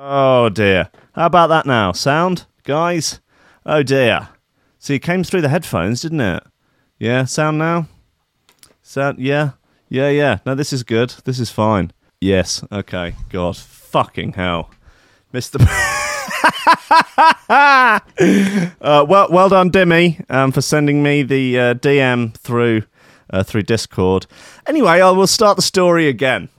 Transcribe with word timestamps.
Oh 0.00 0.48
dear. 0.48 0.90
How 1.16 1.26
about 1.26 1.48
that 1.48 1.66
now? 1.66 1.90
Sound, 1.90 2.46
guys? 2.62 3.18
Oh 3.66 3.82
dear. 3.82 4.28
See, 4.78 4.94
it 4.94 5.00
came 5.00 5.24
through 5.24 5.40
the 5.40 5.48
headphones, 5.48 6.02
didn't 6.02 6.20
it? 6.20 6.44
Yeah, 7.00 7.24
sound 7.24 7.58
now? 7.58 7.88
Sound, 8.80 9.18
yeah? 9.18 9.52
Yeah, 9.88 10.10
yeah. 10.10 10.38
No, 10.46 10.54
this 10.54 10.72
is 10.72 10.84
good. 10.84 11.14
This 11.24 11.40
is 11.40 11.50
fine. 11.50 11.90
Yes, 12.20 12.62
okay. 12.70 13.16
God, 13.28 13.56
fucking 13.56 14.34
hell. 14.34 14.70
Mr. 15.34 15.60
uh, 18.80 19.04
well, 19.08 19.26
well 19.30 19.48
done, 19.48 19.72
Dimmy, 19.72 20.24
um, 20.30 20.52
for 20.52 20.60
sending 20.60 21.02
me 21.02 21.24
the 21.24 21.58
uh, 21.58 21.74
DM 21.74 22.36
through 22.36 22.84
uh, 23.30 23.42
through 23.42 23.62
Discord. 23.62 24.28
Anyway, 24.64 25.00
I 25.00 25.10
will 25.10 25.26
start 25.26 25.56
the 25.56 25.62
story 25.62 26.06
again. 26.06 26.50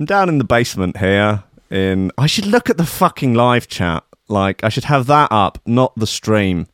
I'm 0.00 0.06
down 0.06 0.30
in 0.30 0.38
the 0.38 0.44
basement 0.44 0.96
here. 0.96 1.44
In 1.68 2.10
I 2.16 2.26
should 2.26 2.46
look 2.46 2.70
at 2.70 2.78
the 2.78 2.86
fucking 2.86 3.34
live 3.34 3.68
chat. 3.68 4.02
Like 4.28 4.64
I 4.64 4.70
should 4.70 4.84
have 4.84 5.06
that 5.08 5.30
up, 5.30 5.58
not 5.66 5.94
the 5.94 6.06
stream. 6.06 6.68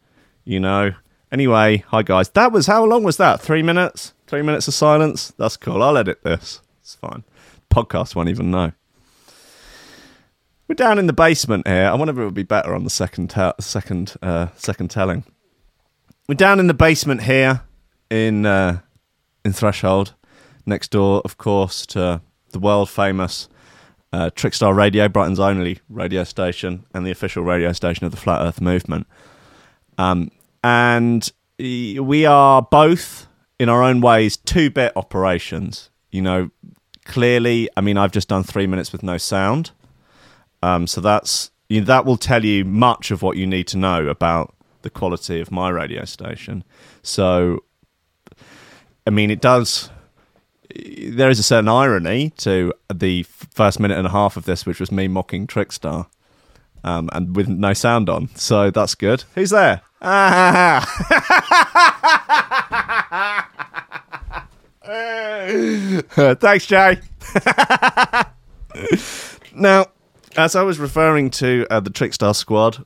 You 0.44 0.60
know. 0.60 0.92
Anyway, 1.32 1.78
hi 1.88 2.04
guys. 2.04 2.28
That 2.30 2.52
was 2.52 2.68
how 2.68 2.84
long 2.84 3.02
was 3.02 3.16
that? 3.16 3.40
Three 3.40 3.64
minutes. 3.64 4.14
Three 4.28 4.42
minutes 4.42 4.68
of 4.68 4.74
silence. 4.74 5.32
That's 5.36 5.56
cool. 5.56 5.82
I'll 5.82 5.98
edit 5.98 6.22
this. 6.22 6.60
It's 6.80 6.94
fine. 6.94 7.24
Podcast 7.68 8.14
won't 8.14 8.28
even 8.28 8.52
know. 8.52 8.70
We're 10.68 10.76
down 10.76 11.00
in 11.00 11.08
the 11.08 11.12
basement 11.12 11.66
here. 11.66 11.86
I 11.86 11.94
wonder 11.94 12.12
if 12.12 12.18
it 12.18 12.24
would 12.24 12.32
be 12.32 12.44
better 12.44 12.76
on 12.76 12.84
the 12.84 12.90
second 12.90 13.30
te- 13.30 13.52
second 13.58 14.14
uh, 14.22 14.48
second 14.54 14.88
telling. 14.92 15.24
We're 16.28 16.36
down 16.36 16.60
in 16.60 16.68
the 16.68 16.74
basement 16.74 17.24
here 17.24 17.62
in 18.08 18.46
uh, 18.46 18.82
in 19.44 19.52
Threshold, 19.52 20.14
next 20.64 20.92
door, 20.92 21.22
of 21.24 21.38
course, 21.38 21.86
to 21.86 22.20
the 22.56 22.60
world 22.60 22.88
famous 22.88 23.48
uh, 24.12 24.30
Trickstar 24.30 24.74
Radio, 24.74 25.08
Brighton's 25.08 25.40
only 25.40 25.80
radio 25.90 26.24
station, 26.24 26.86
and 26.94 27.06
the 27.06 27.10
official 27.10 27.42
radio 27.42 27.72
station 27.72 28.06
of 28.06 28.12
the 28.12 28.16
Flat 28.16 28.40
Earth 28.40 28.60
Movement. 28.60 29.06
Um, 29.98 30.30
and 30.64 31.30
we 31.58 32.24
are 32.24 32.62
both, 32.62 33.26
in 33.58 33.68
our 33.68 33.82
own 33.82 34.00
ways, 34.00 34.36
two 34.38 34.70
bit 34.70 34.92
operations. 34.96 35.90
You 36.10 36.22
know, 36.22 36.50
clearly, 37.04 37.68
I 37.76 37.82
mean, 37.82 37.98
I've 37.98 38.12
just 38.12 38.28
done 38.28 38.42
three 38.42 38.66
minutes 38.66 38.90
with 38.90 39.02
no 39.02 39.18
sound. 39.18 39.72
Um, 40.62 40.86
so 40.86 41.02
that's 41.02 41.50
you 41.68 41.80
know, 41.80 41.86
that 41.86 42.06
will 42.06 42.16
tell 42.16 42.44
you 42.44 42.64
much 42.64 43.10
of 43.10 43.20
what 43.20 43.36
you 43.36 43.46
need 43.46 43.66
to 43.68 43.76
know 43.76 44.08
about 44.08 44.54
the 44.80 44.88
quality 44.88 45.40
of 45.40 45.50
my 45.50 45.68
radio 45.68 46.04
station. 46.04 46.64
So, 47.02 47.64
I 49.06 49.10
mean, 49.10 49.30
it 49.30 49.40
does. 49.40 49.90
There 50.74 51.30
is 51.30 51.38
a 51.38 51.42
certain 51.42 51.68
irony 51.68 52.30
to 52.38 52.72
the 52.92 53.22
first 53.24 53.80
minute 53.80 53.98
and 53.98 54.06
a 54.06 54.10
half 54.10 54.36
of 54.36 54.44
this, 54.44 54.66
which 54.66 54.80
was 54.80 54.90
me 54.90 55.08
mocking 55.08 55.46
Trickstar, 55.46 56.06
um, 56.84 57.08
and 57.12 57.36
with 57.36 57.48
no 57.48 57.72
sound 57.72 58.08
on. 58.08 58.28
So 58.34 58.70
that's 58.70 58.94
good. 58.94 59.24
Who's 59.34 59.50
there? 59.50 59.82
Thanks, 66.36 66.66
Jay. 66.66 67.00
now, 69.54 69.86
as 70.36 70.54
I 70.54 70.62
was 70.62 70.78
referring 70.78 71.30
to 71.30 71.66
uh, 71.70 71.80
the 71.80 71.90
Trickstar 71.90 72.34
squad, 72.34 72.84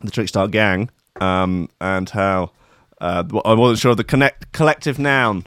the 0.00 0.10
Trickstar 0.10 0.50
gang, 0.50 0.90
um, 1.20 1.68
and 1.80 2.08
how 2.10 2.52
uh, 3.00 3.24
I 3.44 3.54
wasn't 3.54 3.80
sure 3.80 3.90
of 3.92 3.96
the 3.96 4.04
connect- 4.04 4.52
collective 4.52 4.98
noun 4.98 5.46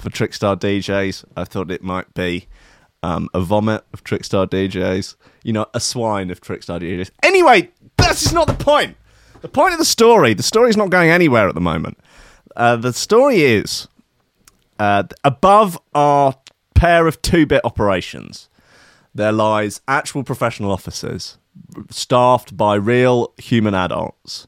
for 0.00 0.10
Trickstar 0.10 0.58
DJs. 0.58 1.24
I 1.36 1.44
thought 1.44 1.70
it 1.70 1.82
might 1.82 2.12
be 2.14 2.48
um, 3.02 3.28
a 3.34 3.40
vomit 3.40 3.84
of 3.92 4.04
Trickstar 4.04 4.46
DJs, 4.46 5.16
you 5.44 5.52
know, 5.52 5.66
a 5.74 5.80
swine 5.80 6.30
of 6.30 6.40
Trickstar 6.40 6.80
DJs. 6.80 7.10
Anyway, 7.22 7.70
that's 7.96 8.22
just 8.22 8.34
not 8.34 8.46
the 8.46 8.54
point. 8.54 8.96
The 9.40 9.48
point 9.48 9.72
of 9.72 9.78
the 9.78 9.84
story, 9.84 10.34
the 10.34 10.42
story's 10.42 10.76
not 10.76 10.90
going 10.90 11.10
anywhere 11.10 11.48
at 11.48 11.54
the 11.54 11.60
moment. 11.60 11.98
Uh, 12.56 12.76
the 12.76 12.92
story 12.92 13.42
is 13.42 13.88
uh, 14.78 15.04
above 15.24 15.78
our 15.94 16.34
pair 16.74 17.06
of 17.06 17.22
two 17.22 17.46
bit 17.46 17.62
operations, 17.64 18.48
there 19.14 19.32
lies 19.32 19.80
actual 19.88 20.24
professional 20.24 20.70
officers 20.70 21.38
staffed 21.90 22.56
by 22.56 22.74
real 22.74 23.32
human 23.38 23.74
adults 23.74 24.46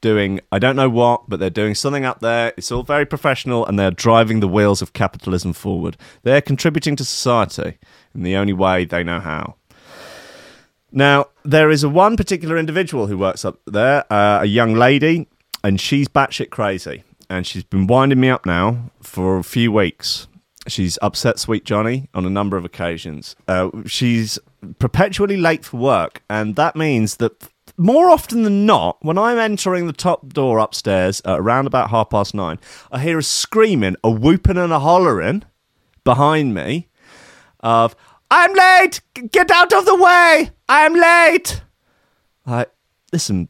doing 0.00 0.40
I 0.52 0.58
don't 0.58 0.76
know 0.76 0.88
what, 0.90 1.28
but 1.28 1.40
they're 1.40 1.50
doing 1.50 1.74
something 1.74 2.04
up 2.04 2.20
there. 2.20 2.52
It's 2.56 2.70
all 2.72 2.82
very 2.82 3.06
professional 3.06 3.66
and 3.66 3.78
they're 3.78 3.90
driving 3.90 4.40
the 4.40 4.48
wheels 4.48 4.82
of 4.82 4.92
capitalism 4.92 5.52
forward. 5.52 5.96
They're 6.22 6.40
contributing 6.40 6.96
to 6.96 7.04
society 7.04 7.78
in 8.14 8.22
the 8.22 8.36
only 8.36 8.52
way 8.52 8.84
they 8.84 9.04
know 9.04 9.20
how. 9.20 9.56
Now, 10.92 11.26
there 11.44 11.70
is 11.70 11.82
a 11.82 11.88
one 11.88 12.16
particular 12.16 12.56
individual 12.56 13.06
who 13.06 13.18
works 13.18 13.44
up 13.44 13.60
there, 13.66 14.10
uh, 14.10 14.40
a 14.42 14.46
young 14.46 14.74
lady, 14.74 15.28
and 15.62 15.80
she's 15.80 16.08
batshit 16.08 16.50
crazy. 16.50 17.02
And 17.28 17.46
she's 17.46 17.64
been 17.64 17.86
winding 17.86 18.20
me 18.20 18.30
up 18.30 18.46
now 18.46 18.90
for 19.02 19.36
a 19.36 19.44
few 19.44 19.72
weeks. 19.72 20.28
She's 20.68 20.98
upset 21.02 21.38
Sweet 21.38 21.64
Johnny 21.64 22.08
on 22.14 22.24
a 22.24 22.30
number 22.30 22.56
of 22.56 22.64
occasions. 22.64 23.36
Uh, 23.46 23.70
she's 23.84 24.38
perpetually 24.78 25.36
late 25.36 25.64
for 25.64 25.76
work, 25.76 26.22
and 26.30 26.56
that 26.56 26.76
means 26.76 27.16
that 27.16 27.48
more 27.76 28.10
often 28.10 28.42
than 28.42 28.66
not, 28.66 28.98
when 29.00 29.18
I'm 29.18 29.38
entering 29.38 29.86
the 29.86 29.92
top 29.92 30.32
door 30.32 30.58
upstairs 30.58 31.20
at 31.24 31.38
around 31.38 31.66
about 31.66 31.90
half 31.90 32.10
past 32.10 32.34
nine, 32.34 32.58
I 32.90 33.00
hear 33.00 33.18
a 33.18 33.22
screaming, 33.22 33.96
a 34.02 34.10
whooping, 34.10 34.56
and 34.56 34.72
a 34.72 34.78
hollering 34.78 35.44
behind 36.04 36.54
me 36.54 36.88
of, 37.60 37.94
I'm 38.30 38.52
late! 38.54 39.00
Get 39.30 39.50
out 39.50 39.72
of 39.72 39.84
the 39.84 39.96
way! 39.96 40.50
I'm 40.68 40.94
late! 40.94 41.62
Like, 42.46 42.70
listen, 43.12 43.48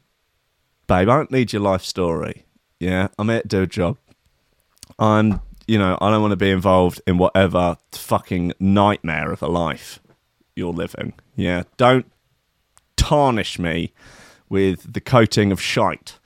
babe, 0.87 1.09
I 1.09 1.17
don't 1.17 1.31
need 1.31 1.53
your 1.53 1.63
life 1.63 1.83
story. 1.83 2.47
Yeah, 2.81 3.09
I'm 3.19 3.29
here 3.29 3.43
to 3.43 3.49
do 3.49 3.63
a 3.63 3.67
job. 3.67 3.99
I'm, 4.99 5.41
you 5.67 5.79
know, 5.79 5.99
I 6.01 6.11
don't 6.11 6.23
want 6.23 6.33
to 6.33 6.37
be 6.37 6.51
involved 6.51 7.01
in 7.07 7.19
whatever 7.19 7.77
fucking 7.93 8.55
nightmare 8.59 9.33
of 9.33 9.43
a 9.43 9.49
life 9.49 10.01
you're 10.55 10.73
living. 10.73 11.15
Yeah, 11.37 11.65
don't 11.77 12.11
tarnish 12.97 13.59
me 13.59 13.93
with 14.49 14.93
the 14.93 15.01
coating 15.01 15.53
of 15.53 15.61
shite 15.61 16.19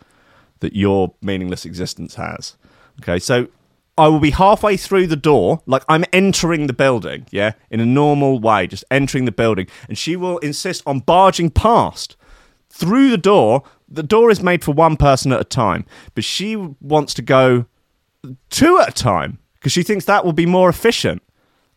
that 0.61 0.75
your 0.75 1.15
meaningless 1.23 1.65
existence 1.65 2.15
has. 2.15 2.57
Okay, 3.01 3.19
so 3.19 3.49
I 3.97 4.09
will 4.09 4.21
be 4.21 4.31
halfway 4.31 4.77
through 4.77 5.09
the 5.09 5.17
door, 5.17 5.61
like 5.67 5.85
I'm 5.89 6.05
entering 6.13 6.67
the 6.67 6.73
building, 6.73 7.27
yeah, 7.31 7.53
in 7.71 7.81
a 7.81 7.87
normal 7.87 8.39
way, 8.39 8.67
just 8.67 8.85
entering 8.91 9.25
the 9.25 9.33
building, 9.33 9.67
and 9.89 9.99
she 9.99 10.17
will 10.17 10.39
insist 10.39 10.83
on 10.87 11.01
barging 11.01 11.51
past 11.51 12.17
through 12.71 13.11
the 13.11 13.19
door. 13.19 13.63
The 13.89 14.03
door 14.03 14.31
is 14.31 14.43
made 14.43 14.65
for 14.65 14.73
one 14.73 14.97
person 14.97 15.33
at 15.33 15.41
a 15.41 15.45
time, 15.45 15.85
but 16.15 16.25
she 16.25 16.57
wants 16.57 17.13
to 17.15 17.23
go 17.23 17.67
two 18.49 18.79
at 18.79 18.89
a 18.89 18.93
time 18.93 19.39
because 19.55 19.73
she 19.73 19.83
thinks 19.83 20.05
that 20.07 20.25
will 20.25 20.33
be 20.33 20.47
more 20.47 20.69
efficient. 20.69 21.23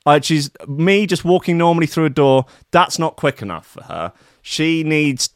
Uh, 0.05 0.19
she's 0.21 0.49
me 0.67 1.05
just 1.05 1.25
walking 1.25 1.57
normally 1.57 1.87
through 1.87 2.05
a 2.05 2.09
door. 2.09 2.45
That's 2.71 2.99
not 2.99 3.15
quick 3.15 3.41
enough 3.41 3.65
for 3.65 3.83
her. 3.83 4.13
She 4.41 4.83
needs 4.83 5.29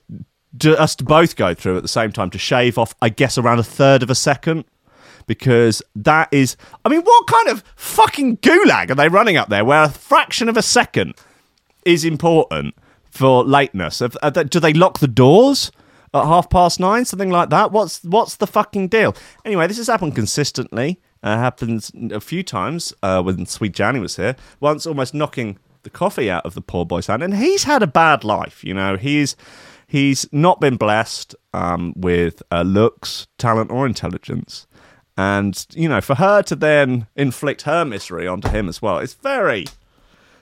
us 0.66 0.96
to 0.96 1.04
both 1.04 1.36
go 1.36 1.54
through 1.54 1.78
at 1.78 1.84
the 1.84 1.88
same 1.88 2.12
time 2.12 2.30
to 2.32 2.38
shave 2.38 2.78
off, 2.78 2.96
I 3.02 3.10
guess, 3.10 3.38
around 3.38 3.60
a 3.60 3.64
third 3.64 4.04
of 4.04 4.10
a 4.10 4.16
second. 4.16 4.66
Because 5.26 5.82
that 5.94 6.30
is, 6.32 6.56
I 6.86 6.90
mean, 6.90 7.02
what 7.02 7.28
kind 7.28 7.50
of 7.50 7.62
fucking 7.76 8.38
gulag 8.38 8.90
are 8.92 8.96
they 8.96 9.10
running 9.10 9.36
up 9.36 9.50
there 9.50 9.66
where 9.66 9.84
a 9.84 9.90
fraction 9.90 10.48
of 10.48 10.56
a 10.56 10.62
second 10.62 11.16
is 11.84 12.06
important 12.06 12.76
for 13.12 13.44
lateness? 13.44 14.00
Do 14.00 14.60
they 14.60 14.72
lock 14.72 15.00
the 15.00 15.08
doors 15.08 15.70
at 16.14 16.24
half 16.24 16.50
past 16.50 16.80
nine, 16.80 17.04
something 17.04 17.30
like 17.30 17.50
that? 17.50 17.74
What's 17.74 18.02
what's 18.06 18.38
the 18.38 18.48
fucking 18.48 18.88
deal? 18.88 19.16
Anyway, 19.44 19.68
this 19.68 19.78
has 19.78 19.88
happened 19.88 20.16
consistently. 20.16 21.02
Uh, 21.24 21.38
happens 21.38 21.92
a 22.12 22.22
few 22.22 22.44
times 22.44 22.94
uh, 23.04 23.22
when 23.22 23.46
Sweet 23.46 23.74
Johnny 23.74 24.00
was 24.00 24.16
here. 24.16 24.36
Once 24.60 24.86
almost 24.86 25.14
knocking 25.14 25.58
the 25.84 25.90
coffee 25.90 26.30
out 26.30 26.46
of 26.46 26.54
the 26.54 26.62
poor 26.62 26.86
boy's 26.86 27.08
hand, 27.08 27.24
and 27.24 27.36
he's 27.36 27.64
had 27.64 27.84
a 27.84 27.88
bad 27.88 28.24
life. 28.24 28.64
You 28.64 28.74
know, 28.74 28.96
he's 28.96 29.36
he's 29.88 30.32
not 30.32 30.60
been 30.60 30.78
blessed 30.78 31.36
um, 31.54 31.94
with 31.96 32.44
uh, 32.52 32.62
looks, 32.62 33.28
talent, 33.38 33.72
or 33.72 33.86
intelligence. 33.86 34.68
And, 35.18 35.66
you 35.74 35.90
know, 35.90 36.02
for 36.02 36.16
her 36.16 36.44
to 36.44 36.56
then 36.56 37.08
inflict 37.16 37.64
her 37.64 37.84
misery 37.84 38.28
onto 38.28 38.50
him 38.50 38.70
as 38.70 38.82
well, 38.82 39.00
it's 39.00 39.16
very, 39.16 39.66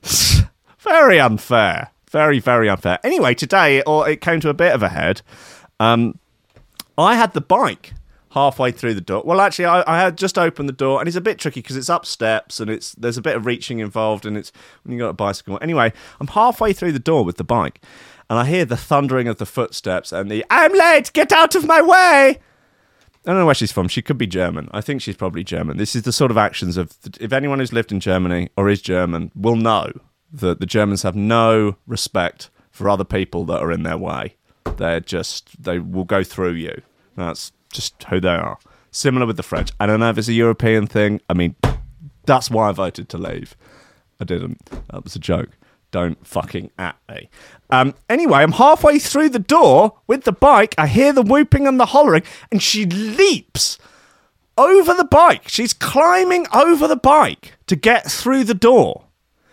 very 0.80 1.20
unfair. 1.20 1.92
Very, 2.10 2.40
very 2.40 2.70
unfair. 2.70 3.00
Anyway, 3.04 3.34
today, 3.36 3.82
or 3.84 4.08
it 4.10 4.22
came 4.22 4.40
to 4.42 4.50
a 4.50 4.54
bit 4.54 4.74
of 4.74 4.84
a 4.84 4.90
head. 4.90 5.22
Um, 5.80 6.20
I 6.98 7.16
had 7.16 7.34
the 7.34 7.42
bike 7.42 7.94
halfway 8.32 8.72
through 8.72 8.94
the 8.94 9.02
door. 9.02 9.24
Well, 9.26 9.42
actually, 9.42 9.66
I, 9.66 9.84
I, 9.88 10.02
had 10.02 10.18
just 10.18 10.38
opened 10.38 10.70
the 10.70 10.74
door, 10.74 11.00
and 11.00 11.08
it's 11.08 11.18
a 11.18 11.22
bit 11.22 11.40
tricky 11.40 11.62
because 11.62 11.78
it's 11.78 11.90
up 11.90 12.06
steps 12.06 12.60
and 12.60 12.70
it's 12.70 12.94
there's 12.94 13.18
a 13.18 13.22
bit 13.22 13.36
of 13.36 13.46
reaching 13.46 13.80
involved, 13.80 14.26
and 14.26 14.38
it's 14.38 14.52
when 14.84 14.94
you 14.94 15.00
got 15.00 15.10
a 15.10 15.14
bicycle. 15.14 15.58
Anyway, 15.62 15.92
I'm 16.20 16.28
halfway 16.28 16.74
through 16.74 16.92
the 16.92 17.00
door 17.00 17.26
with 17.26 17.38
the 17.38 17.44
bike, 17.44 17.82
and 18.30 18.40
I 18.40 18.46
hear 18.46 18.66
the 18.66 18.78
thundering 18.78 19.28
of 19.28 19.38
the 19.38 19.46
footsteps 19.46 20.12
and 20.12 20.30
the 20.30 20.46
"I'm 20.50 20.74
late, 20.74 21.12
get 21.14 21.32
out 21.32 21.56
of 21.56 21.66
my 21.66 21.82
way." 21.82 22.40
I 23.26 23.32
don't 23.32 23.40
know 23.40 23.46
where 23.46 23.56
she's 23.56 23.72
from. 23.72 23.88
She 23.88 24.04
could 24.04 24.20
be 24.20 24.28
German. 24.28 24.70
I 24.72 24.82
think 24.82 25.02
she's 25.02 25.16
probably 25.16 25.44
German. 25.44 25.78
This 25.78 25.96
is 25.96 26.04
the 26.04 26.12
sort 26.12 26.30
of 26.30 26.38
actions 26.38 26.78
of 26.78 26.96
if 27.20 27.34
anyone 27.34 27.58
who's 27.58 27.74
lived 27.74 27.92
in 27.92 28.00
Germany 28.00 28.50
or 28.56 28.70
is 28.70 28.82
German 28.82 29.32
will 29.36 29.56
know 29.56 29.92
that 30.32 30.60
the 30.60 30.66
Germans 30.68 31.02
have 31.02 31.16
no 31.16 31.76
respect 31.88 32.52
for 32.70 32.90
other 32.90 33.04
people 33.04 33.46
that 33.46 33.62
are 33.62 33.72
in 33.72 33.84
their 33.84 33.98
way. 33.98 34.36
They're 34.78 35.00
just 35.00 35.64
they 35.64 35.80
will 35.80 36.04
go 36.04 36.24
through 36.24 36.54
you. 36.54 36.82
That's 37.16 37.52
just 37.72 38.04
who 38.04 38.20
they 38.20 38.30
are. 38.30 38.60
Similar 38.92 39.26
with 39.26 39.38
the 39.38 39.44
French. 39.44 39.72
I 39.80 39.86
don't 39.86 40.00
know 40.00 40.10
if 40.10 40.18
it's 40.18 40.28
a 40.28 40.34
European 40.34 40.86
thing. 40.88 41.20
I 41.30 41.34
mean, 41.34 41.56
that's 42.26 42.52
why 42.52 42.70
I 42.70 42.72
voted 42.74 43.10
to 43.10 43.18
leave. 43.18 43.56
I 44.20 44.24
didn't. 44.24 44.64
That 44.92 45.04
was 45.04 45.16
a 45.16 45.20
joke. 45.20 45.50
Don't 45.96 46.28
fucking 46.28 46.72
at 46.78 46.98
me. 47.08 47.30
Um, 47.70 47.96
anyway, 48.10 48.40
I'm 48.40 48.52
halfway 48.52 49.00
through 49.00 49.30
the 49.30 49.40
door 49.40 49.94
with 50.08 50.26
the 50.26 50.34
bike. 50.34 50.76
I 50.78 50.88
hear 50.88 51.14
the 51.14 51.22
whooping 51.22 51.66
and 51.66 51.80
the 51.80 51.86
hollering, 51.86 52.24
and 52.52 52.62
she 52.62 52.86
leaps 52.86 53.78
over 54.58 54.94
the 54.94 55.06
bike. 55.06 55.48
She's 55.48 55.72
climbing 55.72 56.48
over 56.54 56.86
the 56.86 56.98
bike 56.98 57.54
to 57.68 57.78
get 57.78 58.12
through 58.12 58.44
the 58.44 58.54
door. 58.54 59.06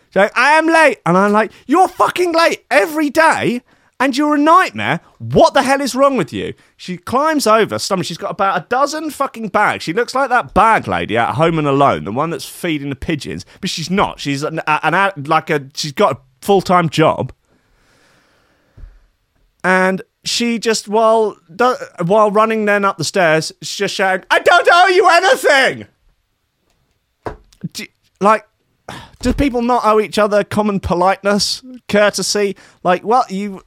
She's 0.08 0.16
like, 0.16 0.36
I 0.36 0.54
am 0.54 0.66
late. 0.66 0.98
And 1.06 1.16
I'm 1.16 1.30
like, 1.30 1.52
You're 1.68 1.86
fucking 1.86 2.32
late 2.32 2.64
every 2.72 3.08
day 3.08 3.62
and 4.02 4.16
you're 4.16 4.34
a 4.34 4.38
nightmare. 4.38 4.98
What 5.20 5.54
the 5.54 5.62
hell 5.62 5.80
is 5.80 5.94
wrong 5.94 6.16
with 6.16 6.32
you? 6.32 6.54
She 6.76 6.96
climbs 6.96 7.46
over, 7.46 7.78
stomach. 7.78 8.04
She's 8.04 8.18
got 8.18 8.32
about 8.32 8.60
a 8.60 8.66
dozen 8.68 9.10
fucking 9.10 9.50
bags. 9.50 9.84
She 9.84 9.92
looks 9.92 10.12
like 10.12 10.28
that 10.28 10.54
bag 10.54 10.88
lady 10.88 11.16
at 11.16 11.36
Home 11.36 11.56
and 11.56 11.68
Alone, 11.68 12.02
the 12.02 12.10
one 12.10 12.30
that's 12.30 12.44
feeding 12.44 12.90
the 12.90 12.96
pigeons, 12.96 13.46
but 13.60 13.70
she's 13.70 13.90
not. 13.90 14.18
She's 14.18 14.42
an, 14.42 14.60
an 14.66 15.24
like 15.26 15.50
a 15.50 15.68
she's 15.74 15.92
got 15.92 16.16
a 16.16 16.20
full 16.42 16.60
time 16.60 16.88
job, 16.88 17.32
and 19.64 20.02
she 20.24 20.58
just 20.58 20.88
while 20.88 21.36
while 22.04 22.30
running 22.30 22.66
then 22.66 22.84
up 22.84 22.98
the 22.98 23.04
stairs, 23.04 23.52
she's 23.62 23.76
just 23.76 23.94
shouting, 23.94 24.26
"I 24.30 24.40
don't 24.40 24.68
owe 24.70 24.88
you 24.88 25.08
anything." 25.08 25.86
Do, 27.72 27.86
like 28.20 28.46
do 29.20 29.32
people 29.32 29.62
not 29.62 29.84
owe 29.84 30.00
each 30.00 30.18
other 30.18 30.42
common 30.42 30.80
politeness, 30.80 31.62
courtesy? 31.88 32.56
Like, 32.82 33.04
well, 33.04 33.24
you 33.28 33.62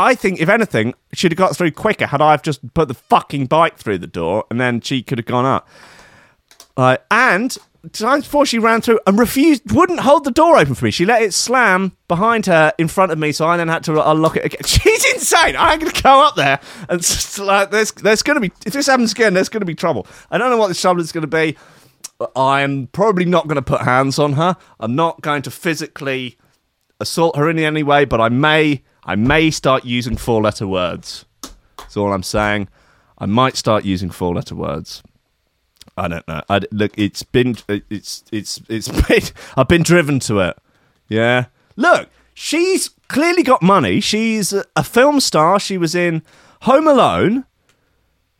I 0.00 0.14
think, 0.14 0.40
if 0.40 0.48
anything, 0.48 0.94
she'd 1.12 1.32
have 1.32 1.36
got 1.36 1.54
through 1.54 1.72
quicker 1.72 2.06
had 2.06 2.22
I 2.22 2.30
have 2.30 2.42
just 2.42 2.72
put 2.72 2.88
the 2.88 2.94
fucking 2.94 3.46
bike 3.46 3.76
through 3.76 3.98
the 3.98 4.06
door 4.06 4.44
and 4.50 4.58
then 4.58 4.80
she 4.80 5.02
could 5.02 5.18
have 5.18 5.26
gone 5.26 5.44
up. 5.44 5.68
Uh, 6.74 6.96
and 7.10 7.58
times 7.92 8.24
before 8.24 8.46
she 8.46 8.58
ran 8.58 8.80
through 8.80 9.00
and 9.06 9.18
refused, 9.18 9.72
wouldn't 9.72 10.00
hold 10.00 10.24
the 10.24 10.30
door 10.30 10.56
open 10.56 10.74
for 10.74 10.84
me. 10.84 10.90
She 10.90 11.04
let 11.04 11.22
it 11.22 11.32
slam 11.32 11.96
behind 12.08 12.46
her 12.46 12.72
in 12.78 12.88
front 12.88 13.12
of 13.12 13.18
me, 13.18 13.32
so 13.32 13.46
I 13.46 13.56
then 13.56 13.68
had 13.68 13.84
to 13.84 14.00
uh, 14.00 14.12
unlock 14.12 14.36
it 14.36 14.44
again. 14.44 14.60
She's 14.66 15.04
insane. 15.12 15.56
I'm 15.56 15.78
going 15.78 15.92
to 15.92 16.02
go 16.02 16.26
up 16.26 16.36
there 16.36 16.60
and 16.88 17.38
like, 17.38 17.70
there's 17.70 17.92
there's 17.92 18.22
going 18.22 18.40
to 18.40 18.40
be 18.40 18.52
if 18.66 18.72
this 18.72 18.86
happens 18.86 19.12
again, 19.12 19.34
there's 19.34 19.48
going 19.48 19.60
to 19.60 19.66
be 19.66 19.74
trouble. 19.74 20.06
I 20.30 20.38
don't 20.38 20.50
know 20.50 20.56
what 20.56 20.68
this 20.68 20.80
trouble 20.80 21.00
is 21.00 21.12
going 21.12 21.22
to 21.22 21.26
be. 21.26 21.56
I'm 22.36 22.86
probably 22.88 23.24
not 23.24 23.48
going 23.48 23.56
to 23.56 23.62
put 23.62 23.80
hands 23.80 24.18
on 24.18 24.34
her. 24.34 24.56
I'm 24.78 24.94
not 24.94 25.22
going 25.22 25.42
to 25.42 25.50
physically 25.50 26.36
assault 27.00 27.36
her 27.36 27.48
in 27.48 27.58
any 27.58 27.82
way, 27.82 28.04
but 28.04 28.20
I 28.20 28.28
may 28.28 28.82
I 29.04 29.16
may 29.16 29.50
start 29.50 29.84
using 29.84 30.16
four 30.16 30.42
letter 30.42 30.66
words. 30.66 31.24
That's 31.78 31.96
all 31.96 32.12
I'm 32.12 32.22
saying. 32.22 32.68
I 33.18 33.26
might 33.26 33.56
start 33.56 33.84
using 33.84 34.10
four 34.10 34.34
letter 34.34 34.54
words. 34.54 35.02
I 36.00 36.08
don't 36.08 36.26
know. 36.26 36.42
I, 36.48 36.60
look, 36.72 36.92
it's 36.96 37.22
been, 37.22 37.56
it's, 37.68 38.24
it's, 38.32 38.60
it's 38.68 38.88
been, 39.08 39.22
I've 39.56 39.68
been 39.68 39.82
driven 39.82 40.18
to 40.20 40.40
it. 40.40 40.58
Yeah. 41.08 41.46
Look, 41.76 42.08
she's 42.34 42.90
clearly 43.08 43.42
got 43.42 43.62
money. 43.62 44.00
She's 44.00 44.52
a, 44.52 44.84
film 44.84 45.20
star. 45.20 45.60
She 45.60 45.76
was 45.76 45.94
in 45.94 46.22
Home 46.62 46.86
Alone. 46.86 47.44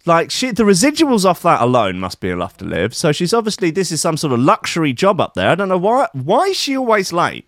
Like 0.06 0.30
she, 0.30 0.50
the 0.50 0.62
residuals 0.62 1.26
off 1.26 1.42
that 1.42 1.60
alone 1.60 2.00
must 2.00 2.20
be 2.20 2.30
enough 2.30 2.56
to 2.58 2.64
live. 2.64 2.94
So 2.94 3.12
she's 3.12 3.34
obviously 3.34 3.70
this 3.70 3.92
is 3.92 4.00
some 4.00 4.16
sort 4.16 4.32
of 4.32 4.40
luxury 4.40 4.94
job 4.94 5.20
up 5.20 5.34
there. 5.34 5.50
I 5.50 5.54
don't 5.54 5.68
know 5.68 5.76
why. 5.76 6.08
Why 6.14 6.44
is 6.46 6.56
she 6.56 6.74
always 6.74 7.12
late? 7.12 7.46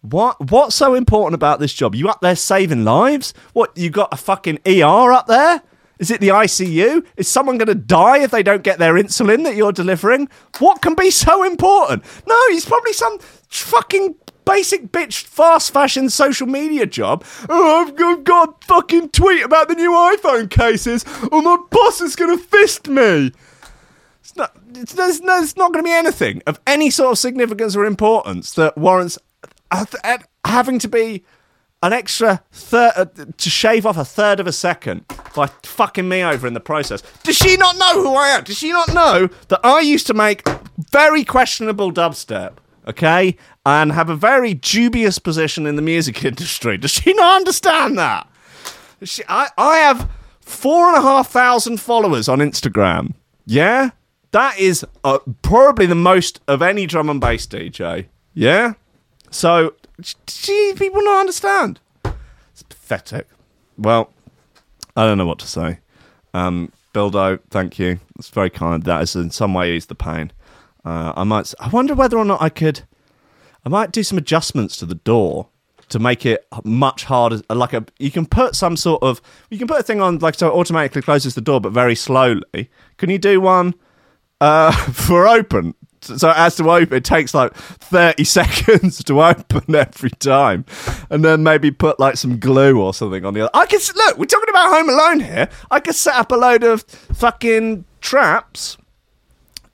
What 0.00 0.50
what's 0.50 0.74
so 0.74 0.94
important 0.94 1.34
about 1.34 1.60
this 1.60 1.74
job? 1.74 1.94
You 1.94 2.08
up 2.08 2.22
there 2.22 2.36
saving 2.36 2.84
lives? 2.84 3.34
What 3.52 3.76
you 3.76 3.90
got 3.90 4.12
a 4.12 4.16
fucking 4.16 4.60
ER 4.66 5.12
up 5.12 5.26
there? 5.26 5.62
Is 5.98 6.10
it 6.10 6.20
the 6.20 6.28
ICU? 6.28 7.06
Is 7.16 7.28
someone 7.28 7.58
going 7.58 7.68
to 7.68 7.74
die 7.74 8.18
if 8.18 8.30
they 8.30 8.42
don't 8.42 8.62
get 8.62 8.78
their 8.78 8.94
insulin 8.94 9.44
that 9.44 9.56
you're 9.56 9.72
delivering? 9.72 10.28
What 10.58 10.82
can 10.82 10.94
be 10.94 11.10
so 11.10 11.42
important? 11.42 12.04
No, 12.26 12.38
he's 12.50 12.66
probably 12.66 12.92
some 12.92 13.18
fucking 13.48 14.14
basic 14.44 14.92
bitch 14.92 15.24
fast 15.24 15.72
fashion 15.72 16.08
social 16.08 16.46
media 16.46 16.86
job. 16.86 17.24
Oh, 17.48 17.86
I've 17.86 18.24
got 18.24 18.48
a 18.48 18.66
fucking 18.66 19.10
tweet 19.10 19.44
about 19.44 19.68
the 19.68 19.74
new 19.74 19.90
iPhone 19.90 20.50
cases, 20.50 21.04
or 21.32 21.42
my 21.42 21.56
boss 21.70 22.00
is 22.00 22.16
going 22.16 22.36
to 22.36 22.42
fist 22.42 22.88
me. 22.88 23.32
It's 24.20 24.36
not, 24.36 24.56
it's, 24.74 24.92
there's, 24.92 25.20
there's 25.20 25.56
not 25.56 25.72
going 25.72 25.84
to 25.84 25.88
be 25.88 25.94
anything 25.94 26.42
of 26.46 26.60
any 26.66 26.90
sort 26.90 27.12
of 27.12 27.18
significance 27.18 27.74
or 27.74 27.84
importance 27.84 28.52
that 28.54 28.76
warrants 28.76 29.18
having 30.44 30.78
to 30.78 30.88
be 30.88 31.24
an 31.82 31.92
extra 31.92 32.42
third 32.52 32.92
uh, 32.96 33.04
to 33.36 33.50
shave 33.50 33.86
off 33.86 33.96
a 33.96 34.04
third 34.04 34.40
of 34.40 34.46
a 34.46 34.52
second 34.52 35.04
by 35.34 35.46
fucking 35.62 36.08
me 36.08 36.22
over 36.22 36.46
in 36.46 36.54
the 36.54 36.60
process. 36.60 37.02
Does 37.22 37.36
she 37.36 37.56
not 37.56 37.76
know 37.76 38.02
who 38.02 38.14
I 38.14 38.28
am? 38.28 38.44
Does 38.44 38.58
she 38.58 38.72
not 38.72 38.92
know 38.94 39.28
that 39.48 39.60
I 39.62 39.80
used 39.80 40.06
to 40.08 40.14
make 40.14 40.48
very 40.90 41.24
questionable 41.24 41.92
dubstep? 41.92 42.54
Okay, 42.88 43.36
and 43.64 43.90
have 43.90 44.08
a 44.08 44.14
very 44.14 44.54
dubious 44.54 45.18
position 45.18 45.66
in 45.66 45.74
the 45.76 45.82
music 45.82 46.24
industry. 46.24 46.76
Does 46.76 46.92
she 46.92 47.12
not 47.14 47.36
understand 47.36 47.98
that? 47.98 48.28
She, 49.02 49.22
I, 49.28 49.48
I 49.58 49.78
have 49.78 50.08
four 50.40 50.88
and 50.88 50.96
a 50.96 51.02
half 51.02 51.28
thousand 51.28 51.80
followers 51.80 52.28
on 52.28 52.38
Instagram. 52.38 53.14
Yeah, 53.44 53.90
that 54.30 54.58
is 54.58 54.84
uh, 55.04 55.18
probably 55.42 55.86
the 55.86 55.94
most 55.94 56.40
of 56.46 56.62
any 56.62 56.86
drum 56.86 57.10
and 57.10 57.20
bass 57.20 57.46
DJ. 57.46 58.06
Yeah. 58.34 58.74
So, 59.30 59.74
gee, 60.00 60.74
people 60.76 61.00
don't 61.00 61.20
understand. 61.20 61.80
It's 62.52 62.62
pathetic. 62.62 63.26
Well, 63.76 64.12
I 64.96 65.04
don't 65.04 65.18
know 65.18 65.26
what 65.26 65.38
to 65.40 65.46
say. 65.46 65.78
Um, 66.32 66.72
Bildo, 66.94 67.40
thank 67.50 67.78
you. 67.78 68.00
It's 68.18 68.30
very 68.30 68.50
kind. 68.50 68.82
That 68.84 69.02
is 69.02 69.14
in 69.14 69.30
some 69.30 69.54
way 69.54 69.74
ease 69.74 69.86
the 69.86 69.94
pain. 69.94 70.32
Uh, 70.84 71.12
I 71.16 71.24
might. 71.24 71.52
I 71.60 71.68
wonder 71.68 71.94
whether 71.94 72.16
or 72.16 72.24
not 72.24 72.40
I 72.40 72.48
could. 72.48 72.82
I 73.64 73.68
might 73.68 73.92
do 73.92 74.02
some 74.02 74.16
adjustments 74.16 74.76
to 74.78 74.86
the 74.86 74.94
door 74.94 75.48
to 75.88 75.98
make 75.98 76.24
it 76.24 76.46
much 76.64 77.04
harder. 77.04 77.40
Like 77.50 77.72
a, 77.72 77.84
you 77.98 78.10
can 78.10 78.26
put 78.26 78.54
some 78.54 78.76
sort 78.76 79.02
of, 79.02 79.20
you 79.50 79.58
can 79.58 79.68
put 79.68 79.80
a 79.80 79.82
thing 79.82 80.00
on 80.00 80.18
like 80.18 80.34
so 80.36 80.48
it 80.48 80.52
automatically 80.52 81.02
closes 81.02 81.34
the 81.34 81.40
door, 81.40 81.60
but 81.60 81.72
very 81.72 81.94
slowly. 81.94 82.70
Can 82.96 83.10
you 83.10 83.18
do 83.18 83.40
one 83.40 83.74
uh, 84.40 84.72
for 84.92 85.26
open? 85.26 85.74
So 86.06 86.32
as 86.34 86.56
to 86.56 86.70
open, 86.70 86.96
it 86.96 87.04
takes 87.04 87.34
like 87.34 87.54
30 87.54 88.24
seconds 88.24 89.02
to 89.04 89.22
open 89.22 89.74
every 89.74 90.10
time. 90.10 90.64
And 91.10 91.24
then 91.24 91.42
maybe 91.42 91.70
put 91.70 91.98
like 92.00 92.16
some 92.16 92.38
glue 92.38 92.80
or 92.80 92.94
something 92.94 93.24
on 93.24 93.34
the 93.34 93.42
other. 93.42 93.50
I 93.54 93.66
can 93.66 93.80
look, 93.94 94.18
we're 94.18 94.26
talking 94.26 94.48
about 94.48 94.72
Home 94.74 94.88
Alone 94.88 95.20
here. 95.20 95.48
I 95.70 95.80
could 95.80 95.94
set 95.94 96.14
up 96.14 96.32
a 96.32 96.36
load 96.36 96.64
of 96.64 96.82
fucking 96.82 97.84
traps. 98.00 98.78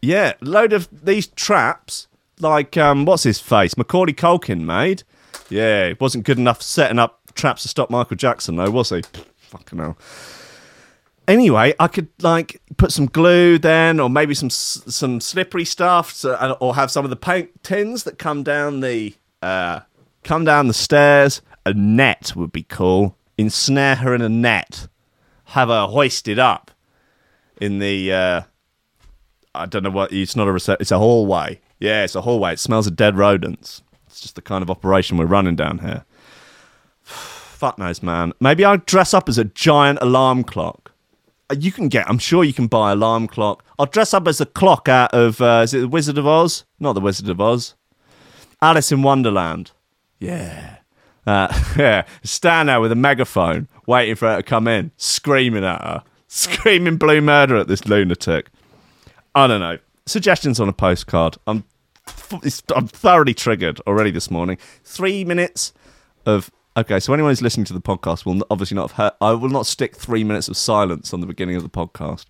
Yeah, 0.01 0.35
load 0.41 0.73
of 0.73 0.89
these 1.05 1.29
traps. 1.29 2.09
Like, 2.41 2.77
um, 2.77 3.05
what's 3.05 3.23
his 3.23 3.39
face? 3.39 3.77
Macaulay 3.77 4.15
Culkin 4.15 4.63
made. 4.63 5.05
Yeah, 5.49 5.85
it 5.85 6.01
wasn't 6.01 6.25
good 6.25 6.39
enough 6.39 6.61
setting 6.63 6.99
up 6.99 7.21
traps 7.35 7.63
to 7.63 7.69
stop 7.69 7.91
Michael 7.91 8.17
Jackson, 8.17 8.57
though, 8.57 8.71
was 8.71 8.91
he? 8.91 9.03
Fucking 9.51 9.79
hell 9.79 9.97
anyway, 11.29 11.75
I 11.79 11.89
could 11.89 12.09
like 12.21 12.61
put 12.77 12.93
some 12.93 13.07
glue 13.07 13.59
then, 13.59 14.01
or 14.01 14.11
maybe 14.11 14.35
some 14.35 14.51
some 14.51 15.21
slippery 15.21 15.65
stuff, 15.65 16.13
so, 16.13 16.57
or 16.61 16.75
have 16.75 16.91
some 16.91 17.05
of 17.05 17.11
the 17.11 17.17
paint 17.17 17.63
tins 17.63 18.05
that 18.05 18.19
come 18.19 18.43
down 18.43 18.81
the 18.81 19.15
uh, 19.41 19.81
come 20.25 20.45
down 20.45 20.69
the 20.69 20.75
stairs. 20.75 21.43
A 21.65 21.73
net 21.73 22.33
would 22.35 22.53
be 22.53 22.65
cool. 22.65 23.17
Ensnare 23.39 23.97
her 23.97 24.15
in 24.15 24.23
a 24.23 24.29
net. 24.29 24.89
Have 25.47 25.69
her 25.69 25.87
hoisted 25.87 26.39
up 26.39 26.71
in 27.61 27.79
the. 27.79 28.13
Uh, 28.13 28.43
I 29.55 29.67
don't 29.67 29.83
know 29.83 29.91
what. 29.91 30.13
It's 30.13 30.37
not 30.37 30.49
a. 30.49 30.77
It's 30.81 30.91
a 30.91 30.99
hallway. 30.99 31.61
Yeah, 31.79 32.05
it's 32.05 32.15
a 32.15 32.23
hallway. 32.23 32.55
It 32.55 32.59
smells 32.61 32.87
of 32.87 32.97
dead 32.97 33.17
rodents. 33.17 33.83
It's 34.07 34.21
just 34.21 34.35
the 34.35 34.43
kind 34.43 34.63
of 34.63 34.71
operation 34.71 35.17
we're 35.17 35.27
running 35.27 35.57
down 35.57 35.79
here. 35.79 36.05
Fuck 37.03 37.79
knows, 37.79 38.03
man. 38.03 38.33
Maybe 38.41 38.65
I'll 38.65 38.79
dress 38.79 39.15
up 39.15 39.29
as 39.29 39.39
a 39.39 39.45
giant 39.45 39.99
alarm 40.03 40.43
clock 40.43 40.82
you 41.59 41.73
can 41.73 41.89
get. 41.89 42.09
I'm 42.09 42.19
sure 42.19 42.45
you 42.45 42.53
can 42.53 42.67
buy 42.67 42.93
alarm 42.93 43.29
clock. 43.29 43.65
I'll 43.79 43.87
dress 43.87 44.15
up 44.15 44.27
as 44.29 44.41
a 44.41 44.47
clock 44.47 44.89
out 44.89 45.13
of. 45.15 45.41
Uh, 45.41 45.63
is 45.65 45.75
it 45.75 45.81
the 45.81 45.89
Wizard 45.89 46.19
of 46.19 46.27
Oz? 46.27 46.65
Not 46.81 46.95
the 46.95 47.01
Wizard 47.01 47.29
of 47.29 47.41
Oz. 47.41 47.75
Alice 48.61 48.93
in 48.93 49.03
Wonderland. 49.03 49.73
Yeah. 50.19 50.77
Uh, 51.27 51.53
yeah. 51.77 52.05
Stand 52.23 52.69
there 52.69 52.81
with 52.81 52.93
a 52.93 52.97
megaphone, 52.97 53.69
waiting 53.87 54.15
for 54.15 54.29
her 54.29 54.37
to 54.37 54.43
come 54.43 54.69
in, 54.69 54.93
screaming 54.97 55.65
at 55.65 55.83
her, 55.83 56.03
screaming 56.29 56.97
blue 56.97 57.21
murder 57.21 57.57
at 57.57 57.69
this 57.69 57.87
lunatic. 57.87 58.51
I 59.35 59.47
don't 59.47 59.61
know. 59.61 59.79
Suggestions 60.07 60.61
on 60.61 60.69
a 60.69 60.73
postcard. 60.73 61.37
I'm, 61.47 61.65
I'm 62.75 62.89
thoroughly 62.89 63.35
triggered 63.35 63.81
already 63.87 64.11
this 64.11 64.31
morning. 64.31 64.59
Three 64.85 65.25
minutes 65.25 65.73
of 66.27 66.51
Okay, 66.75 67.01
so 67.01 67.13
anyone 67.13 67.31
who's 67.31 67.43
listening 67.43 67.67
to 67.67 67.75
the 67.75 67.83
podcast 67.83 68.25
will 68.25 68.47
obviously 68.51 68.75
not 68.75 68.91
have 68.91 68.97
heard. 68.97 69.13
I 69.21 69.33
will 69.33 69.51
not 69.51 69.67
stick 69.67 69.95
three 69.95 70.25
minutes 70.25 70.49
of 70.49 70.57
silence 70.57 71.13
on 71.13 71.21
the 71.21 71.27
beginning 71.27 71.57
of 71.57 71.63
the 71.63 71.69
podcast, 71.69 72.25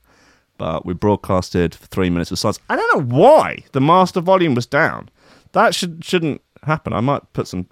but 0.58 0.84
we 0.84 0.94
broadcasted 0.94 1.76
for 1.76 1.86
three 1.86 2.10
minutes 2.10 2.32
of 2.32 2.40
silence. 2.40 2.58
I 2.68 2.74
don't 2.74 2.98
know 2.98 3.16
why 3.16 3.62
the 3.70 3.80
master 3.80 4.20
volume 4.20 4.56
was 4.56 4.66
down. 4.66 5.10
That 5.52 5.76
should 5.76 6.04
shouldn't 6.04 6.42
happen. 6.64 6.92
I 6.92 7.00
might 7.00 7.32
put 7.34 7.46
some. 7.46 7.68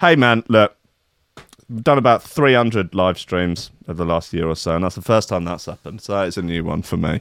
Hey 0.00 0.14
man, 0.14 0.44
look, 0.46 0.76
I've 1.36 1.82
done 1.82 1.98
about 1.98 2.22
300 2.22 2.94
live 2.94 3.18
streams 3.18 3.72
over 3.88 4.04
the 4.04 4.04
last 4.04 4.32
year 4.32 4.46
or 4.46 4.54
so, 4.54 4.76
and 4.76 4.84
that's 4.84 4.94
the 4.94 5.02
first 5.02 5.28
time 5.28 5.44
that's 5.44 5.66
happened. 5.66 6.02
So 6.02 6.22
it's 6.22 6.36
a 6.36 6.42
new 6.42 6.62
one 6.62 6.82
for 6.82 6.96
me. 6.96 7.20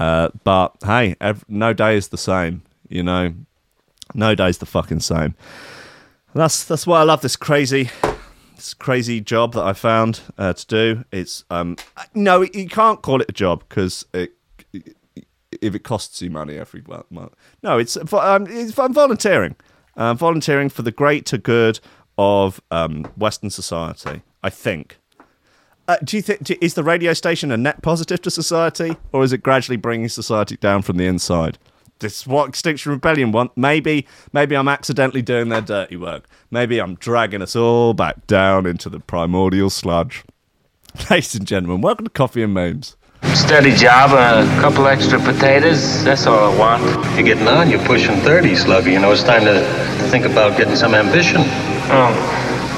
Uh, 0.00 0.30
but 0.42 0.74
hey, 0.84 1.14
ev 1.20 1.44
no 1.48 1.72
day 1.72 1.96
is 1.96 2.08
the 2.08 2.18
same. 2.18 2.62
You 2.88 3.04
know, 3.04 3.34
no 4.14 4.34
day's 4.34 4.58
the 4.58 4.66
fucking 4.66 5.00
same. 5.00 5.36
That's 6.34 6.64
that's 6.64 6.88
why 6.88 7.00
I 7.00 7.04
love 7.04 7.20
this 7.20 7.36
crazy, 7.36 7.90
this 8.62 8.74
crazy 8.74 9.20
job 9.20 9.54
that 9.54 9.64
I 9.64 9.72
found 9.72 10.20
uh, 10.38 10.52
to 10.52 10.66
do. 10.66 11.04
It's 11.10 11.44
um 11.50 11.76
no, 12.14 12.42
you 12.42 12.68
can't 12.68 13.02
call 13.02 13.20
it 13.20 13.28
a 13.28 13.32
job 13.32 13.64
because 13.68 14.06
it, 14.14 14.32
if 15.60 15.74
it 15.74 15.80
costs 15.80 16.22
you 16.22 16.30
money 16.30 16.56
every 16.56 16.82
month. 17.10 17.34
No, 17.62 17.78
it's 17.78 17.96
um, 17.96 18.46
it's 18.48 18.78
I'm 18.78 18.92
volunteering. 18.92 19.56
I'm 19.96 20.16
volunteering 20.16 20.68
for 20.68 20.82
the 20.82 20.92
greater 20.92 21.36
good 21.36 21.80
of 22.16 22.60
um, 22.70 23.04
Western 23.16 23.50
society. 23.50 24.22
I 24.42 24.50
think. 24.50 24.98
Uh, 25.88 25.96
do 26.04 26.16
you 26.16 26.22
think 26.22 26.48
is 26.62 26.74
the 26.74 26.84
radio 26.84 27.12
station 27.12 27.50
a 27.50 27.56
net 27.56 27.82
positive 27.82 28.22
to 28.22 28.30
society, 28.30 28.96
or 29.12 29.24
is 29.24 29.32
it 29.32 29.42
gradually 29.42 29.76
bringing 29.76 30.08
society 30.08 30.56
down 30.56 30.82
from 30.82 30.96
the 30.96 31.06
inside? 31.06 31.58
This 32.02 32.22
is 32.22 32.26
what 32.26 32.48
Extinction 32.48 32.90
Rebellion 32.90 33.30
want. 33.30 33.56
Maybe, 33.56 34.08
maybe 34.32 34.56
I'm 34.56 34.66
accidentally 34.66 35.22
doing 35.22 35.50
their 35.50 35.60
dirty 35.60 35.96
work. 35.96 36.28
Maybe 36.50 36.80
I'm 36.80 36.96
dragging 36.96 37.40
us 37.40 37.54
all 37.54 37.94
back 37.94 38.26
down 38.26 38.66
into 38.66 38.88
the 38.88 38.98
primordial 38.98 39.70
sludge. 39.70 40.24
Ladies 41.10 41.36
and 41.36 41.46
gentlemen, 41.46 41.80
welcome 41.80 42.04
to 42.04 42.10
Coffee 42.10 42.42
and 42.42 42.52
Memes. 42.52 42.96
Steady 43.34 43.72
job 43.76 44.10
a 44.10 44.44
couple 44.60 44.88
extra 44.88 45.20
potatoes. 45.20 46.02
That's 46.02 46.26
all 46.26 46.52
I 46.52 46.58
want. 46.58 46.82
You're 47.14 47.22
getting 47.22 47.46
on. 47.46 47.70
You're 47.70 47.84
pushing 47.86 48.16
30, 48.16 48.56
Slugger. 48.56 48.90
You 48.90 48.98
know, 48.98 49.12
it's 49.12 49.22
time 49.22 49.44
to 49.44 49.60
think 50.10 50.24
about 50.24 50.58
getting 50.58 50.74
some 50.74 50.96
ambition. 50.96 51.42
Oh, 51.86 52.41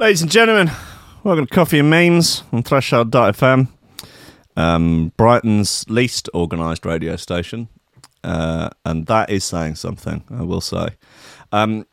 Ladies 0.00 0.22
and 0.22 0.30
gentlemen, 0.30 0.70
Welcome 1.24 1.46
to 1.46 1.54
Coffee 1.54 1.78
and 1.80 1.90
Memes 1.90 2.42
on 2.52 2.62
Threshold.fm, 2.62 3.68
um, 4.56 5.12
Brighton's 5.18 5.84
least 5.90 6.30
organised 6.32 6.86
radio 6.86 7.16
station. 7.16 7.68
Uh, 8.24 8.70
and 8.86 9.04
that 9.08 9.28
is 9.28 9.44
saying 9.44 9.74
something, 9.74 10.24
I 10.30 10.40
will 10.40 10.62
say. 10.62 10.96
Um, 11.52 11.86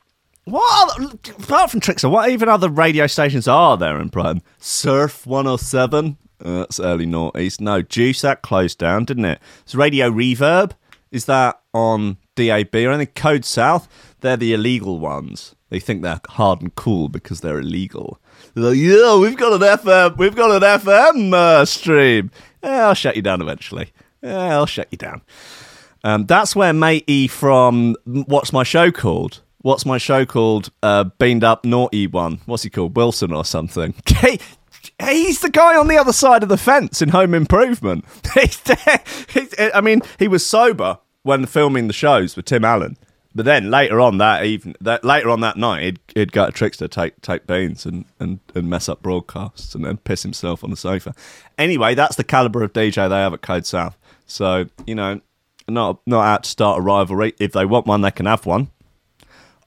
what 0.45 1.17
apart 1.37 1.69
from 1.69 1.81
Trickster, 1.81 2.07
what 2.07 2.29
even 2.29 2.47
other 2.47 2.69
radio 2.69 3.07
stations 3.07 3.45
are 3.45 3.75
there 3.75 3.99
in 3.99 4.07
Brighton? 4.07 4.41
Surf 4.57 5.27
107, 5.27 6.15
uh, 6.45 6.59
that's 6.59 6.79
early 6.79 7.05
northeast. 7.05 7.59
No, 7.59 7.81
Juice 7.81 8.21
that 8.21 8.41
closed 8.41 8.77
down, 8.77 9.03
didn't 9.03 9.25
it? 9.25 9.41
It's 9.63 9.75
Radio 9.75 10.09
Reverb. 10.09 10.71
Is 11.11 11.25
that 11.25 11.59
on 11.73 12.15
DAB 12.37 12.73
or 12.73 12.91
anything? 12.91 13.13
Code 13.15 13.43
South, 13.43 13.89
they're 14.21 14.37
the 14.37 14.53
illegal 14.53 14.97
ones. 14.97 15.56
They 15.69 15.79
think 15.79 16.01
they're 16.01 16.21
hard 16.29 16.62
and 16.62 16.74
cool 16.75 17.09
because 17.09 17.41
they're 17.41 17.59
illegal. 17.59 18.19
They're 18.53 18.69
like, 18.69 18.77
yeah, 18.77 19.17
we've 19.17 19.38
got 19.38 19.53
an 19.53 19.67
FM, 19.77 20.17
we've 20.17 20.36
got 20.36 20.51
an 20.51 20.79
FM 20.79 21.33
uh, 21.33 21.65
stream. 21.65 22.31
Yeah, 22.63 22.88
I'll 22.88 22.93
shut 22.93 23.15
you 23.15 23.21
down 23.21 23.41
eventually. 23.41 23.91
Yeah, 24.21 24.57
I'll 24.57 24.65
shut 24.65 24.88
you 24.91 24.97
down. 24.97 25.21
Um, 26.03 26.25
that's 26.25 26.55
where 26.55 26.74
matey 26.74 27.27
from 27.27 27.95
what's 28.05 28.53
my 28.53 28.63
show 28.63 28.91
called? 28.91 29.41
What's 29.62 29.86
my 29.86 29.97
show 29.97 30.25
called? 30.25 30.71
Uh, 30.81 31.05
beamed 31.19 31.43
up 31.43 31.65
naughty 31.65 32.07
one. 32.07 32.39
What's 32.45 32.63
he 32.63 32.69
called? 32.69 32.95
Wilson 32.95 33.33
or 33.33 33.45
something. 33.45 33.93
Hey, 35.00 35.24
he's 35.24 35.41
the 35.41 35.51
guy 35.51 35.75
on 35.75 35.89
the 35.89 35.97
other 35.97 36.13
side 36.13 36.41
of 36.41 36.50
the 36.50 36.57
fence 36.57 37.03
in 37.03 37.09
Home 37.09 37.36
Improvement. 37.36 38.03
I 38.36 39.81
mean, 39.83 40.01
he 40.17 40.27
was 40.27 40.43
sober 40.43 40.97
when 41.21 41.45
filming 41.45 41.88
the 41.88 41.93
shows 41.93 42.36
with 42.36 42.45
Tim 42.45 42.65
Allen. 42.65 42.97
But 43.38 43.46
then 43.46 43.70
later 43.70 44.01
on 44.01 44.17
that 44.17 44.46
even 44.46 44.75
that 44.82 45.03
later 45.03 45.29
on 45.29 45.41
that 45.41 45.58
night, 45.58 45.84
he'd, 45.84 46.00
he'd 46.15 46.32
got 46.32 46.50
a 46.50 46.51
trickster 46.51 46.88
take 46.88 47.22
take 47.22 47.46
beans 47.46 47.86
and, 47.86 48.06
and, 48.20 48.39
and 48.56 48.67
mess 48.67 48.89
up 48.89 49.03
broadcasts 49.03 49.75
and 49.75 49.86
then 49.86 49.98
piss 49.98 50.24
himself 50.24 50.63
on 50.63 50.72
the 50.72 50.75
sofa. 50.75 51.13
Anyway, 51.56 51.94
that's 51.94 52.15
the 52.15 52.24
caliber 52.24 52.63
of 52.63 52.74
DJ 52.74 53.08
they 53.08 53.17
have 53.17 53.36
at 53.36 53.44
Code 53.44 53.67
South. 53.67 53.96
So 54.25 54.65
you 54.88 54.96
know, 54.96 55.22
not 55.67 56.00
not 56.08 56.25
out 56.25 56.44
to 56.46 56.50
start 56.50 56.79
a 56.79 56.82
rivalry. 56.82 57.36
If 57.38 57.51
they 57.51 57.63
want 57.63 57.86
one, 57.86 58.01
they 58.01 58.10
can 58.10 58.25
have 58.25 58.48
one. 58.48 58.72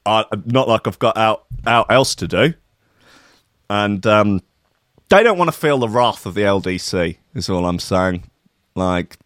I, 0.05 0.25
not 0.47 0.67
like 0.67 0.89
I've 0.89 0.99
got 0.99 1.17
out 1.17 1.45
out 1.65 1.93
else 1.93 2.17
to 2.17 2.27
do. 2.27 2.55
And 3.69 4.05
um, 4.05 4.43
they 5.11 5.23
don't 5.23 5.39
want 5.39 5.47
to 5.47 5.57
feel 5.57 5.79
the 5.79 5.89
wrath 5.89 6.27
of 6.27 6.35
the 6.35 6.41
LDC. 6.41 7.19
Is 7.37 7.49
all 7.49 7.65
I'm 7.67 7.79
saying. 7.79 8.29
Like, 8.75 9.17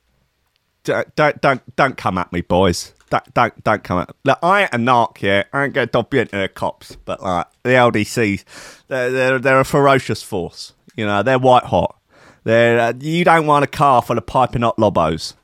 don't 0.83 1.41
don't 1.41 1.77
don't 1.77 1.97
come 1.97 2.19
at 2.19 2.31
me, 2.31 2.43
boys 2.43 2.93
don't, 3.15 3.35
don't, 3.35 3.65
don't 3.65 3.85
come 3.85 3.99
out. 3.99 4.17
Look, 4.25 4.39
I 4.43 4.63
ain't 4.63 4.75
a 4.75 4.79
narc 4.79 5.23
yet. 5.23 5.49
I 5.53 5.65
ain't 5.65 5.75
going 5.75 5.89
to 5.89 6.07
you 6.13 6.21
into 6.21 6.37
the 6.37 6.49
cops. 6.49 6.97
But 7.05 7.23
like 7.23 7.47
the 7.63 7.71
LDCs, 7.71 8.45
they're, 8.89 9.11
they're, 9.11 9.39
they're 9.39 9.61
a 9.61 9.65
ferocious 9.65 10.23
force. 10.23 10.73
You 10.97 11.07
know, 11.07 11.23
they're 11.23 11.39
white 11.39 11.65
hot. 11.65 11.97
They're, 12.45 12.81
uh, 12.81 12.93
you 12.99 13.25
don't 13.25 13.47
want 13.47 13.65
a 13.65 13.69
car 13.69 14.03
full 14.03 14.19
of 14.19 14.27
piping 14.27 14.63
hot 14.63 14.79
lobos. 14.79 15.35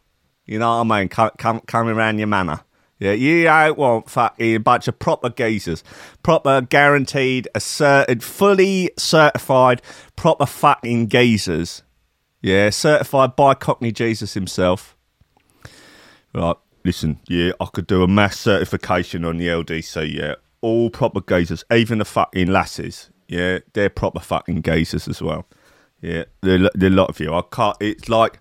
You 0.47 0.59
know 0.59 0.79
what 0.83 0.93
I 0.93 1.01
mean? 1.01 1.09
Come, 1.09 1.31
come, 1.39 1.61
coming 1.61 1.95
around 1.95 2.19
your 2.19 2.27
manor. 2.27 2.61
Yeah, 2.99 3.13
you 3.13 3.45
don't 3.45 3.79
want 3.79 4.11
fucking 4.11 4.57
a 4.57 4.59
bunch 4.59 4.87
of 4.87 4.99
proper 4.99 5.31
geezers. 5.31 5.83
Proper, 6.23 6.61
guaranteed, 6.61 7.49
asserted, 7.55 8.23
fully 8.23 8.91
certified, 8.99 9.81
proper 10.17 10.45
fucking 10.45 11.09
geezers. 11.09 11.83
Yeah, 12.43 12.71
certified 12.71 13.37
by 13.37 13.55
Cockney 13.55 13.93
Jesus 13.93 14.35
himself. 14.35 14.97
Right, 16.35 16.57
listen, 16.85 17.21
yeah, 17.29 17.53
I 17.61 17.67
could 17.67 17.87
do 17.87 18.03
a 18.03 18.09
mass 18.09 18.39
certification 18.39 19.25
on 19.25 19.39
the 19.39 19.49
LDC, 19.49 20.15
yeah. 20.15 20.35
All 20.61 20.91
proper 20.91 21.21
gazers, 21.21 21.65
even 21.73 21.99
the 21.99 22.05
fucking 22.05 22.49
lasses, 22.49 23.11
yeah, 23.29 23.61
they're 23.73 23.91
proper 23.91 24.21
fucking 24.21 24.63
gazers 24.63 25.09
as 25.09 25.23
well. 25.23 25.47
Yeah, 26.01 26.25
there 26.43 26.65
are 26.65 26.71
a 26.81 26.91
lot 26.91 27.11
of 27.11 27.21
you. 27.21 27.33
I 27.33 27.43
can't, 27.51 27.77
it's 27.81 28.09
like, 28.09 28.41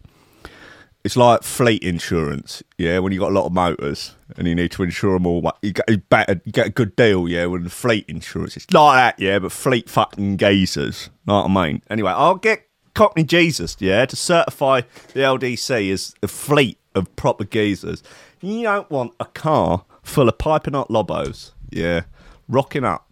it's 1.04 1.16
like 1.16 1.44
fleet 1.44 1.84
insurance, 1.84 2.64
yeah. 2.78 3.00
When 3.00 3.14
you 3.14 3.20
got 3.20 3.32
a 3.32 3.34
lot 3.34 3.46
of 3.46 3.54
motors 3.54 4.16
and 4.38 4.48
you 4.48 4.56
need 4.56 4.72
to 4.72 4.84
insure 4.84 5.14
them 5.14 5.28
all, 5.28 5.50
you 5.62 5.72
get 5.74 6.10
better, 6.10 6.42
you 6.46 6.52
get 6.52 6.68
a 6.68 6.72
good 6.72 6.96
deal, 6.96 7.28
yeah. 7.28 7.46
With 7.46 7.72
fleet 7.72 8.06
insurance, 8.08 8.58
it's 8.58 8.72
like 8.74 8.96
that, 8.96 9.24
yeah. 9.24 9.40
But 9.40 9.52
fleet 9.52 9.90
fucking 9.90 10.38
gazers, 10.38 11.10
know 11.26 11.42
what 11.42 11.52
I 11.52 11.68
mean? 11.68 11.82
Anyway, 11.90 12.12
I'll 12.12 12.36
get 12.36 12.68
Cockney 12.94 13.24
Jesus, 13.24 13.78
yeah, 13.80 14.06
to 14.06 14.16
certify 14.16 14.82
the 15.14 15.22
LDC 15.22 15.92
as 15.92 16.16
a 16.22 16.28
fleet 16.28 16.78
of 16.96 17.16
proper 17.16 17.46
geezers. 17.46 18.04
You 18.42 18.64
don't 18.64 18.90
want 18.90 19.14
a 19.20 19.26
car 19.26 19.84
full 20.02 20.30
of 20.30 20.38
piping 20.38 20.74
hot 20.74 20.90
lobos, 20.90 21.54
yeah, 21.70 22.02
rocking 22.48 22.86
up 22.86 23.10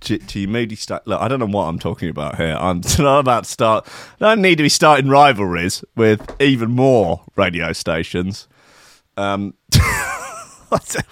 to, 0.00 0.18
to 0.18 0.40
your 0.40 0.48
moody 0.48 0.76
state. 0.76 1.00
Look, 1.04 1.20
I 1.20 1.28
don't 1.28 1.40
know 1.40 1.46
what 1.46 1.64
I'm 1.64 1.78
talking 1.78 2.08
about 2.08 2.36
here. 2.36 2.56
I'm 2.58 2.80
not 2.98 3.20
about 3.20 3.44
to 3.44 3.50
start. 3.50 3.86
I 4.20 4.30
don't 4.30 4.40
need 4.40 4.56
to 4.56 4.62
be 4.62 4.68
starting 4.68 5.08
rivalries 5.10 5.84
with 5.94 6.40
even 6.40 6.70
more 6.70 7.22
radio 7.36 7.72
stations. 7.72 8.48
Um, 9.16 9.54
this 9.70 11.02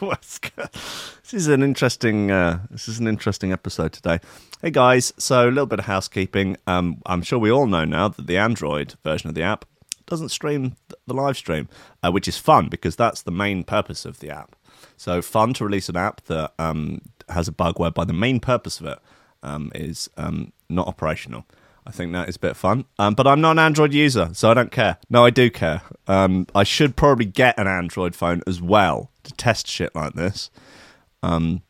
is 1.32 1.48
an 1.48 1.62
interesting. 1.62 2.30
Uh, 2.30 2.60
this 2.70 2.88
is 2.88 2.98
an 2.98 3.06
interesting 3.06 3.52
episode 3.52 3.92
today. 3.92 4.20
Hey 4.62 4.70
guys, 4.70 5.12
so 5.18 5.46
a 5.46 5.50
little 5.50 5.66
bit 5.66 5.80
of 5.80 5.84
housekeeping. 5.84 6.56
Um, 6.66 7.02
I'm 7.04 7.20
sure 7.22 7.38
we 7.38 7.50
all 7.50 7.66
know 7.66 7.84
now 7.84 8.08
that 8.08 8.26
the 8.26 8.38
Android 8.38 8.94
version 9.04 9.28
of 9.28 9.34
the 9.34 9.42
app 9.42 9.66
doesn't 10.06 10.30
stream 10.30 10.76
the 11.06 11.14
live 11.14 11.36
stream, 11.36 11.68
uh, 12.02 12.10
which 12.10 12.28
is 12.28 12.36
fun 12.36 12.68
because 12.68 12.96
that's 12.96 13.22
the 13.22 13.30
main 13.30 13.64
purpose 13.64 14.04
of 14.04 14.20
the 14.20 14.30
app. 14.30 14.56
So 14.96 15.22
fun 15.22 15.54
to 15.54 15.64
release 15.64 15.88
an 15.88 15.96
app 15.96 16.22
that 16.22 16.52
um, 16.58 17.00
has 17.28 17.48
a 17.48 17.52
bug 17.52 17.78
whereby 17.78 18.04
the 18.04 18.12
main 18.12 18.40
purpose 18.40 18.80
of 18.80 18.86
it 18.86 18.98
um, 19.42 19.72
is 19.74 20.08
um, 20.16 20.52
not 20.68 20.86
operational. 20.86 21.44
I 21.86 21.90
think 21.90 22.12
that 22.12 22.28
is 22.28 22.36
a 22.36 22.40
bit 22.40 22.56
fun. 22.56 22.86
Um, 22.98 23.14
but 23.14 23.26
I'm 23.26 23.40
not 23.40 23.52
an 23.52 23.58
Android 23.58 23.92
user, 23.92 24.30
so 24.32 24.50
I 24.50 24.54
don't 24.54 24.72
care. 24.72 24.96
No, 25.10 25.24
I 25.24 25.30
do 25.30 25.50
care. 25.50 25.82
Um, 26.06 26.46
I 26.54 26.64
should 26.64 26.96
probably 26.96 27.26
get 27.26 27.58
an 27.58 27.66
Android 27.66 28.16
phone 28.16 28.42
as 28.46 28.62
well 28.62 29.10
to 29.24 29.32
test 29.34 29.66
shit 29.66 29.94
like 29.94 30.14
this. 30.14 30.50
Because 31.20 31.36
um, 31.36 31.62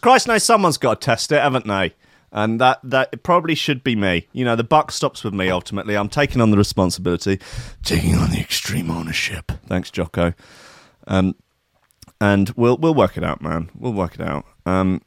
Christ 0.00 0.28
knows 0.28 0.44
someone's 0.44 0.78
got 0.78 1.00
to 1.00 1.04
test 1.04 1.30
it, 1.30 1.42
haven't 1.42 1.66
they? 1.66 1.94
And 2.34 2.60
that 2.60 2.80
that 2.82 3.22
probably 3.22 3.54
should 3.54 3.84
be 3.84 3.94
me. 3.94 4.26
You 4.32 4.44
know, 4.44 4.56
the 4.56 4.64
buck 4.64 4.90
stops 4.90 5.22
with 5.22 5.32
me 5.32 5.48
ultimately. 5.48 5.96
I'm 5.96 6.08
taking 6.08 6.42
on 6.42 6.50
the 6.50 6.58
responsibility, 6.58 7.38
taking 7.84 8.16
on 8.16 8.30
the 8.30 8.40
extreme 8.40 8.90
ownership. 8.90 9.52
Thanks, 9.68 9.90
Jocko. 9.90 10.34
Um, 11.06 11.36
and 12.20 12.50
we'll 12.56 12.76
we'll 12.76 12.94
work 12.94 13.16
it 13.16 13.24
out, 13.24 13.40
man. 13.40 13.70
We'll 13.78 13.92
work 13.92 14.16
it 14.16 14.20
out. 14.20 14.44
Um, 14.66 15.00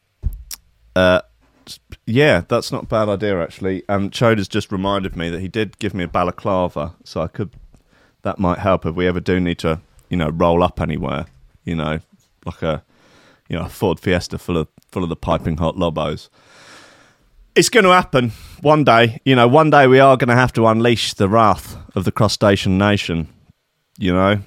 uh, 0.95 1.21
yeah, 2.05 2.43
that's 2.47 2.71
not 2.71 2.83
a 2.83 2.87
bad 2.87 3.09
idea 3.09 3.43
actually. 3.43 3.83
And 3.89 4.11
Chode 4.11 4.37
has 4.37 4.47
just 4.47 4.71
reminded 4.71 5.17
me 5.17 5.29
that 5.29 5.41
he 5.41 5.49
did 5.49 5.77
give 5.79 5.93
me 5.93 6.05
a 6.05 6.07
balaclava, 6.07 6.95
so 7.03 7.21
I 7.21 7.27
could 7.27 7.51
that 8.21 8.39
might 8.39 8.59
help 8.59 8.85
if 8.85 8.95
we 8.95 9.05
ever 9.05 9.19
do 9.19 9.39
need 9.39 9.59
to, 9.59 9.81
you 10.09 10.15
know, 10.15 10.29
roll 10.29 10.63
up 10.63 10.79
anywhere. 10.79 11.25
You 11.65 11.75
know, 11.75 11.99
like 12.45 12.61
a 12.61 12.85
you 13.49 13.57
know 13.57 13.65
a 13.65 13.69
Ford 13.69 13.99
Fiesta 13.99 14.37
full 14.37 14.55
of 14.55 14.69
full 14.89 15.03
of 15.03 15.09
the 15.09 15.17
piping 15.17 15.57
hot 15.57 15.75
lobos. 15.75 16.29
It's 17.57 17.69
going 17.69 17.85
to 17.85 17.91
happen 17.91 18.33
one 18.61 18.83
day. 18.83 19.19
You 19.25 19.35
know, 19.35 19.47
one 19.47 19.71
day 19.71 19.87
we 19.87 19.99
are 19.99 20.15
going 20.15 20.27
to 20.27 20.35
have 20.35 20.53
to 20.53 20.67
unleash 20.67 21.15
the 21.15 21.27
wrath 21.27 21.75
of 21.95 22.05
the 22.05 22.11
crustacean 22.11 22.77
nation. 22.77 23.29
You 23.97 24.13
know, 24.13 24.41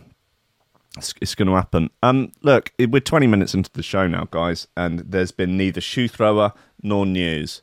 it's, 0.96 1.12
it's 1.20 1.34
going 1.34 1.48
to 1.48 1.56
happen. 1.56 1.90
Um, 2.04 2.30
look, 2.42 2.72
we're 2.78 3.00
20 3.00 3.26
minutes 3.26 3.52
into 3.52 3.68
the 3.72 3.82
show 3.82 4.06
now, 4.06 4.28
guys, 4.30 4.68
and 4.76 5.00
there's 5.00 5.32
been 5.32 5.56
neither 5.56 5.80
shoe 5.80 6.06
thrower 6.06 6.52
nor 6.84 7.04
news. 7.04 7.62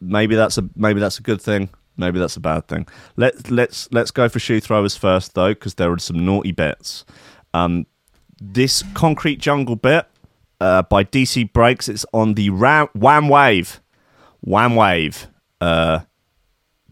Maybe 0.00 0.36
that's 0.36 0.56
a 0.56 0.66
maybe 0.74 1.00
that's 1.00 1.18
a 1.18 1.22
good 1.22 1.42
thing. 1.42 1.68
Maybe 1.98 2.18
that's 2.18 2.36
a 2.36 2.40
bad 2.40 2.66
thing. 2.66 2.88
Let 3.16 3.50
let's 3.50 3.92
let's 3.92 4.10
go 4.10 4.30
for 4.30 4.38
shoe 4.38 4.58
throwers 4.58 4.96
first, 4.96 5.34
though, 5.34 5.50
because 5.50 5.74
there 5.74 5.92
are 5.92 5.98
some 5.98 6.24
naughty 6.24 6.52
bits. 6.52 7.04
Um, 7.52 7.84
this 8.40 8.82
concrete 8.94 9.38
jungle 9.38 9.76
bit 9.76 10.06
uh, 10.62 10.80
by 10.84 11.04
DC 11.04 11.52
Breaks. 11.52 11.90
It's 11.90 12.06
on 12.14 12.34
the 12.34 12.48
Ra- 12.48 12.88
Wham 12.94 13.28
Wave, 13.28 13.81
Wham 14.42 14.74
Wave, 14.76 15.28
uh, 15.60 16.00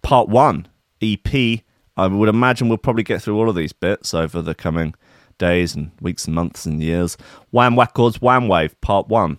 Part 0.02 0.28
One 0.28 0.68
EP. 1.02 1.60
I 1.96 2.06
would 2.06 2.28
imagine 2.28 2.68
we'll 2.68 2.78
probably 2.78 3.02
get 3.02 3.20
through 3.20 3.36
all 3.36 3.48
of 3.48 3.56
these 3.56 3.72
bits 3.72 4.14
over 4.14 4.40
the 4.40 4.54
coming 4.54 4.94
days 5.38 5.74
and 5.74 5.90
weeks 6.00 6.26
and 6.26 6.34
months 6.34 6.64
and 6.64 6.82
years. 6.82 7.16
Wham 7.50 7.78
Records, 7.78 8.22
Wham 8.22 8.48
Wave, 8.48 8.80
Part 8.80 9.08
One. 9.08 9.38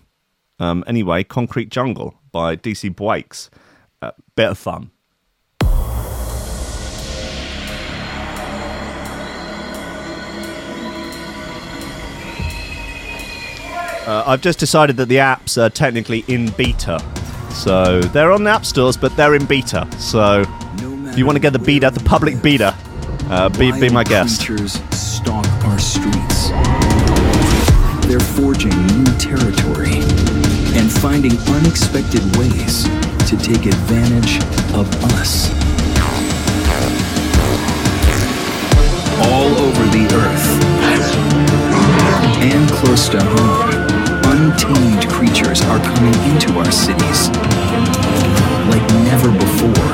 Um, 0.60 0.84
anyway, 0.86 1.24
Concrete 1.24 1.70
Jungle 1.70 2.14
by 2.30 2.54
DC 2.54 2.94
Breaks. 2.94 3.50
Uh, 4.00 4.12
bit 4.36 4.50
of 4.50 4.58
fun. 4.58 4.90
Uh, 14.04 14.24
I've 14.26 14.40
just 14.40 14.58
decided 14.58 14.96
that 14.96 15.08
the 15.08 15.16
apps 15.16 15.56
are 15.56 15.70
technically 15.70 16.24
in 16.28 16.50
beta. 16.50 17.00
So 17.52 18.00
they're 18.00 18.32
on 18.32 18.44
the 18.44 18.50
app 18.50 18.64
stores, 18.64 18.96
but 18.96 19.14
they're 19.16 19.34
in 19.34 19.46
beta. 19.46 19.86
So 19.98 20.44
if 21.06 21.18
you 21.18 21.26
want 21.26 21.36
to 21.36 21.40
get 21.40 21.52
the 21.52 21.58
beta, 21.58 21.90
the 21.90 22.00
public 22.00 22.42
beta, 22.42 22.74
uh, 23.30 23.48
be, 23.50 23.72
be 23.72 23.88
my 23.88 24.04
guest. 24.04 24.42
Stalk 24.92 25.46
our 25.64 25.78
streets. 25.78 26.48
They're 28.06 28.20
forging 28.20 28.74
new 28.86 29.04
territory 29.18 30.00
and 30.74 30.90
finding 30.90 31.38
unexpected 31.48 32.22
ways 32.36 32.84
to 33.28 33.36
take 33.36 33.66
advantage 33.66 34.36
of 34.74 34.88
us. 35.14 35.50
All 39.28 39.54
over 39.54 39.84
the 39.92 40.08
earth 40.14 40.62
and 42.42 42.68
close 42.70 43.08
to 43.10 43.22
home, 43.22 43.81
untamed 44.42 45.08
creatures 45.08 45.60
are 45.62 45.78
coming 45.78 46.14
into 46.32 46.58
our 46.58 46.72
cities 46.72 47.28
like 48.66 48.82
never 49.06 49.30
before 49.30 49.92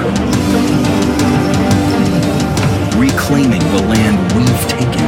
reclaiming 2.99 3.61
the 3.77 3.83
land 3.93 4.17
we've 4.33 4.65
taken. 4.69 5.05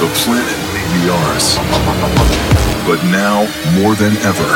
The 0.00 0.08
planet 0.24 0.58
may 0.72 0.86
be 0.96 1.10
ours, 1.10 1.56
but 2.86 3.04
now 3.12 3.44
more 3.78 3.94
than 3.94 4.16
ever, 4.24 4.50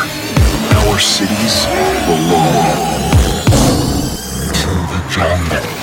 our 0.86 0.98
cities 0.98 1.66
belong 2.06 2.64
to 4.54 4.70
the 4.92 5.04
jungle. 5.10 5.77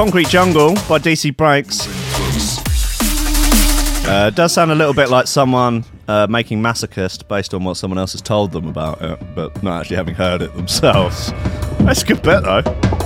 Concrete 0.00 0.28
Jungle 0.28 0.72
by 0.88 0.98
DC 0.98 1.36
Breaks. 1.36 1.86
Uh, 4.08 4.30
does 4.30 4.50
sound 4.50 4.70
a 4.70 4.74
little 4.74 4.94
bit 4.94 5.10
like 5.10 5.26
someone 5.26 5.84
uh, 6.08 6.26
making 6.26 6.62
Masochist 6.62 7.28
based 7.28 7.52
on 7.52 7.64
what 7.64 7.76
someone 7.76 7.98
else 7.98 8.12
has 8.12 8.22
told 8.22 8.50
them 8.52 8.66
about 8.66 9.02
it, 9.02 9.18
but 9.34 9.62
not 9.62 9.78
actually 9.82 9.96
having 9.96 10.14
heard 10.14 10.40
it 10.40 10.56
themselves. 10.56 11.32
That's 11.80 12.02
a 12.02 12.06
good 12.06 12.22
bit, 12.22 12.42
though. 12.44 12.99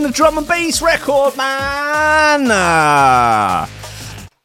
The 0.00 0.08
drum 0.10 0.38
and 0.38 0.48
bass 0.48 0.80
record, 0.80 1.36
man. 1.36 2.48
Ah. 2.50 3.68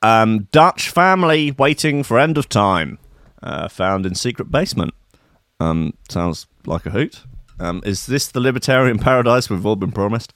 Um, 0.01 0.47
Dutch 0.51 0.89
family 0.89 1.51
waiting 1.51 2.03
for 2.03 2.19
end 2.19 2.37
of 2.37 2.49
time, 2.49 2.99
uh, 3.41 3.69
found 3.69 4.05
in 4.05 4.13
secret 4.13 4.51
basement. 4.51 4.93
Um, 5.61 5.93
sounds 6.09 6.47
like 6.65 6.85
a 6.85 6.89
hoot. 6.89 7.23
Um, 7.61 7.81
is 7.85 8.07
this 8.07 8.27
the 8.27 8.41
libertarian 8.41 8.99
paradise 8.99 9.49
we've 9.49 9.65
all 9.65 9.77
been 9.77 9.93
promised? 9.93 10.33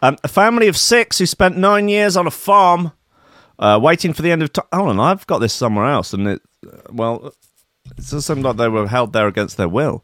Um, 0.00 0.16
a 0.24 0.28
family 0.28 0.68
of 0.68 0.76
six 0.76 1.18
who 1.18 1.26
spent 1.26 1.58
nine 1.58 1.88
years 1.88 2.16
on 2.16 2.26
a 2.26 2.30
farm, 2.30 2.92
uh, 3.58 3.78
waiting 3.82 4.14
for 4.14 4.22
the 4.22 4.32
end 4.32 4.42
of 4.42 4.54
time. 4.54 4.64
Hold 4.72 4.88
on, 4.88 5.00
I've 5.00 5.26
got 5.26 5.38
this 5.38 5.52
somewhere 5.52 5.86
else, 5.86 6.14
and 6.14 6.26
it, 6.28 6.42
uh, 6.66 6.78
well, 6.90 7.32
it 7.96 8.06
does 8.08 8.24
seem 8.24 8.40
like 8.40 8.56
they 8.56 8.68
were 8.68 8.88
held 8.88 9.12
there 9.12 9.28
against 9.28 9.58
their 9.58 9.68
will. 9.68 10.02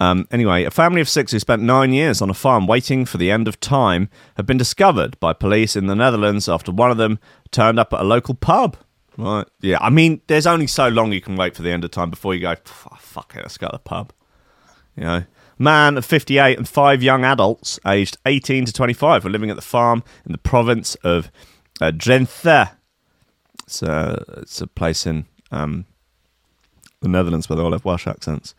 Um, 0.00 0.28
anyway, 0.30 0.64
a 0.64 0.70
family 0.70 1.00
of 1.00 1.08
six 1.08 1.32
who 1.32 1.38
spent 1.40 1.62
nine 1.62 1.92
years 1.92 2.22
on 2.22 2.30
a 2.30 2.34
farm 2.34 2.66
waiting 2.66 3.04
for 3.04 3.18
the 3.18 3.30
end 3.30 3.48
of 3.48 3.58
time 3.58 4.08
have 4.36 4.46
been 4.46 4.56
discovered 4.58 5.18
by 5.18 5.32
police 5.32 5.74
in 5.74 5.86
the 5.86 5.96
Netherlands 5.96 6.48
after 6.48 6.70
one 6.70 6.90
of 6.90 6.98
them 6.98 7.18
turned 7.50 7.80
up 7.80 7.92
at 7.92 8.00
a 8.00 8.04
local 8.04 8.34
pub. 8.34 8.76
Right? 9.16 9.46
Yeah, 9.60 9.78
I 9.80 9.90
mean, 9.90 10.20
there's 10.28 10.46
only 10.46 10.68
so 10.68 10.86
long 10.88 11.12
you 11.12 11.20
can 11.20 11.34
wait 11.34 11.56
for 11.56 11.62
the 11.62 11.72
end 11.72 11.84
of 11.84 11.90
time 11.90 12.10
before 12.10 12.34
you 12.34 12.40
go, 12.40 12.50
"F- 12.50 12.86
fuck 13.00 13.34
it, 13.34 13.42
let's 13.42 13.58
go 13.58 13.66
to 13.66 13.72
the 13.72 13.78
pub. 13.80 14.12
You 14.94 15.02
know, 15.02 15.24
man 15.58 15.96
of 15.96 16.04
58 16.06 16.56
and 16.56 16.68
five 16.68 17.02
young 17.02 17.24
adults 17.24 17.80
aged 17.84 18.16
18 18.26 18.66
to 18.66 18.72
25 18.72 19.24
were 19.24 19.30
living 19.30 19.50
at 19.50 19.56
the 19.56 19.62
farm 19.62 20.04
in 20.24 20.30
the 20.30 20.38
province 20.38 20.94
of 20.96 21.32
uh, 21.80 21.90
Drenthe. 21.90 22.70
It's 23.64 23.82
a, 23.82 24.24
it's 24.36 24.60
a 24.60 24.68
place 24.68 25.04
in 25.04 25.26
um, 25.50 25.86
the 27.00 27.08
Netherlands 27.08 27.48
where 27.48 27.56
they 27.56 27.62
all 27.62 27.72
have 27.72 27.84
Welsh 27.84 28.06
accents. 28.06 28.54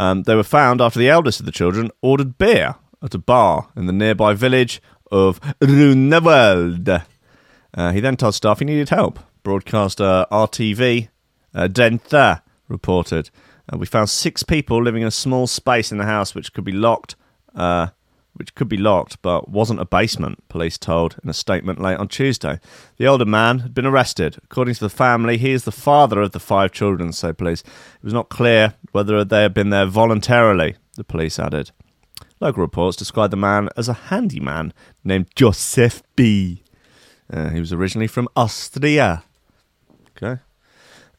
Um, 0.00 0.22
they 0.22 0.34
were 0.34 0.42
found 0.42 0.80
after 0.80 0.98
the 0.98 1.10
eldest 1.10 1.40
of 1.40 1.46
the 1.46 1.52
children 1.52 1.90
ordered 2.00 2.38
beer 2.38 2.76
at 3.02 3.14
a 3.14 3.18
bar 3.18 3.68
in 3.76 3.84
the 3.84 3.92
nearby 3.92 4.32
village 4.32 4.80
of 5.12 5.38
Ruinerwold. 5.60 7.04
Uh, 7.74 7.92
he 7.92 8.00
then 8.00 8.16
told 8.16 8.34
staff 8.34 8.60
he 8.60 8.64
needed 8.64 8.88
help. 8.88 9.18
Broadcaster 9.42 10.24
RTV 10.32 11.08
uh, 11.54 11.68
Drenthe 11.68 12.40
reported. 12.66 13.28
Uh, 13.70 13.76
we 13.76 13.84
found 13.84 14.08
six 14.08 14.42
people 14.42 14.82
living 14.82 15.02
in 15.02 15.08
a 15.08 15.10
small 15.10 15.46
space 15.46 15.92
in 15.92 15.98
the 15.98 16.06
house 16.06 16.34
which 16.34 16.54
could 16.54 16.64
be 16.64 16.72
locked, 16.72 17.14
uh, 17.54 17.88
which 18.34 18.54
could 18.54 18.68
be 18.68 18.76
locked, 18.76 19.20
but 19.22 19.48
wasn't 19.48 19.80
a 19.80 19.84
basement, 19.84 20.46
police 20.48 20.78
told 20.78 21.16
in 21.22 21.28
a 21.28 21.34
statement 21.34 21.80
late 21.80 21.98
on 21.98 22.08
Tuesday. 22.08 22.58
The 22.96 23.06
older 23.06 23.24
man 23.24 23.60
had 23.60 23.74
been 23.74 23.86
arrested. 23.86 24.38
According 24.44 24.74
to 24.74 24.80
the 24.80 24.88
family, 24.88 25.36
he 25.36 25.52
is 25.52 25.64
the 25.64 25.72
father 25.72 26.20
of 26.20 26.32
the 26.32 26.40
five 26.40 26.72
children, 26.72 27.12
said 27.12 27.38
police. 27.38 27.60
It 27.60 28.04
was 28.04 28.14
not 28.14 28.28
clear 28.28 28.74
whether 28.92 29.24
they 29.24 29.42
had 29.42 29.54
been 29.54 29.70
there 29.70 29.86
voluntarily, 29.86 30.76
the 30.96 31.04
police 31.04 31.38
added. 31.38 31.70
Local 32.40 32.62
reports 32.62 32.96
described 32.96 33.32
the 33.32 33.36
man 33.36 33.68
as 33.76 33.88
a 33.88 33.94
handyman 33.94 34.72
named 35.04 35.28
Joseph 35.34 36.02
B. 36.16 36.62
Uh, 37.30 37.50
he 37.50 37.60
was 37.60 37.72
originally 37.72 38.06
from 38.06 38.28
Austria. 38.34 39.24
Okay. 40.16 40.40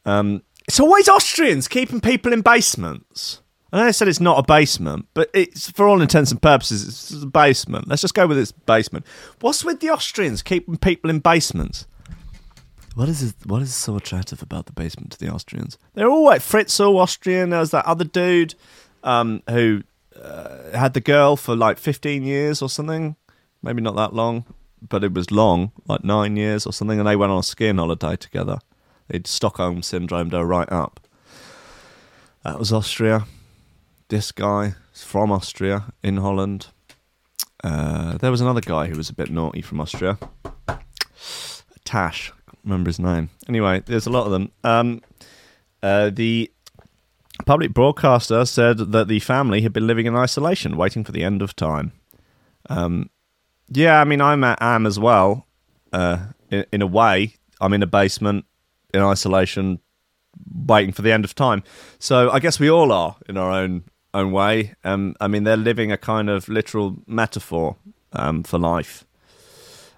Um, 0.05 0.43
it's 0.67 0.79
always 0.79 1.07
Austrians 1.07 1.67
keeping 1.67 2.01
people 2.01 2.33
in 2.33 2.41
basements. 2.41 3.40
I 3.71 3.85
they 3.85 3.91
said 3.93 4.09
it's 4.09 4.19
not 4.19 4.37
a 4.37 4.43
basement, 4.43 5.07
but 5.13 5.29
it's 5.33 5.71
for 5.71 5.87
all 5.87 6.01
intents 6.01 6.31
and 6.31 6.41
purposes, 6.41 6.85
it's 6.87 7.23
a 7.23 7.25
basement. 7.25 7.87
Let's 7.87 8.01
just 8.01 8.13
go 8.13 8.27
with 8.27 8.37
it's 8.37 8.51
basement. 8.51 9.05
What's 9.39 9.63
with 9.63 9.79
the 9.79 9.89
Austrians 9.89 10.41
keeping 10.41 10.77
people 10.77 11.09
in 11.09 11.19
basements? 11.19 11.87
What 12.95 13.07
is 13.07 13.23
it, 13.23 13.35
what 13.45 13.61
is 13.61 13.73
so 13.73 13.95
attractive 13.95 14.41
about 14.41 14.65
the 14.65 14.73
basement 14.73 15.13
to 15.13 15.19
the 15.19 15.29
Austrians? 15.29 15.77
They're 15.93 16.09
all 16.09 16.25
like 16.25 16.41
Fritzl 16.41 16.99
Austrian. 16.99 17.49
There 17.49 17.61
was 17.61 17.71
that 17.71 17.85
other 17.85 18.03
dude 18.03 18.55
um, 19.03 19.41
who 19.49 19.83
uh, 20.21 20.77
had 20.77 20.93
the 20.93 20.99
girl 20.99 21.37
for 21.37 21.55
like 21.55 21.77
15 21.77 22.23
years 22.23 22.61
or 22.61 22.69
something. 22.69 23.15
Maybe 23.63 23.81
not 23.81 23.95
that 23.95 24.13
long, 24.13 24.43
but 24.81 25.05
it 25.05 25.13
was 25.13 25.31
long, 25.31 25.71
like 25.87 26.03
nine 26.03 26.35
years 26.35 26.65
or 26.65 26.73
something. 26.73 26.99
And 26.99 27.07
they 27.07 27.15
went 27.15 27.31
on 27.31 27.39
a 27.39 27.43
skiing 27.43 27.77
holiday 27.77 28.17
together. 28.17 28.59
They'd 29.07 29.27
Stockholm 29.27 29.81
syndrome 29.81 30.29
her 30.31 30.45
right 30.45 30.69
up. 30.69 30.99
That 32.43 32.59
was 32.59 32.73
Austria. 32.73 33.25
This 34.11 34.33
guy 34.33 34.73
is 34.93 35.05
from 35.05 35.31
Austria 35.31 35.93
in 36.03 36.17
Holland. 36.17 36.67
Uh, 37.63 38.17
there 38.17 38.29
was 38.29 38.41
another 38.41 38.59
guy 38.59 38.87
who 38.87 38.97
was 38.97 39.09
a 39.09 39.13
bit 39.13 39.31
naughty 39.31 39.61
from 39.61 39.79
Austria. 39.79 40.19
Tash, 41.85 42.33
remember 42.65 42.89
his 42.89 42.99
name. 42.99 43.29
Anyway, 43.47 43.81
there's 43.85 44.07
a 44.07 44.09
lot 44.09 44.25
of 44.25 44.33
them. 44.33 44.51
Um, 44.65 45.01
uh, 45.81 46.09
the 46.09 46.51
public 47.45 47.73
broadcaster 47.73 48.43
said 48.43 48.79
that 48.91 49.07
the 49.07 49.21
family 49.21 49.61
had 49.61 49.71
been 49.71 49.87
living 49.87 50.07
in 50.07 50.15
isolation, 50.17 50.75
waiting 50.75 51.05
for 51.05 51.13
the 51.13 51.23
end 51.23 51.41
of 51.41 51.55
time. 51.55 51.93
Um, 52.69 53.09
yeah, 53.69 54.01
I 54.01 54.03
mean, 54.03 54.19
I'm 54.19 54.43
am 54.43 54.85
as 54.85 54.99
well. 54.99 55.47
Uh, 55.93 56.17
in, 56.49 56.65
in 56.73 56.81
a 56.81 56.87
way, 56.87 57.37
I'm 57.61 57.71
in 57.71 57.81
a 57.81 57.87
basement 57.87 58.43
in 58.93 59.01
isolation, 59.01 59.79
waiting 60.53 60.91
for 60.91 61.01
the 61.01 61.13
end 61.13 61.23
of 61.23 61.33
time. 61.33 61.63
So 61.97 62.29
I 62.29 62.39
guess 62.39 62.59
we 62.59 62.69
all 62.69 62.91
are 62.91 63.15
in 63.29 63.37
our 63.37 63.49
own 63.49 63.85
own 64.13 64.31
way. 64.31 64.75
Um, 64.83 65.15
I 65.19 65.27
mean, 65.27 65.43
they're 65.43 65.57
living 65.57 65.91
a 65.91 65.97
kind 65.97 66.29
of 66.29 66.49
literal 66.49 66.97
metaphor 67.07 67.75
um, 68.13 68.43
for 68.43 68.57
life. 68.57 69.05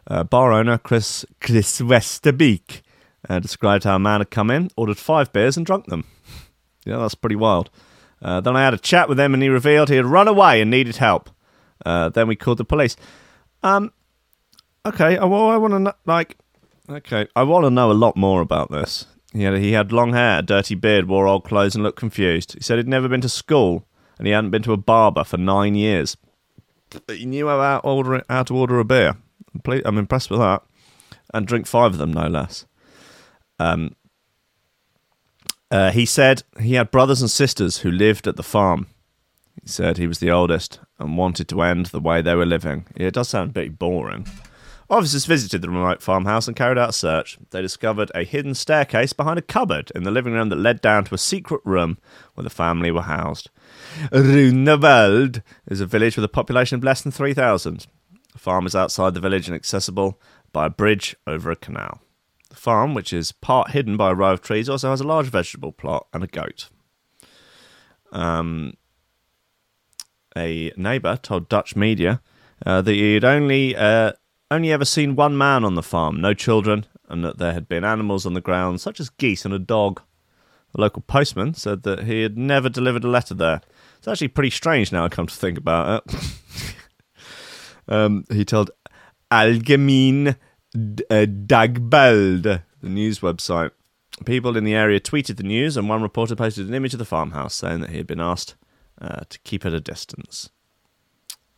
Uh, 0.05 0.23
bar 0.23 0.51
owner 0.51 0.77
Chris 0.77 1.25
Chris 1.39 1.79
Westerbeek 1.79 2.81
uh, 3.29 3.39
described 3.39 3.85
how 3.85 3.95
a 3.95 3.99
man 3.99 4.19
had 4.19 4.29
come 4.31 4.51
in, 4.51 4.69
ordered 4.75 4.97
five 4.97 5.31
beers, 5.31 5.55
and 5.57 5.65
drunk 5.65 5.85
them. 5.87 6.05
yeah, 6.85 6.97
that's 6.97 7.15
pretty 7.15 7.35
wild. 7.35 7.69
Uh, 8.21 8.41
then 8.41 8.55
I 8.55 8.63
had 8.63 8.73
a 8.73 8.77
chat 8.77 9.09
with 9.09 9.19
him, 9.19 9.33
and 9.33 9.43
he 9.43 9.49
revealed 9.49 9.89
he 9.89 9.95
had 9.95 10.05
run 10.05 10.27
away 10.27 10.61
and 10.61 10.71
needed 10.71 10.97
help. 10.97 11.29
Uh, 11.85 12.09
then 12.09 12.27
we 12.27 12.35
called 12.35 12.57
the 12.57 12.65
police. 12.65 12.95
Um, 13.63 13.91
okay, 14.85 15.17
I, 15.17 15.25
well, 15.25 15.49
I 15.49 15.57
want 15.57 15.73
to 15.73 15.79
know, 15.79 15.93
like, 16.05 16.37
okay, 16.89 17.27
I 17.35 17.43
want 17.43 17.65
to 17.65 17.69
know 17.69 17.91
a 17.91 17.93
lot 17.93 18.15
more 18.15 18.41
about 18.41 18.71
this. 18.71 19.05
He 19.33 19.43
had, 19.43 19.57
he 19.57 19.71
had 19.71 19.91
long 19.91 20.13
hair, 20.13 20.41
dirty 20.41 20.75
beard, 20.75 21.07
wore 21.07 21.27
old 21.27 21.43
clothes, 21.43 21.75
and 21.75 21.83
looked 21.83 21.99
confused. 21.99 22.53
He 22.53 22.61
said 22.61 22.77
he'd 22.77 22.87
never 22.87 23.09
been 23.09 23.21
to 23.21 23.29
school, 23.29 23.85
and 24.17 24.27
he 24.27 24.33
hadn't 24.33 24.51
been 24.51 24.63
to 24.63 24.73
a 24.73 24.77
barber 24.77 25.23
for 25.23 25.37
nine 25.37 25.75
years. 25.75 26.17
He 27.07 27.25
knew 27.25 27.47
how, 27.47 27.79
to 27.79 27.87
order, 27.87 28.23
how 28.29 28.43
to 28.43 28.55
order 28.55 28.79
a 28.79 28.85
beer. 28.85 29.17
I'm 29.53 29.81
I'm 29.85 29.97
impressed 29.97 30.29
with 30.29 30.39
that. 30.39 30.63
And 31.33 31.47
drink 31.47 31.65
five 31.65 31.93
of 31.93 31.97
them, 31.97 32.13
no 32.13 32.27
less. 32.27 32.65
Um, 33.59 33.95
uh, 35.71 35.91
he 35.91 36.05
said 36.05 36.43
he 36.59 36.75
had 36.75 36.91
brothers 36.91 37.21
and 37.21 37.31
sisters 37.31 37.79
who 37.79 37.89
lived 37.89 38.27
at 38.27 38.35
the 38.35 38.43
farm. 38.43 38.87
He 39.61 39.67
said 39.67 39.97
he 39.97 40.07
was 40.07 40.19
the 40.19 40.29
oldest 40.29 40.79
and 40.99 41.17
wanted 41.17 41.47
to 41.47 41.61
end 41.61 41.87
the 41.87 41.99
way 41.99 42.21
they 42.21 42.35
were 42.35 42.45
living. 42.45 42.85
Yeah, 42.95 43.07
it 43.07 43.15
does 43.15 43.29
sound 43.29 43.51
a 43.51 43.53
bit 43.53 43.79
boring. 43.79 44.27
Officers 44.89 45.25
visited 45.25 45.61
the 45.61 45.69
remote 45.69 46.01
farmhouse 46.01 46.47
and 46.47 46.55
carried 46.55 46.77
out 46.77 46.89
a 46.89 46.93
search. 46.93 47.37
They 47.51 47.61
discovered 47.61 48.11
a 48.13 48.23
hidden 48.23 48.53
staircase 48.53 49.13
behind 49.13 49.39
a 49.39 49.43
cupboard 49.43 49.91
in 49.95 50.03
the 50.03 50.11
living 50.11 50.33
room 50.33 50.49
that 50.49 50.57
led 50.57 50.81
down 50.81 51.05
to 51.05 51.15
a 51.15 51.17
secret 51.17 51.61
room 51.63 51.97
where 52.33 52.43
the 52.43 52.49
family 52.49 52.91
were 52.91 53.03
housed. 53.03 53.49
Ruinerwold 54.11 55.41
is 55.67 55.79
a 55.79 55.85
village 55.85 56.15
with 56.15 56.25
a 56.25 56.29
population 56.29 56.77
of 56.77 56.83
less 56.83 57.01
than 57.01 57.11
3,000. 57.11 57.87
The 58.33 58.39
farm 58.39 58.65
is 58.65 58.75
outside 58.75 59.13
the 59.13 59.19
village 59.19 59.47
and 59.47 59.55
accessible 59.55 60.19
by 60.51 60.65
a 60.65 60.69
bridge 60.69 61.15
over 61.25 61.49
a 61.49 61.55
canal. 61.55 62.01
The 62.49 62.55
farm, 62.55 62.93
which 62.93 63.13
is 63.13 63.31
part 63.31 63.71
hidden 63.71 63.97
by 63.97 64.11
a 64.11 64.15
row 64.15 64.33
of 64.33 64.41
trees, 64.41 64.69
also 64.69 64.89
has 64.89 65.01
a 65.01 65.07
large 65.07 65.27
vegetable 65.27 65.71
plot 65.71 66.07
and 66.13 66.23
a 66.23 66.27
goat. 66.27 66.69
Um, 68.11 68.73
a 70.35 70.71
neighbour 70.75 71.17
told 71.17 71.49
Dutch 71.49 71.75
media 71.75 72.21
uh, 72.65 72.81
that 72.81 72.91
he 72.91 73.15
had 73.15 73.23
only 73.23 73.75
uh, 73.75 74.13
only 74.51 74.71
ever 74.71 74.85
seen 74.85 75.15
one 75.15 75.37
man 75.37 75.63
on 75.63 75.75
the 75.75 75.83
farm, 75.83 76.21
no 76.21 76.33
children, 76.33 76.85
and 77.07 77.23
that 77.23 77.37
there 77.37 77.53
had 77.53 77.67
been 77.67 77.83
animals 77.83 78.25
on 78.25 78.33
the 78.33 78.41
ground, 78.41 78.81
such 78.81 78.99
as 78.99 79.09
geese 79.09 79.45
and 79.45 79.53
a 79.53 79.59
dog. 79.59 80.01
The 80.73 80.81
local 80.81 81.01
postman 81.03 81.53
said 81.53 81.83
that 81.83 82.03
he 82.03 82.23
had 82.23 82.37
never 82.37 82.69
delivered 82.69 83.03
a 83.03 83.09
letter 83.09 83.33
there. 83.33 83.61
It's 83.97 84.07
actually 84.07 84.29
pretty 84.29 84.49
strange 84.49 84.91
now 84.91 85.05
I 85.05 85.09
come 85.09 85.27
to 85.27 85.35
think 85.35 85.57
about 85.57 86.03
it. 86.05 86.15
um, 87.87 88.25
he 88.29 88.43
told 88.43 88.71
Algemeen 89.31 90.35
uh, 90.75 91.25
Dagblad, 91.25 92.43
the 92.43 92.89
news 92.89 93.19
website. 93.19 93.71
People 94.25 94.57
in 94.57 94.63
the 94.63 94.75
area 94.75 94.99
tweeted 94.99 95.37
the 95.37 95.43
news, 95.43 95.77
and 95.77 95.89
one 95.89 96.01
reporter 96.01 96.35
posted 96.35 96.67
an 96.67 96.73
image 96.73 96.93
of 96.93 96.99
the 96.99 97.05
farmhouse 97.05 97.53
saying 97.53 97.81
that 97.81 97.89
he 97.89 97.97
had 97.97 98.07
been 98.07 98.19
asked 98.19 98.55
uh, 99.01 99.21
to 99.29 99.39
keep 99.39 99.65
at 99.65 99.73
a 99.73 99.79
distance. 99.79 100.49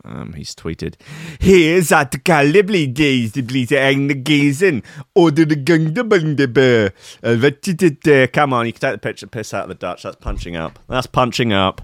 Um, 0.05 0.33
he's 0.33 0.53
tweeted, 0.53 0.95
Here's 1.39 1.91
at 1.91 2.11
the 2.11 2.19
Calibly 2.19 2.85
days, 2.85 3.31
the 3.31 3.41
police 3.41 3.71
hang 3.71 4.07
the 4.07 4.13
gazing, 4.13 4.83
order 5.15 5.45
the 5.45 5.55
gung 5.55 5.95
the 5.95 6.03
bung 6.03 6.35
the 6.35 6.47
bear. 6.47 6.93
Uh, 7.23 8.27
Come 8.31 8.53
on, 8.53 8.67
you 8.67 8.73
can 8.73 8.81
take 8.81 8.93
the 8.93 8.97
picture, 8.99 9.27
piss 9.27 9.53
out 9.53 9.63
of 9.63 9.69
the 9.69 9.75
Dutch. 9.75 10.03
That's 10.03 10.15
punching 10.17 10.55
up. 10.55 10.79
That's 10.87 11.07
punching 11.07 11.53
up. 11.53 11.81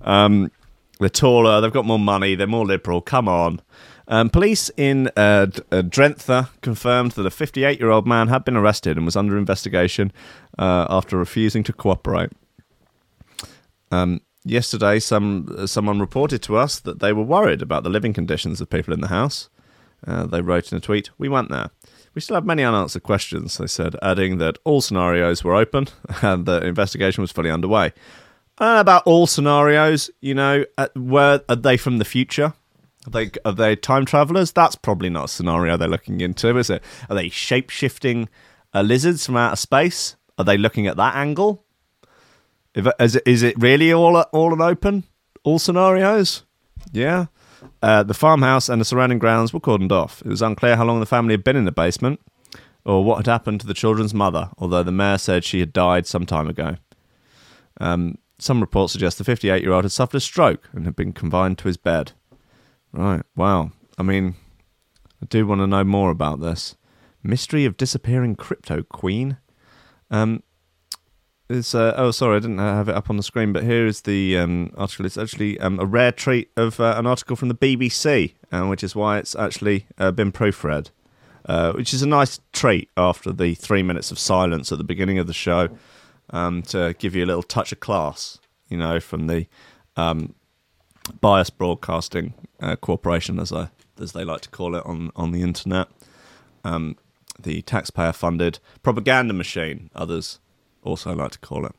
Um, 0.00 0.50
they're 0.98 1.08
taller, 1.08 1.60
they've 1.60 1.72
got 1.72 1.84
more 1.84 1.98
money, 1.98 2.34
they're 2.34 2.46
more 2.46 2.66
liberal. 2.66 3.00
Come 3.00 3.28
on. 3.28 3.60
Um, 4.08 4.28
police 4.28 4.70
in 4.76 5.06
uh, 5.16 5.46
uh, 5.70 5.82
Drenthe 5.82 6.48
confirmed 6.62 7.12
that 7.12 7.24
a 7.24 7.30
58 7.30 7.78
year 7.78 7.90
old 7.90 8.06
man 8.08 8.28
had 8.28 8.44
been 8.44 8.56
arrested 8.56 8.96
and 8.96 9.06
was 9.06 9.16
under 9.16 9.38
investigation 9.38 10.12
uh, 10.58 10.86
after 10.90 11.16
refusing 11.16 11.62
to 11.64 11.72
cooperate. 11.72 12.30
Um, 13.92 14.20
yesterday, 14.44 14.98
some 14.98 15.54
uh, 15.56 15.66
someone 15.66 16.00
reported 16.00 16.42
to 16.42 16.56
us 16.56 16.80
that 16.80 17.00
they 17.00 17.12
were 17.12 17.22
worried 17.22 17.62
about 17.62 17.82
the 17.82 17.90
living 17.90 18.12
conditions 18.12 18.60
of 18.60 18.70
people 18.70 18.94
in 18.94 19.00
the 19.00 19.08
house. 19.08 19.48
Uh, 20.06 20.26
they 20.26 20.40
wrote 20.40 20.72
in 20.72 20.78
a 20.78 20.80
tweet, 20.80 21.10
"We 21.18 21.28
went 21.28 21.50
there. 21.50 21.70
We 22.14 22.20
still 22.20 22.36
have 22.36 22.46
many 22.46 22.62
unanswered 22.62 23.02
questions." 23.02 23.58
They 23.58 23.66
said, 23.66 23.96
adding 24.02 24.38
that 24.38 24.58
all 24.64 24.80
scenarios 24.80 25.44
were 25.44 25.54
open 25.54 25.88
and 26.22 26.46
the 26.46 26.64
investigation 26.66 27.22
was 27.22 27.32
fully 27.32 27.50
underway. 27.50 27.92
Uh, 28.58 28.76
about 28.78 29.02
all 29.06 29.26
scenarios, 29.26 30.10
you 30.20 30.34
know, 30.34 30.64
uh, 30.76 30.88
were 30.94 31.42
are 31.48 31.56
they 31.56 31.76
from 31.76 31.98
the 31.98 32.04
future? 32.04 32.54
Are 33.06 33.10
they 33.10 33.30
are 33.44 33.52
they 33.52 33.76
time 33.76 34.04
travelers? 34.04 34.52
That's 34.52 34.76
probably 34.76 35.10
not 35.10 35.26
a 35.26 35.28
scenario 35.28 35.76
they're 35.76 35.88
looking 35.88 36.20
into, 36.20 36.56
is 36.58 36.70
it? 36.70 36.82
Are 37.08 37.16
they 37.16 37.28
shape 37.28 37.70
shifting 37.70 38.28
uh, 38.74 38.82
lizards 38.82 39.26
from 39.26 39.36
outer 39.36 39.56
space? 39.56 40.16
Are 40.38 40.44
they 40.44 40.58
looking 40.58 40.86
at 40.86 40.96
that 40.96 41.14
angle? 41.14 41.64
If, 42.86 42.92
is, 42.98 43.16
it, 43.16 43.22
is 43.26 43.42
it 43.42 43.60
really 43.60 43.92
all 43.92 44.16
all 44.16 44.52
an 44.52 44.60
open 44.60 45.04
all 45.44 45.58
scenarios? 45.58 46.44
Yeah. 46.92 47.26
Uh, 47.82 48.02
the 48.02 48.14
farmhouse 48.14 48.68
and 48.68 48.80
the 48.80 48.84
surrounding 48.84 49.18
grounds 49.18 49.52
were 49.52 49.60
cordoned 49.60 49.92
off. 49.92 50.22
It 50.22 50.28
was 50.28 50.42
unclear 50.42 50.76
how 50.76 50.84
long 50.84 51.00
the 51.00 51.06
family 51.06 51.34
had 51.34 51.44
been 51.44 51.56
in 51.56 51.64
the 51.66 51.72
basement 51.72 52.20
or 52.84 53.04
what 53.04 53.18
had 53.18 53.26
happened 53.26 53.60
to 53.60 53.66
the 53.66 53.74
children's 53.74 54.14
mother, 54.14 54.50
although 54.58 54.82
the 54.82 54.92
mayor 54.92 55.18
said 55.18 55.44
she 55.44 55.60
had 55.60 55.72
died 55.72 56.06
some 56.06 56.24
time 56.24 56.48
ago. 56.48 56.76
Um, 57.80 58.18
some 58.38 58.60
reports 58.60 58.92
suggest 58.92 59.18
the 59.18 59.24
58 59.24 59.62
year 59.62 59.72
old 59.72 59.84
had 59.84 59.92
suffered 59.92 60.16
a 60.16 60.20
stroke 60.20 60.68
and 60.72 60.84
had 60.84 60.96
been 60.96 61.12
confined 61.12 61.58
to 61.58 61.68
his 61.68 61.76
bed. 61.76 62.12
Right, 62.92 63.22
wow. 63.36 63.72
I 63.98 64.02
mean, 64.02 64.34
I 65.22 65.26
do 65.26 65.46
want 65.46 65.60
to 65.60 65.66
know 65.66 65.84
more 65.84 66.10
about 66.10 66.40
this. 66.40 66.76
Mystery 67.22 67.64
of 67.66 67.76
disappearing 67.76 68.36
crypto 68.36 68.82
queen. 68.82 69.36
Um, 70.10 70.42
it's, 71.50 71.74
uh, 71.74 71.92
oh, 71.96 72.12
sorry, 72.12 72.36
I 72.36 72.40
didn't 72.40 72.58
have 72.58 72.88
it 72.88 72.94
up 72.94 73.10
on 73.10 73.16
the 73.16 73.22
screen, 73.24 73.52
but 73.52 73.64
here 73.64 73.84
is 73.84 74.02
the 74.02 74.38
um, 74.38 74.72
article. 74.76 75.04
It's 75.04 75.18
actually 75.18 75.58
um, 75.58 75.80
a 75.80 75.84
rare 75.84 76.12
treat 76.12 76.50
of 76.56 76.78
uh, 76.78 76.94
an 76.96 77.06
article 77.06 77.34
from 77.34 77.48
the 77.48 77.54
BBC, 77.54 78.34
uh, 78.52 78.66
which 78.66 78.84
is 78.84 78.94
why 78.94 79.18
it's 79.18 79.34
actually 79.34 79.86
uh, 79.98 80.12
been 80.12 80.30
proofread, 80.30 80.90
uh, 81.46 81.72
which 81.72 81.92
is 81.92 82.02
a 82.02 82.06
nice 82.06 82.38
treat 82.52 82.88
after 82.96 83.32
the 83.32 83.54
three 83.56 83.82
minutes 83.82 84.12
of 84.12 84.18
silence 84.18 84.70
at 84.70 84.78
the 84.78 84.84
beginning 84.84 85.18
of 85.18 85.26
the 85.26 85.32
show 85.32 85.68
um, 86.30 86.62
to 86.62 86.94
give 87.00 87.16
you 87.16 87.24
a 87.24 87.26
little 87.26 87.42
touch 87.42 87.72
of 87.72 87.80
class, 87.80 88.38
you 88.68 88.76
know, 88.76 89.00
from 89.00 89.26
the 89.26 89.46
um, 89.96 90.34
Bias 91.20 91.50
Broadcasting 91.50 92.34
uh, 92.60 92.76
Corporation, 92.76 93.40
as 93.40 93.52
I 93.52 93.70
as 94.00 94.12
they 94.12 94.24
like 94.24 94.40
to 94.42 94.48
call 94.48 94.76
it 94.76 94.86
on 94.86 95.10
on 95.16 95.32
the 95.32 95.42
internet. 95.42 95.88
Um, 96.62 96.96
the 97.42 97.62
taxpayer-funded 97.62 98.58
propaganda 98.82 99.32
machine, 99.32 99.88
others 99.94 100.40
also 100.82 101.10
I 101.10 101.14
like 101.14 101.32
to 101.32 101.38
call 101.38 101.66
it. 101.66 101.72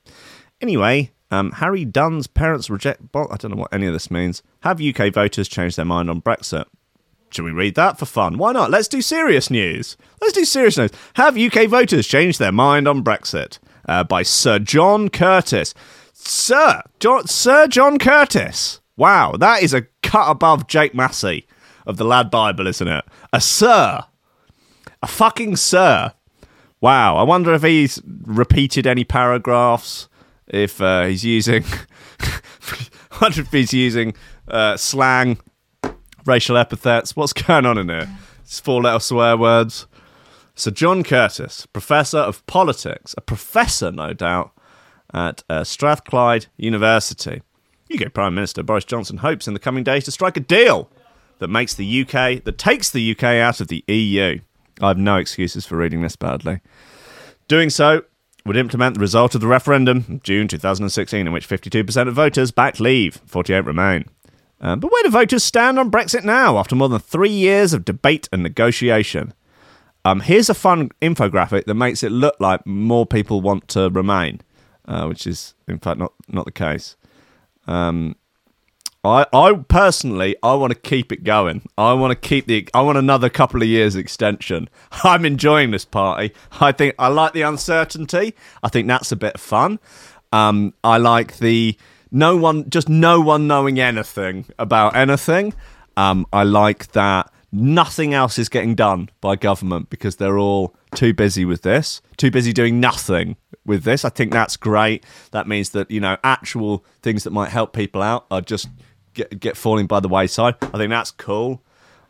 Anyway, 0.59 1.11
um, 1.31 1.51
Harry 1.53 1.85
Dunn's 1.85 2.27
parents 2.27 2.69
reject. 2.69 3.01
Well, 3.13 3.27
I 3.31 3.37
don't 3.37 3.51
know 3.51 3.57
what 3.57 3.73
any 3.73 3.87
of 3.87 3.93
this 3.93 4.11
means. 4.11 4.43
Have 4.61 4.81
UK 4.81 5.13
voters 5.13 5.47
changed 5.47 5.77
their 5.77 5.85
mind 5.85 6.09
on 6.09 6.21
Brexit? 6.21 6.65
Should 7.31 7.45
we 7.45 7.51
read 7.51 7.75
that 7.75 7.97
for 7.97 8.05
fun? 8.05 8.37
Why 8.37 8.51
not? 8.51 8.69
Let's 8.69 8.89
do 8.89 9.01
serious 9.01 9.49
news. 9.49 9.95
Let's 10.19 10.33
do 10.33 10.43
serious 10.43 10.77
news. 10.77 10.91
Have 11.13 11.37
UK 11.37 11.69
voters 11.69 12.05
changed 12.05 12.39
their 12.39 12.51
mind 12.51 12.87
on 12.87 13.03
Brexit? 13.03 13.57
Uh, 13.87 14.03
by 14.03 14.21
Sir 14.21 14.59
John 14.59 15.09
Curtice. 15.09 15.73
Sir 16.13 16.81
John, 16.99 17.27
Sir 17.27 17.67
John 17.67 17.97
Curtice. 17.97 18.81
Wow, 18.97 19.35
that 19.39 19.63
is 19.63 19.73
a 19.73 19.87
cut 20.03 20.29
above 20.29 20.67
Jake 20.67 20.93
Massey 20.93 21.47
of 21.87 21.97
the 21.97 22.03
Lad 22.03 22.29
Bible, 22.29 22.67
isn't 22.67 22.87
it? 22.87 23.05
A 23.33 23.39
sir. 23.39 24.03
A 25.01 25.07
fucking 25.07 25.55
sir. 25.55 26.13
Wow, 26.81 27.17
I 27.17 27.23
wonder 27.23 27.53
if 27.53 27.61
he's 27.61 28.01
repeated 28.23 28.87
any 28.87 29.03
paragraphs, 29.03 30.09
if 30.47 30.81
uh, 30.81 31.05
he's 31.05 31.23
using. 31.23 31.63
I 32.19 33.19
wonder 33.21 33.41
if 33.41 33.51
he's 33.51 33.71
using 33.71 34.15
uh, 34.47 34.77
slang, 34.77 35.37
racial 36.25 36.57
epithets. 36.57 37.15
What's 37.15 37.33
going 37.33 37.67
on 37.67 37.77
in 37.77 37.89
here? 37.89 38.09
It's 38.41 38.59
four 38.59 38.81
letter 38.81 38.99
swear 38.99 39.37
words. 39.37 39.85
Sir 40.55 40.71
John 40.71 41.03
Curtice, 41.03 41.67
professor 41.67 42.17
of 42.17 42.43
politics, 42.47 43.13
a 43.15 43.21
professor, 43.21 43.91
no 43.91 44.13
doubt, 44.13 44.51
at 45.13 45.43
uh, 45.49 45.63
Strathclyde 45.63 46.47
University. 46.57 47.43
UK 47.93 48.11
Prime 48.11 48.33
Minister 48.33 48.63
Boris 48.63 48.85
Johnson 48.85 49.17
hopes 49.17 49.47
in 49.47 49.53
the 49.53 49.59
coming 49.59 49.83
days 49.83 50.05
to 50.05 50.11
strike 50.11 50.35
a 50.35 50.41
deal 50.41 50.89
that 51.37 51.47
makes 51.47 51.75
the 51.75 52.01
UK, 52.01 52.43
that 52.43 52.57
takes 52.57 52.89
the 52.89 53.11
UK 53.11 53.23
out 53.23 53.61
of 53.61 53.67
the 53.67 53.83
EU. 53.87 54.39
I 54.81 54.89
have 54.89 54.97
no 54.97 55.17
excuses 55.17 55.65
for 55.65 55.77
reading 55.77 56.01
this 56.01 56.15
badly. 56.15 56.59
Doing 57.47 57.69
so 57.69 58.03
would 58.45 58.57
implement 58.57 58.95
the 58.95 59.01
result 59.01 59.35
of 59.35 59.41
the 59.41 59.47
referendum 59.47 60.05
in 60.07 60.21
June 60.23 60.47
2016, 60.47 61.27
in 61.27 61.33
which 61.33 61.47
52% 61.47 62.07
of 62.07 62.13
voters 62.15 62.51
backed 62.51 62.79
leave, 62.79 63.21
48 63.25 63.61
remain. 63.65 64.05
Um, 64.59 64.79
but 64.79 64.91
where 64.91 65.03
do 65.03 65.09
voters 65.09 65.43
stand 65.43 65.79
on 65.79 65.91
Brexit 65.91 66.23
now, 66.23 66.57
after 66.57 66.75
more 66.75 66.89
than 66.89 66.99
three 66.99 67.31
years 67.31 67.73
of 67.73 67.85
debate 67.85 68.29
and 68.31 68.43
negotiation? 68.43 69.33
Um, 70.03 70.21
here's 70.21 70.49
a 70.49 70.55
fun 70.55 70.89
infographic 71.01 71.65
that 71.65 71.75
makes 71.75 72.03
it 72.03 72.11
look 72.11 72.35
like 72.39 72.65
more 72.65 73.05
people 73.05 73.41
want 73.41 73.67
to 73.69 73.89
remain, 73.89 74.41
uh, 74.85 75.05
which 75.05 75.27
is 75.27 75.53
in 75.67 75.77
fact 75.79 75.99
not 75.99 76.13
not 76.27 76.45
the 76.45 76.51
case. 76.51 76.95
Um, 77.67 78.15
I, 79.03 79.25
I 79.33 79.53
personally, 79.53 80.35
I 80.43 80.53
want 80.53 80.73
to 80.73 80.79
keep 80.79 81.11
it 81.11 81.23
going. 81.23 81.63
I 81.77 81.93
want 81.93 82.11
to 82.11 82.27
keep 82.27 82.45
the, 82.45 82.67
I 82.73 82.81
want 82.81 82.99
another 82.99 83.29
couple 83.29 83.61
of 83.61 83.67
years 83.67 83.95
extension. 83.95 84.69
I'm 85.03 85.25
enjoying 85.25 85.71
this 85.71 85.85
party. 85.85 86.33
I 86.59 86.71
think 86.71 86.95
I 86.99 87.07
like 87.07 87.33
the 87.33 87.41
uncertainty. 87.41 88.35
I 88.61 88.69
think 88.69 88.87
that's 88.87 89.11
a 89.11 89.15
bit 89.15 89.35
of 89.35 89.41
fun. 89.41 89.79
Um, 90.31 90.73
I 90.83 90.97
like 90.97 91.37
the 91.39 91.77
no 92.11 92.37
one, 92.37 92.69
just 92.69 92.89
no 92.89 93.19
one 93.21 93.47
knowing 93.47 93.79
anything 93.79 94.45
about 94.59 94.95
anything. 94.95 95.53
Um, 95.97 96.27
I 96.31 96.43
like 96.43 96.91
that 96.91 97.31
nothing 97.51 98.13
else 98.13 98.39
is 98.39 98.49
getting 98.49 98.75
done 98.75 99.09
by 99.19 99.35
government 99.35 99.89
because 99.89 100.15
they're 100.15 100.37
all 100.37 100.75
too 100.95 101.13
busy 101.13 101.43
with 101.43 101.63
this, 101.63 102.01
too 102.17 102.31
busy 102.31 102.53
doing 102.53 102.79
nothing 102.79 103.35
with 103.65 103.83
this. 103.83 104.05
I 104.05 104.09
think 104.09 104.31
that's 104.31 104.57
great. 104.57 105.05
That 105.31 105.47
means 105.47 105.71
that 105.71 105.91
you 105.91 105.99
know 105.99 106.17
actual 106.23 106.85
things 107.01 107.23
that 107.23 107.31
might 107.31 107.49
help 107.49 107.73
people 107.73 108.01
out 108.01 108.25
are 108.31 108.41
just 108.41 108.69
get 109.13 109.39
get 109.39 109.57
falling 109.57 109.87
by 109.87 109.99
the 109.99 110.07
wayside. 110.07 110.55
I 110.61 110.77
think 110.77 110.89
that's 110.89 111.11
cool. 111.11 111.61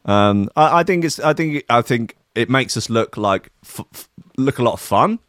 Um, 0.05 0.49
I, 0.55 0.79
I, 0.79 0.83
think 0.83 1.05
it's. 1.05 1.19
I 1.19 1.33
think. 1.33 1.63
I 1.69 1.81
think 1.81 2.15
it 2.33 2.49
makes 2.49 2.75
us 2.77 2.89
look 2.89 3.17
like 3.17 3.51
f- 3.63 3.85
f- 3.93 4.09
look 4.37 4.57
a 4.59 4.63
lot 4.63 4.73
of 4.73 4.79
fun 4.79 5.19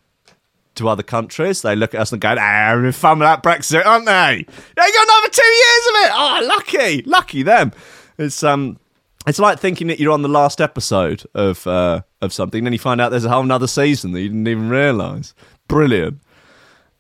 to 0.77 0.89
other 0.89 1.03
countries. 1.03 1.63
They 1.63 1.77
look 1.77 1.95
at 1.95 2.01
us 2.01 2.13
and 2.13 2.21
go, 2.21 2.31
"Ah, 2.31 2.35
having 2.37 2.93
fun 2.93 3.19
with 3.19 3.27
that 3.27 3.43
Brexit, 3.43 3.85
aren't 3.85 4.07
they? 4.07 4.45
They 4.47 4.93
got 4.93 5.09
another 5.09 5.29
two 5.29 5.43
years 5.43 5.87
of 5.87 5.95
it. 5.95 6.11
Oh, 6.15 6.47
lucky, 6.47 7.03
lucky 7.03 7.43
them." 7.43 7.73
It's 8.19 8.43
um, 8.43 8.79
it's 9.27 9.39
like 9.39 9.59
thinking 9.59 9.87
that 9.89 10.01
you're 10.01 10.13
on 10.13 10.23
the 10.23 10.29
last 10.29 10.61
episode 10.61 11.25
of 11.35 11.67
uh, 11.67 12.03
of 12.21 12.33
something, 12.33 12.65
then 12.65 12.73
you 12.73 12.79
find 12.79 13.01
out 13.01 13.11
there's 13.11 13.25
a 13.25 13.31
whole 13.31 13.43
another 13.43 13.67
season 13.67 14.13
that 14.13 14.21
you 14.21 14.29
didn't 14.29 14.49
even 14.49 14.69
realise. 14.69 15.35
Brilliant. 15.69 16.21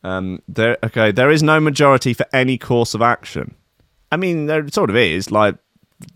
Um, 0.04 0.42
there, 0.48 0.78
okay, 0.82 1.12
there 1.12 1.30
is 1.30 1.42
no 1.42 1.60
majority 1.60 2.12
for 2.12 2.26
any 2.32 2.58
course 2.58 2.94
of 2.94 3.02
action. 3.02 3.54
I 4.12 4.16
mean, 4.16 4.46
there 4.46 4.68
sort 4.68 4.90
of 4.90 4.96
is. 4.96 5.30
Like, 5.30 5.56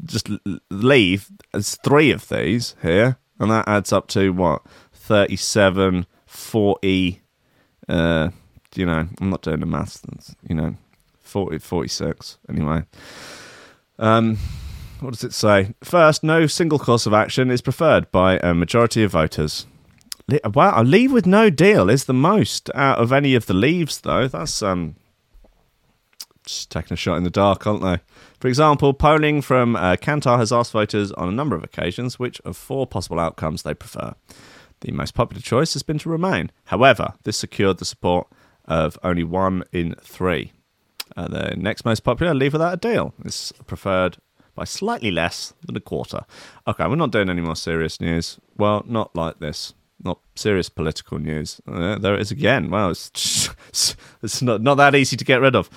just 0.04 0.28
leave. 0.70 1.28
There's 1.52 1.76
three 1.76 2.10
of 2.12 2.28
these 2.28 2.76
here, 2.82 3.16
and 3.40 3.50
that 3.50 3.66
adds 3.66 3.92
up 3.92 4.06
to 4.08 4.32
what? 4.32 4.62
37, 4.92 6.06
40. 6.26 7.22
Uh, 7.88 8.30
you 8.74 8.84
know, 8.84 9.08
I'm 9.20 9.30
not 9.30 9.42
doing 9.42 9.60
the 9.60 9.66
maths. 9.66 10.02
You 10.46 10.54
know, 10.54 10.76
40, 11.20 11.58
46. 11.58 12.38
Anyway. 12.50 12.84
Um, 13.98 14.36
what 15.00 15.14
does 15.14 15.24
it 15.24 15.32
say? 15.32 15.74
First, 15.82 16.22
no 16.22 16.46
single 16.46 16.78
course 16.78 17.06
of 17.06 17.14
action 17.14 17.50
is 17.50 17.62
preferred 17.62 18.10
by 18.10 18.38
a 18.38 18.52
majority 18.52 19.02
of 19.04 19.12
voters. 19.12 19.66
Wow, 20.52 20.74
a 20.76 20.84
leave 20.84 21.12
with 21.12 21.26
no 21.26 21.48
deal 21.48 21.88
is 21.88 22.04
the 22.04 22.12
most 22.12 22.68
out 22.74 22.98
of 22.98 23.12
any 23.12 23.34
of 23.34 23.46
the 23.46 23.54
leaves, 23.54 24.00
though. 24.00 24.26
That's 24.26 24.62
um, 24.62 24.96
just 26.46 26.70
taking 26.70 26.94
a 26.94 26.96
shot 26.96 27.16
in 27.16 27.24
the 27.24 27.30
dark, 27.30 27.66
aren't 27.66 27.82
they? 27.82 27.98
For 28.40 28.48
example, 28.48 28.94
polling 28.94 29.42
from 29.42 29.76
uh, 29.76 29.96
Kantar 29.96 30.38
has 30.38 30.52
asked 30.52 30.72
voters 30.72 31.12
on 31.12 31.28
a 31.28 31.32
number 31.32 31.54
of 31.54 31.62
occasions 31.62 32.18
which 32.18 32.40
of 32.40 32.56
four 32.56 32.86
possible 32.86 33.20
outcomes 33.20 33.62
they 33.62 33.74
prefer. 33.74 34.14
The 34.80 34.92
most 34.92 35.14
popular 35.14 35.42
choice 35.42 35.74
has 35.74 35.82
been 35.82 35.98
to 35.98 36.08
remain. 36.08 36.50
However, 36.66 37.14
this 37.24 37.36
secured 37.36 37.78
the 37.78 37.84
support 37.84 38.28
of 38.64 38.98
only 39.02 39.24
one 39.24 39.64
in 39.72 39.94
three. 40.00 40.52
Uh, 41.16 41.28
the 41.28 41.54
next 41.56 41.84
most 41.84 42.00
popular, 42.00 42.34
leave 42.34 42.52
without 42.52 42.74
a 42.74 42.76
deal, 42.76 43.14
is 43.24 43.52
preferred 43.66 44.18
by 44.54 44.64
slightly 44.64 45.10
less 45.10 45.54
than 45.64 45.76
a 45.76 45.80
quarter. 45.80 46.20
Okay, 46.66 46.86
we're 46.86 46.96
not 46.96 47.10
doing 47.10 47.30
any 47.30 47.42
more 47.42 47.56
serious 47.56 48.00
news. 48.00 48.38
Well, 48.56 48.84
not 48.86 49.14
like 49.14 49.38
this 49.38 49.74
not 50.02 50.20
serious 50.34 50.68
political 50.68 51.18
news. 51.18 51.60
Uh, 51.66 51.98
there 51.98 52.14
it 52.14 52.20
is 52.20 52.30
again. 52.30 52.70
Wow, 52.70 52.90
it's 52.90 53.10
just, 53.10 53.96
it's 54.22 54.42
not 54.42 54.60
not 54.62 54.76
that 54.76 54.94
easy 54.94 55.16
to 55.16 55.24
get 55.24 55.40
rid 55.40 55.56
of. 55.56 55.70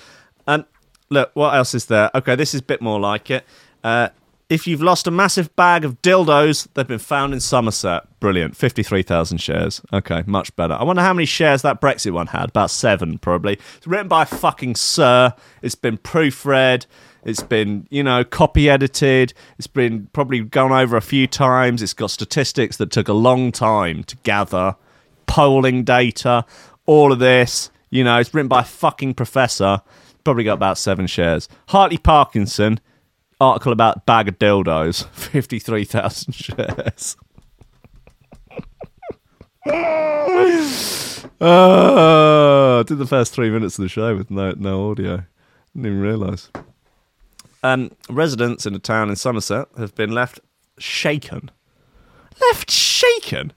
And 0.50 0.64
look, 1.10 1.30
what 1.34 1.54
else 1.54 1.74
is 1.74 1.86
there? 1.86 2.10
Okay, 2.12 2.34
this 2.34 2.54
is 2.54 2.60
a 2.60 2.64
bit 2.64 2.82
more 2.82 2.98
like 2.98 3.30
it. 3.30 3.44
Uh, 3.84 4.08
if 4.48 4.66
you've 4.66 4.82
lost 4.82 5.06
a 5.06 5.12
massive 5.12 5.54
bag 5.54 5.84
of 5.84 6.02
dildos, 6.02 6.66
they've 6.74 6.86
been 6.86 6.98
found 6.98 7.32
in 7.32 7.38
Somerset. 7.38 8.02
Brilliant. 8.18 8.56
53,000 8.56 9.38
shares. 9.38 9.80
Okay, 9.92 10.24
much 10.26 10.54
better. 10.56 10.74
I 10.74 10.82
wonder 10.82 11.02
how 11.02 11.14
many 11.14 11.24
shares 11.24 11.62
that 11.62 11.80
Brexit 11.80 12.10
one 12.10 12.26
had. 12.26 12.48
About 12.48 12.72
seven, 12.72 13.18
probably. 13.18 13.60
It's 13.76 13.86
written 13.86 14.08
by 14.08 14.24
fucking 14.24 14.74
Sir. 14.74 15.34
It's 15.62 15.76
been 15.76 15.98
proofread. 15.98 16.86
It's 17.24 17.44
been, 17.44 17.86
you 17.90 18.02
know, 18.02 18.24
copy 18.24 18.68
edited. 18.68 19.32
It's 19.56 19.68
been 19.68 20.08
probably 20.12 20.40
gone 20.40 20.72
over 20.72 20.96
a 20.96 21.02
few 21.02 21.28
times. 21.28 21.80
It's 21.80 21.92
got 21.92 22.10
statistics 22.10 22.76
that 22.78 22.90
took 22.90 23.06
a 23.06 23.12
long 23.12 23.52
time 23.52 24.02
to 24.04 24.16
gather, 24.24 24.74
polling 25.26 25.84
data, 25.84 26.44
all 26.86 27.12
of 27.12 27.20
this. 27.20 27.70
You 27.90 28.02
know, 28.02 28.18
it's 28.18 28.34
written 28.34 28.48
by 28.48 28.62
a 28.62 28.64
fucking 28.64 29.14
professor. 29.14 29.82
Probably 30.24 30.44
got 30.44 30.54
about 30.54 30.78
seven 30.78 31.06
shares. 31.06 31.48
Hartley 31.68 31.98
Parkinson, 31.98 32.80
article 33.40 33.72
about 33.72 34.06
bag 34.06 34.28
of 34.28 34.38
dildos, 34.38 35.06
53,000 35.12 36.32
shares. 36.34 37.16
uh, 41.40 42.82
did 42.84 42.98
the 42.98 43.06
first 43.06 43.32
three 43.32 43.50
minutes 43.50 43.78
of 43.78 43.82
the 43.82 43.88
show 43.88 44.16
with 44.16 44.30
no 44.30 44.52
no 44.56 44.90
audio. 44.90 45.24
Didn't 45.74 45.86
even 45.86 46.00
realise. 46.00 46.50
Um, 47.62 47.90
residents 48.08 48.64
in 48.66 48.74
a 48.74 48.78
town 48.78 49.10
in 49.10 49.16
Somerset 49.16 49.68
have 49.76 49.94
been 49.94 50.10
left 50.12 50.40
shaken. 50.78 51.50
Left 52.48 52.70
shaken? 52.70 53.52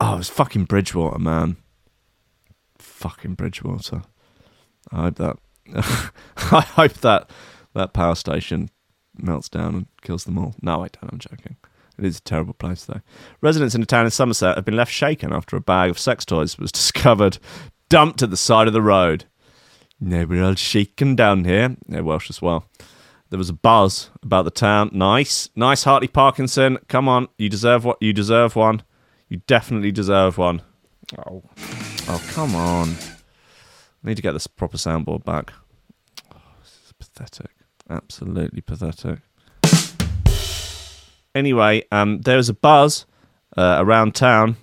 Oh, 0.00 0.18
it's 0.18 0.28
fucking 0.28 0.64
Bridgewater, 0.64 1.18
man. 1.18 1.56
Fucking 2.78 3.34
Bridgewater. 3.34 4.02
I 4.90 5.02
hope 5.02 5.16
that. 5.16 5.36
I 5.74 6.60
hope 6.60 6.94
that 6.94 7.30
that 7.74 7.92
power 7.92 8.14
station 8.14 8.70
melts 9.16 9.48
down 9.48 9.74
and 9.74 9.86
kills 10.02 10.24
them 10.24 10.38
all. 10.38 10.54
No, 10.60 10.84
I 10.84 10.88
don't. 10.88 11.12
I'm 11.12 11.18
joking. 11.18 11.56
It 11.98 12.04
is 12.04 12.18
a 12.18 12.22
terrible 12.22 12.54
place, 12.54 12.84
though. 12.84 13.00
Residents 13.40 13.74
in 13.74 13.82
a 13.82 13.86
town 13.86 14.04
in 14.04 14.10
Somerset 14.10 14.56
have 14.56 14.64
been 14.64 14.76
left 14.76 14.92
shaken 14.92 15.32
after 15.32 15.56
a 15.56 15.60
bag 15.60 15.90
of 15.90 15.98
sex 15.98 16.24
toys 16.24 16.58
was 16.58 16.72
discovered 16.72 17.38
dumped 17.88 18.22
at 18.22 18.30
the 18.30 18.36
side 18.36 18.66
of 18.66 18.72
the 18.72 18.82
road. 18.82 19.24
No, 20.00 20.24
we're 20.26 20.44
all 20.44 20.54
shaken 20.54 21.14
down 21.14 21.44
here. 21.44 21.76
They're 21.86 22.02
Welsh 22.02 22.28
as 22.28 22.42
well. 22.42 22.66
There 23.30 23.38
was 23.38 23.48
a 23.48 23.54
buzz 23.54 24.10
about 24.22 24.44
the 24.44 24.50
town. 24.50 24.90
Nice, 24.92 25.48
nice, 25.54 25.84
Hartley 25.84 26.08
Parkinson. 26.08 26.78
Come 26.88 27.08
on, 27.08 27.28
you 27.38 27.48
deserve 27.48 27.84
what 27.84 27.98
you 28.00 28.12
deserve 28.12 28.56
one. 28.56 28.82
You 29.28 29.40
definitely 29.46 29.92
deserve 29.92 30.36
one. 30.38 30.62
Oh, 31.26 31.42
oh, 32.08 32.22
come 32.32 32.54
on. 32.54 32.94
Need 34.04 34.16
to 34.16 34.22
get 34.22 34.32
this 34.32 34.46
proper 34.46 34.76
soundboard 34.76 35.24
back. 35.24 35.54
Oh, 36.30 36.36
this 36.60 36.78
is 36.84 36.92
pathetic. 36.92 37.50
Absolutely 37.88 38.60
pathetic. 38.60 39.20
Anyway, 41.34 41.84
um, 41.90 42.20
there 42.20 42.36
was 42.36 42.50
a 42.50 42.54
buzz 42.54 43.06
uh, 43.56 43.78
around 43.80 44.14
town. 44.14 44.56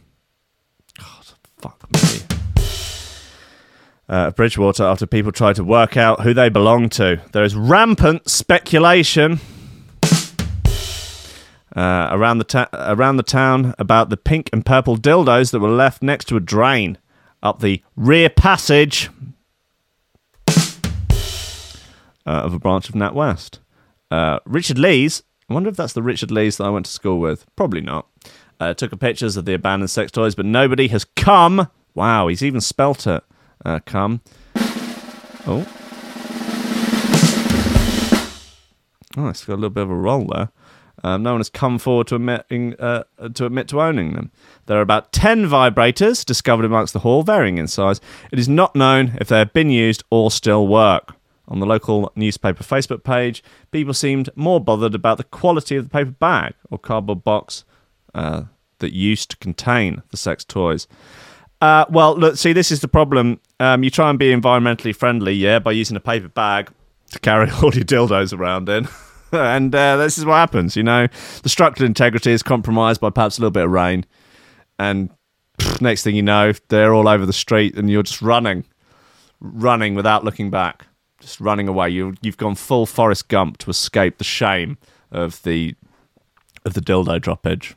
God, 0.99 1.25
fuck 1.58 1.88
me. 1.91 2.21
Uh, 4.08 4.30
Bridgewater 4.30 4.84
after 4.84 5.08
people 5.08 5.32
tried 5.32 5.56
to 5.56 5.63
work 5.63 5.97
out 5.97 6.21
who 6.21 6.36
they 6.36 6.49
belong 6.49 6.89
to. 6.89 7.19
There 7.32 7.43
is 7.43 7.56
rampant 7.56 8.30
speculation 8.30 9.39
uh, 11.75 12.10
around 12.12 12.38
the 12.38 12.43
ta- 12.43 12.69
around 12.73 13.17
the 13.17 13.23
town 13.23 13.73
about 13.80 14.10
the 14.10 14.17
pink 14.17 14.49
and 14.54 14.63
purple 14.63 14.97
dildos 14.97 15.51
that 15.51 15.62
were 15.62 15.69
left 15.69 16.04
next 16.04 16.25
to 16.25 16.38
a 16.38 16.39
drain 16.39 16.99
up 17.41 17.60
the 17.60 17.82
rear 17.95 18.30
passage 18.30 19.10
of 22.32 22.54
a 22.54 22.60
branch 22.60 22.89
of 22.89 22.96
NatWest. 22.96 23.60
Uh, 24.10 24.39
Richard 24.46 24.78
Lees, 24.80 25.24
I 25.50 25.54
wonder 25.54 25.70
if 25.70 25.76
that's 25.76 25.94
the 25.94 26.02
Richard 26.02 26.32
Lees 26.32 26.58
that 26.58 26.65
I 26.65 26.70
went 26.70 26.86
to 26.86 26.91
school 26.91 27.20
with. 27.20 27.46
Probably 27.56 27.82
not. 27.82 28.08
Uh, 28.60 28.74
took 28.74 28.91
a 28.91 28.98
pictures 28.98 29.38
of 29.38 29.46
the 29.46 29.54
abandoned 29.54 29.89
sex 29.89 30.12
toys, 30.12 30.36
but 30.36 30.46
nobody 30.46 30.88
has 30.89 31.04
come. 31.04 31.67
Wow, 31.96 32.28
he's 32.28 32.44
even 32.44 32.62
spelt 32.62 33.08
it. 33.08 33.24
Uh, 33.65 33.80
come. 33.86 34.22
Oh. 35.48 35.65
Oh, 39.17 39.28
it's 39.28 39.44
got 39.44 39.54
a 39.54 39.56
little 39.56 39.70
bit 39.70 39.84
of 39.84 39.91
a 39.91 39.96
roll 39.96 40.26
there. 40.26 40.50
Um, 41.04 41.24
no 41.24 41.32
one 41.32 41.39
has 41.39 41.50
come 41.50 41.80
forward 41.80 42.08
to 42.08 42.15
admitting 42.15 42.76
uh, 42.80 43.04
to 43.34 43.46
admit 43.46 43.67
to 43.70 43.82
owning 43.82 44.13
them. 44.13 44.32
There 44.67 44.78
are 44.78 44.82
about 44.82 45.12
ten 45.12 45.48
vibrators 45.48 46.24
discovered 46.24 46.63
amongst 46.63 46.94
the 46.94 47.00
haul, 47.00 47.24
varying 47.24 47.58
in 47.58 47.67
size. 47.67 48.00
It 48.32 48.38
is 48.39 48.48
not 48.48 48.76
known 48.76 49.17
if 49.20 49.28
they 49.28 49.39
have 49.39 49.52
been 49.52 49.72
used 49.72 50.04
or 50.12 50.30
still 50.30 50.67
work. 50.67 51.15
On 51.51 51.59
the 51.59 51.65
local 51.65 52.13
newspaper 52.15 52.63
Facebook 52.63 53.03
page, 53.03 53.43
people 53.71 53.93
seemed 53.93 54.29
more 54.35 54.61
bothered 54.61 54.95
about 54.95 55.17
the 55.17 55.25
quality 55.25 55.75
of 55.75 55.83
the 55.83 55.89
paper 55.89 56.11
bag 56.11 56.53
or 56.69 56.79
cardboard 56.79 57.25
box 57.25 57.65
uh, 58.15 58.43
that 58.79 58.93
used 58.93 59.31
to 59.31 59.37
contain 59.37 60.01
the 60.11 60.17
sex 60.17 60.45
toys. 60.45 60.87
Uh, 61.59 61.83
well, 61.89 62.15
look, 62.15 62.37
see, 62.37 62.53
this 62.53 62.71
is 62.71 62.79
the 62.79 62.87
problem. 62.87 63.41
Um, 63.59 63.83
you 63.83 63.89
try 63.89 64.09
and 64.09 64.17
be 64.17 64.33
environmentally 64.33 64.95
friendly, 64.95 65.33
yeah, 65.33 65.59
by 65.59 65.73
using 65.73 65.97
a 65.97 65.99
paper 65.99 66.29
bag 66.29 66.71
to 67.11 67.19
carry 67.19 67.51
all 67.61 67.73
your 67.73 67.83
dildos 67.83 68.31
around 68.35 68.69
in. 68.69 68.87
and 69.33 69.75
uh, 69.75 69.97
this 69.97 70.17
is 70.17 70.23
what 70.23 70.35
happens, 70.35 70.77
you 70.77 70.83
know. 70.83 71.07
The 71.43 71.49
structural 71.49 71.85
integrity 71.85 72.31
is 72.31 72.43
compromised 72.43 73.01
by 73.01 73.09
perhaps 73.09 73.37
a 73.37 73.41
little 73.41 73.51
bit 73.51 73.65
of 73.65 73.71
rain. 73.71 74.05
And 74.79 75.09
pff, 75.59 75.81
next 75.81 76.03
thing 76.03 76.15
you 76.15 76.23
know, 76.23 76.53
they're 76.69 76.93
all 76.93 77.09
over 77.09 77.25
the 77.25 77.33
street 77.33 77.75
and 77.75 77.89
you're 77.89 78.03
just 78.03 78.21
running, 78.21 78.63
running 79.41 79.95
without 79.95 80.23
looking 80.23 80.49
back, 80.49 80.87
just 81.21 81.39
running 81.39 81.69
away. 81.69 81.89
You, 81.89 82.15
you've 82.21 82.38
gone 82.38 82.55
full 82.55 82.86
Forrest 82.86 83.29
Gump 83.29 83.57
to 83.60 83.69
escape 83.69 84.17
the 84.17 84.25
shame 84.25 84.77
of 85.12 85.41
the 85.43 85.75
of 86.65 86.73
the 86.73 86.81
dildo 86.81 87.19
droppage 87.19 87.73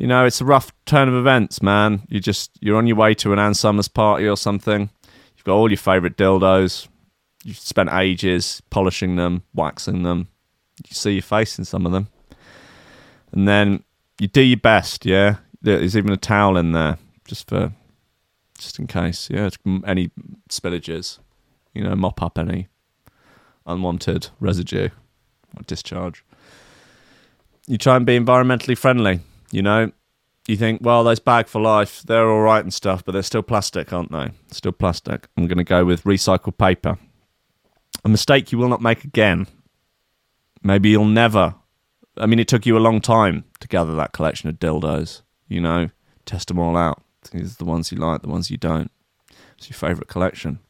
you 0.00 0.06
know, 0.06 0.24
it's 0.24 0.40
a 0.40 0.46
rough 0.46 0.72
turn 0.86 1.10
of 1.10 1.14
events, 1.14 1.60
man. 1.60 2.04
You 2.08 2.20
just 2.20 2.52
you're 2.58 2.78
on 2.78 2.86
your 2.86 2.96
way 2.96 3.12
to 3.16 3.34
an 3.34 3.38
Ann 3.38 3.52
Summers 3.52 3.86
party 3.86 4.26
or 4.26 4.34
something. 4.34 4.88
You've 5.36 5.44
got 5.44 5.56
all 5.56 5.70
your 5.70 5.76
favourite 5.76 6.16
dildos. 6.16 6.88
You've 7.44 7.58
spent 7.58 7.92
ages 7.92 8.62
polishing 8.70 9.16
them, 9.16 9.42
waxing 9.52 10.02
them. 10.02 10.28
You 10.88 10.94
see 10.94 11.12
your 11.12 11.22
face 11.22 11.58
in 11.58 11.66
some 11.66 11.84
of 11.84 11.92
them, 11.92 12.08
and 13.30 13.46
then 13.46 13.84
you 14.18 14.26
do 14.26 14.40
your 14.40 14.56
best. 14.56 15.04
Yeah, 15.04 15.36
there's 15.60 15.94
even 15.94 16.12
a 16.12 16.16
towel 16.16 16.56
in 16.56 16.72
there 16.72 16.96
just 17.26 17.46
for 17.46 17.70
just 18.56 18.78
in 18.78 18.86
case. 18.86 19.28
Yeah, 19.28 19.50
any 19.84 20.10
spillages. 20.48 21.18
You 21.74 21.84
know, 21.84 21.94
mop 21.94 22.22
up 22.22 22.38
any 22.38 22.68
unwanted 23.66 24.28
residue 24.40 24.88
or 25.56 25.62
discharge. 25.66 26.24
You 27.66 27.78
try 27.78 27.96
and 27.96 28.04
be 28.04 28.18
environmentally 28.18 28.76
friendly 28.76 29.20
you 29.50 29.62
know, 29.62 29.90
you 30.46 30.56
think, 30.56 30.80
well, 30.82 31.04
those 31.04 31.20
bag 31.20 31.46
for 31.46 31.60
life, 31.60 32.02
they're 32.02 32.28
all 32.28 32.40
right 32.40 32.62
and 32.62 32.72
stuff, 32.72 33.04
but 33.04 33.12
they're 33.12 33.22
still 33.22 33.42
plastic, 33.42 33.92
aren't 33.92 34.12
they? 34.12 34.30
Still 34.50 34.72
plastic. 34.72 35.28
I'm 35.36 35.46
going 35.46 35.58
to 35.58 35.64
go 35.64 35.84
with 35.84 36.04
recycled 36.04 36.58
paper. 36.58 36.98
A 38.04 38.08
mistake 38.08 38.52
you 38.52 38.58
will 38.58 38.68
not 38.68 38.80
make 38.80 39.04
again. 39.04 39.46
Maybe 40.62 40.90
you'll 40.90 41.04
never. 41.04 41.54
I 42.16 42.26
mean, 42.26 42.38
it 42.38 42.48
took 42.48 42.66
you 42.66 42.76
a 42.76 42.80
long 42.80 43.00
time 43.00 43.44
to 43.60 43.68
gather 43.68 43.94
that 43.96 44.12
collection 44.12 44.48
of 44.48 44.58
dildos, 44.58 45.22
you 45.48 45.60
know, 45.60 45.90
test 46.26 46.48
them 46.48 46.58
all 46.58 46.76
out. 46.76 47.02
These 47.32 47.54
are 47.54 47.58
the 47.58 47.64
ones 47.64 47.92
you 47.92 47.98
like, 47.98 48.22
the 48.22 48.28
ones 48.28 48.50
you 48.50 48.56
don't. 48.56 48.90
It's 49.58 49.68
your 49.68 49.76
favourite 49.76 50.08
collection. 50.08 50.60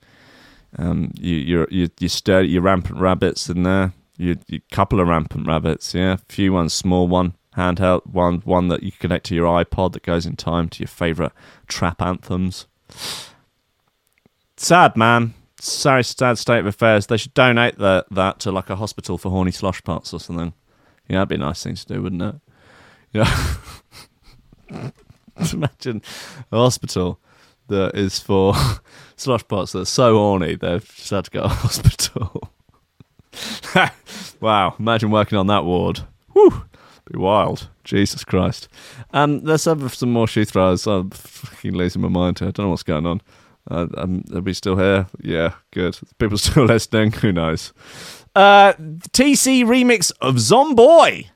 Um, 0.79 1.11
you, 1.19 1.37
you're, 1.37 1.69
you, 1.71 1.89
you 1.99 2.09
stir 2.09 2.43
your 2.43 2.63
rampant 2.63 2.99
rabbits 2.99 3.49
in 3.49 3.65
there. 3.65 3.93
You, 4.17 4.37
you 4.47 4.61
couple 4.71 5.01
of 5.01 5.09
rampant 5.09 5.47
rabbits, 5.47 5.95
yeah. 5.95 6.15
A 6.15 6.19
few 6.19 6.53
ones, 6.53 6.73
small 6.73 7.09
one 7.09 7.35
handheld 7.57 8.07
one 8.07 8.41
one 8.45 8.69
that 8.69 8.83
you 8.83 8.93
connect 8.93 9.27
to 9.27 9.35
your 9.35 9.47
iPod 9.47 9.93
that 9.93 10.03
goes 10.03 10.25
in 10.25 10.37
time 10.37 10.69
to 10.69 10.81
your 10.81 10.89
favorite 10.89 11.33
trap 11.67 12.01
anthems. 12.01 12.67
Sad 14.57 14.97
man, 14.97 15.35
sorry, 15.59 16.05
sad 16.05 16.39
state 16.39 16.61
of 16.61 16.67
affairs. 16.67 17.07
They 17.07 17.17
should 17.17 17.35
donate 17.35 17.79
that 17.79 18.07
that 18.11 18.41
to 18.41 18.53
like 18.53 18.71
a 18.71 18.77
hospital 18.77 19.19
for 19.19 19.31
horny 19.31 19.51
slosh 19.51 19.83
pots 19.83 20.13
or 20.13 20.21
something. 20.21 20.53
Yeah, 21.09 21.19
that'd 21.19 21.29
be 21.29 21.35
a 21.37 21.39
nice 21.39 21.63
thing 21.63 21.75
to 21.75 21.87
do, 21.87 22.03
wouldn't 22.03 22.23
it? 22.23 22.35
Yeah. 23.13 23.57
Imagine 25.53 26.03
a 26.53 26.57
hospital 26.57 27.19
that 27.71 27.95
is 27.95 28.19
for 28.19 28.55
slosh 29.17 29.47
pots 29.49 29.73
that 29.73 29.81
are 29.81 29.85
so 29.87 30.15
horny 30.15 30.55
they've 30.57 30.87
just 30.97 31.11
had 31.11 31.25
to 31.25 31.31
go 31.31 31.43
to 31.49 31.49
hospital. 31.49 32.53
wow, 34.41 34.75
imagine 34.79 35.11
working 35.11 35.39
on 35.39 35.47
that 35.47 35.65
ward. 35.65 36.01
Whew. 36.33 36.65
Be 37.11 37.19
wild. 37.19 37.69
Jesus 37.83 38.23
Christ. 38.23 38.69
Um, 39.13 39.41
let's 39.43 39.65
have 39.65 39.93
some 39.95 40.13
more 40.13 40.29
shoe 40.29 40.45
throws. 40.45 40.87
I'm 40.87 41.11
fucking 41.11 41.75
losing 41.75 42.03
my 42.03 42.09
mind 42.09 42.39
here. 42.39 42.49
I 42.49 42.51
don't 42.53 42.67
know 42.67 42.71
what's 42.71 42.85
going 42.85 43.07
on. 43.07 43.21
Uh, 43.69 43.87
um, 43.97 44.25
are 44.33 44.41
we 44.41 44.53
still 44.53 44.77
here? 44.77 45.07
Yeah, 45.21 45.55
good. 45.73 45.99
People 46.19 46.39
still 46.39 46.67
listening? 46.67 47.13
Who 47.13 47.33
knows? 47.33 47.73
Uh, 48.37 48.75
TC 49.13 49.65
remix 49.65 50.13
of 50.21 50.37
Zomboy. 50.37 51.27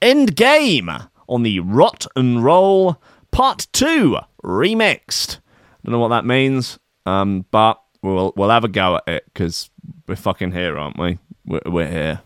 End 0.00 0.36
game 0.36 0.90
on 1.28 1.42
the 1.42 1.60
Rot 1.60 2.06
and 2.16 2.42
Roll 2.42 3.00
Part 3.30 3.68
2 3.72 4.18
remixed. 4.42 5.38
Don't 5.84 5.92
know 5.92 5.98
what 5.98 6.08
that 6.08 6.26
means, 6.26 6.78
um, 7.06 7.46
but 7.50 7.80
we'll, 8.02 8.32
we'll 8.36 8.50
have 8.50 8.64
a 8.64 8.68
go 8.68 8.96
at 8.96 9.08
it 9.08 9.24
because 9.26 9.70
we're 10.06 10.16
fucking 10.16 10.52
here, 10.52 10.78
aren't 10.78 10.98
we? 10.98 11.18
We're, 11.46 11.60
we're 11.66 11.90
here. 11.90 12.20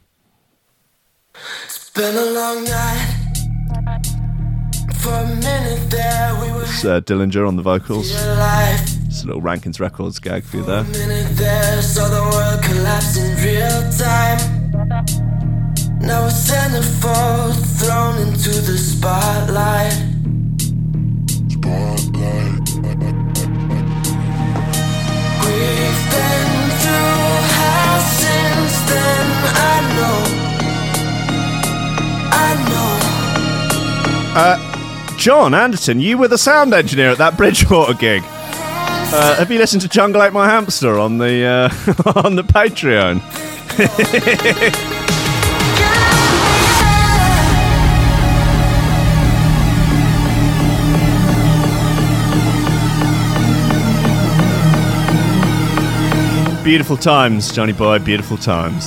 Been 1.94 2.16
a 2.16 2.30
long 2.32 2.64
night. 2.64 3.20
For 4.96 5.10
a 5.12 5.26
minute 5.26 5.90
there, 5.90 6.34
we 6.42 6.50
were 6.50 6.62
It's 6.62 6.84
uh, 6.84 7.00
Dillinger 7.02 7.46
on 7.46 7.54
the 7.54 7.62
vocals. 7.62 8.10
It's 8.10 9.22
a 9.22 9.26
little 9.26 9.40
Rankins 9.40 9.78
Records 9.78 10.18
gag 10.18 10.42
for 10.42 10.56
you 10.56 10.64
there. 10.64 10.82
minute 10.82 11.36
there, 11.36 11.80
saw 11.82 12.08
the 12.08 12.20
world 12.20 12.64
collapse 12.64 13.16
in 13.16 13.36
real 13.44 13.92
time. 13.92 14.38
Now 16.00 16.26
a 16.26 16.30
centerfold 16.30 17.54
thrown 17.78 18.18
into 18.26 18.50
the 18.50 18.76
spotlight. 18.76 19.94
We've 21.46 21.60
know. 34.34 34.70
John 35.16 35.54
Anderton, 35.54 36.00
you 36.00 36.18
were 36.18 36.28
the 36.28 36.38
sound 36.38 36.74
engineer 36.74 37.10
at 37.10 37.18
that 37.18 37.36
Bridgewater 37.36 37.94
gig. 37.94 38.22
Uh, 38.26 39.36
have 39.36 39.50
you 39.50 39.58
listened 39.58 39.82
to 39.82 39.88
Jungle 39.88 40.22
Ate 40.22 40.32
My 40.32 40.48
Hamster 40.48 40.98
on 40.98 41.18
the 41.18 41.44
uh, 41.44 42.12
on 42.24 42.36
the 42.36 42.42
Patreon? 42.42 43.20
Beautiful 56.64 56.96
times, 56.96 57.52
Johnny 57.52 57.72
boy. 57.72 57.98
Beautiful 57.98 58.38
times. 58.38 58.86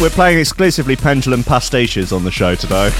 We're, 0.00 0.10
playing 0.10 0.38
exclusively 0.38 0.96
pendulum 0.96 1.42
pastiches 1.42 2.12
on 2.12 2.24
the 2.24 2.30
show 2.30 2.54
today. 2.54 2.90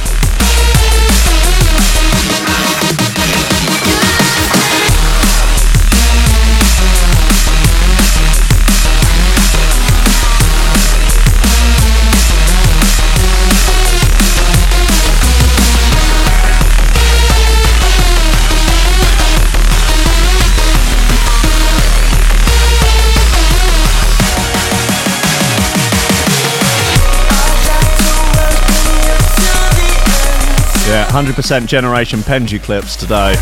100% 31.11 31.67
Generation 31.67 32.21
Penju 32.21 32.63
clips 32.63 32.95
today. 32.95 33.35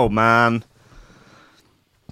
Hell, 0.00 0.08
man. 0.08 0.64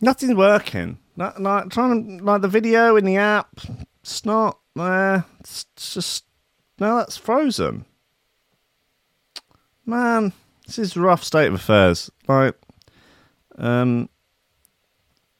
Nothing's 0.00 0.34
working. 0.34 0.98
Like, 1.16 1.38
like 1.38 1.70
trying 1.70 2.18
to 2.18 2.24
like 2.24 2.42
the 2.42 2.48
video 2.48 2.96
in 2.96 3.04
the 3.04 3.16
app. 3.16 3.60
It's 4.02 4.24
not 4.24 4.58
there. 4.76 5.24
It's 5.40 5.66
just 5.76 6.24
no, 6.78 6.98
that's 6.98 7.16
frozen. 7.16 7.84
Man, 9.84 10.32
this 10.66 10.78
is 10.78 10.96
rough 10.96 11.24
state 11.24 11.48
of 11.48 11.54
affairs. 11.54 12.10
Like, 12.28 12.54
um, 13.56 14.08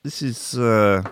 this 0.03 0.22
is 0.22 0.59
uh, 0.59 1.03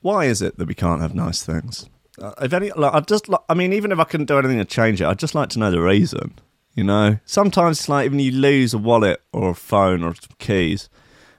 why 0.00 0.26
is 0.26 0.40
it 0.40 0.56
that 0.56 0.68
we 0.68 0.74
can't 0.74 1.02
have 1.02 1.14
nice 1.14 1.42
things? 1.42 1.88
uh, 2.20 2.32
if 2.40 2.52
any, 2.52 2.70
like, 2.70 2.94
I'd 2.94 3.08
just, 3.08 3.28
like, 3.28 3.40
I 3.48 3.54
mean, 3.54 3.72
even 3.72 3.90
if 3.92 3.98
I 3.98 4.04
couldn't 4.04 4.26
do 4.26 4.38
anything 4.38 4.58
to 4.58 4.64
change 4.64 5.00
it, 5.00 5.06
I'd 5.06 5.18
just 5.18 5.34
like 5.34 5.48
to 5.50 5.58
know 5.58 5.70
the 5.70 5.80
reason. 5.80 6.34
You 6.74 6.84
know, 6.84 7.18
sometimes 7.24 7.78
it's 7.78 7.88
like 7.88 8.06
even 8.06 8.18
you 8.18 8.32
lose 8.32 8.74
a 8.74 8.78
wallet 8.78 9.22
or 9.32 9.50
a 9.50 9.54
phone 9.54 10.02
or 10.02 10.14
some 10.14 10.36
keys, 10.38 10.88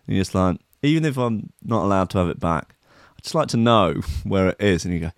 and 0.07 0.15
you're 0.15 0.21
just 0.21 0.35
like, 0.35 0.59
even 0.81 1.03
if 1.03 1.17
I'm 1.17 1.51
not 1.63 1.83
allowed 1.83 2.09
to 2.11 2.19
have 2.19 2.29
it 2.29 2.39
back, 2.39 2.75
I'd 3.17 3.23
just 3.23 3.35
like 3.35 3.49
to 3.49 3.57
know 3.57 3.95
where 4.23 4.49
it 4.49 4.57
is. 4.59 4.85
And 4.85 4.93
you 4.93 4.99
go, 5.01 5.11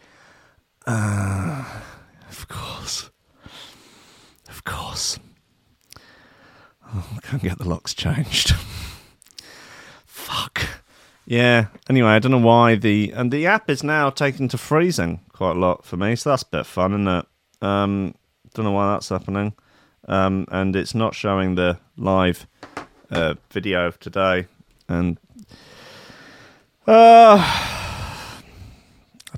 ah, 0.88 1.84
of 2.30 2.48
course, 2.48 3.12
of 4.50 4.64
course. 4.64 5.20
Oh, 6.94 7.08
I 7.16 7.20
can't 7.20 7.44
get 7.44 7.58
the 7.58 7.68
locks 7.68 7.94
changed. 7.94 8.56
Fuck. 10.06 10.68
Yeah. 11.26 11.68
Anyway, 11.90 12.10
I 12.10 12.20
don't 12.20 12.32
know 12.32 12.38
why 12.38 12.76
the 12.76 13.12
and 13.14 13.32
the 13.32 13.46
app 13.46 13.70
is 13.70 13.84
now 13.84 14.10
taken 14.10 14.48
to 14.48 14.58
freezing 14.58 15.20
quite 15.34 15.58
a 15.58 15.60
lot 15.60 15.86
for 15.86 15.98
me, 15.98 16.16
so 16.16 16.30
that's 16.30 16.44
a 16.44 16.48
bit 16.48 16.66
fun, 16.66 16.94
isn't 16.94 17.08
it? 17.08 17.26
Um, 17.62 18.16
don't 18.54 18.66
know 18.66 18.72
why 18.72 18.94
that's 18.94 19.10
happening, 19.10 19.54
um, 20.08 20.46
and 20.52 20.76
it's 20.76 20.96
not 20.96 21.16
showing 21.16 21.56
the 21.56 21.80
live 21.98 22.48
uh, 23.12 23.36
video 23.52 23.88
of 23.88 24.00
today, 24.00 24.48
and 24.88 25.18
uh, 26.88 27.38
I 27.38 28.42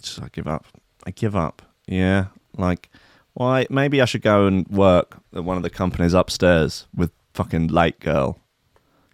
just 0.01 0.21
I 0.21 0.29
give 0.31 0.47
up. 0.47 0.65
I 1.05 1.11
give 1.11 1.35
up. 1.35 1.61
Yeah, 1.87 2.27
like 2.57 2.89
why? 3.33 3.65
Maybe 3.69 4.01
I 4.01 4.05
should 4.05 4.21
go 4.21 4.47
and 4.47 4.67
work 4.67 5.17
at 5.33 5.43
one 5.43 5.57
of 5.57 5.63
the 5.63 5.69
companies 5.69 6.13
upstairs 6.13 6.87
with 6.95 7.11
fucking 7.33 7.67
late 7.67 7.99
girl. 7.99 8.39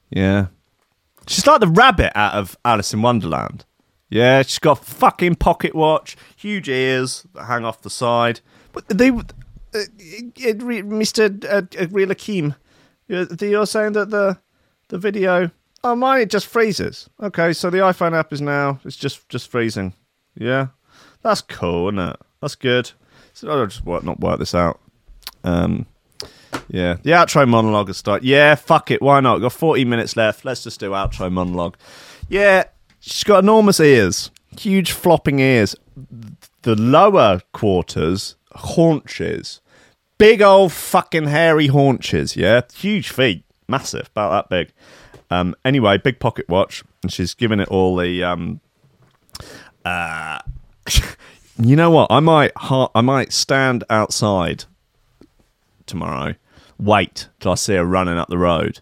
Yeah, 0.10 0.48
She's 1.28 1.48
like 1.48 1.60
the 1.60 1.68
rabbit 1.68 2.12
out 2.16 2.34
of 2.34 2.58
Alice 2.64 2.94
in 2.94 3.02
Wonderland. 3.02 3.66
Yeah, 4.10 4.44
she's 4.44 4.60
got 4.60 4.86
fucking 4.86 5.36
pocket 5.36 5.74
watch, 5.74 6.16
huge 6.36 6.70
ears 6.70 7.26
that 7.34 7.46
hang 7.46 7.66
off 7.66 7.82
the 7.82 7.90
side. 7.90 8.42
But 8.72 8.88
they, 8.88 9.12
Uh, 9.76 9.80
uh, 9.80 9.82
uh, 9.82 10.54
Mr. 10.84 11.44
Uh, 11.46 11.88
Real 11.92 12.10
Akeem, 12.10 12.56
you're, 13.08 13.28
you're 13.42 13.66
saying 13.66 13.94
that 13.94 14.10
the 14.10 14.38
the 14.88 14.98
video, 14.98 15.52
oh 15.84 15.96
mine, 15.96 16.22
it 16.22 16.30
just 16.30 16.48
freezes. 16.48 17.10
Okay, 17.22 17.52
so 17.54 17.70
the 17.70 17.80
iPhone 17.80 18.18
app 18.18 18.32
is 18.32 18.42
now 18.42 18.80
it's 18.86 18.96
just 18.96 19.28
just 19.30 19.52
freezing. 19.52 19.94
Yeah, 20.38 20.68
that's 21.22 21.42
cool, 21.42 21.90
isn't 21.90 22.00
it? 22.00 22.18
That's 22.42 22.56
good. 22.56 22.92
So 23.34 23.50
I'll 23.50 23.66
just 23.66 23.86
work, 23.86 24.04
not 24.04 24.20
work 24.22 24.40
this 24.40 24.56
out. 24.56 24.80
Um, 25.44 25.88
yeah, 26.70 26.96
the 27.04 27.12
outro 27.12 27.48
monologue 27.48 27.88
has 27.88 27.98
started. 27.98 28.26
Yeah, 28.26 28.56
fuck 28.56 28.92
it, 28.92 29.02
why 29.02 29.20
not? 29.20 29.36
We've 29.36 29.44
Got 29.44 29.54
40 29.54 29.86
minutes 29.86 30.16
left. 30.16 30.46
Let's 30.46 30.64
just 30.64 30.80
do 30.80 30.92
outro 30.92 31.32
monologue. 31.32 31.76
Yeah, 32.30 32.64
she's 33.02 33.24
got 33.26 33.44
enormous 33.44 33.80
ears, 33.80 34.32
huge 34.58 34.92
flopping 34.92 35.40
ears. 35.40 35.76
The 36.62 36.76
lower 36.76 37.42
quarters, 37.52 38.36
haunches, 38.54 39.60
big 40.18 40.42
old 40.42 40.72
fucking 40.72 41.26
hairy 41.26 41.68
haunches. 41.68 42.36
Yeah, 42.36 42.62
huge 42.74 43.10
feet, 43.10 43.44
massive, 43.68 44.08
about 44.08 44.50
that 44.50 44.50
big. 44.50 44.74
Um, 45.30 45.56
anyway, 45.66 45.98
big 45.98 46.20
pocket 46.20 46.48
watch, 46.48 46.84
and 47.04 47.12
she's 47.12 47.34
giving 47.34 47.60
it 47.60 47.68
all 47.70 47.96
the. 47.96 48.24
Um, 48.24 48.62
uh, 49.84 50.40
you 51.58 51.76
know 51.76 51.90
what? 51.90 52.12
I 52.12 52.20
might, 52.20 52.52
ha- 52.56 52.92
I 52.94 53.02
might 53.02 53.34
stand 53.34 53.84
outside 53.90 54.66
tomorrow 55.86 56.36
wait 56.78 57.30
till 57.40 57.52
I 57.52 57.56
see 57.56 57.76
her 57.76 57.86
running 57.86 58.18
up 58.18 58.30
the 58.30 58.38
road, 58.38 58.82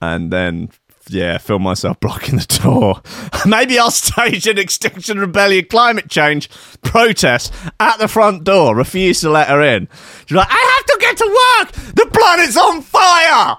and 0.00 0.32
then 0.32 0.70
yeah, 1.08 1.38
film 1.38 1.62
myself 1.62 2.00
blocking 2.00 2.36
the 2.36 2.60
door. 2.62 3.02
Maybe 3.46 3.78
I'll 3.78 3.90
stage 3.90 4.46
an 4.46 4.58
Extinction 4.58 5.18
Rebellion 5.18 5.66
climate 5.66 6.08
change 6.08 6.48
protest 6.82 7.52
at 7.80 7.98
the 7.98 8.08
front 8.08 8.44
door, 8.44 8.76
refuse 8.76 9.20
to 9.20 9.30
let 9.30 9.48
her 9.48 9.60
in. 9.62 9.88
She's 10.26 10.36
like, 10.36 10.48
I 10.50 10.76
have 10.76 10.86
to 10.86 10.98
get 11.00 11.16
to 11.18 11.26
work! 11.26 11.72
The 11.94 12.06
planet's 12.12 12.56
on 12.56 12.82
fire! 12.82 13.58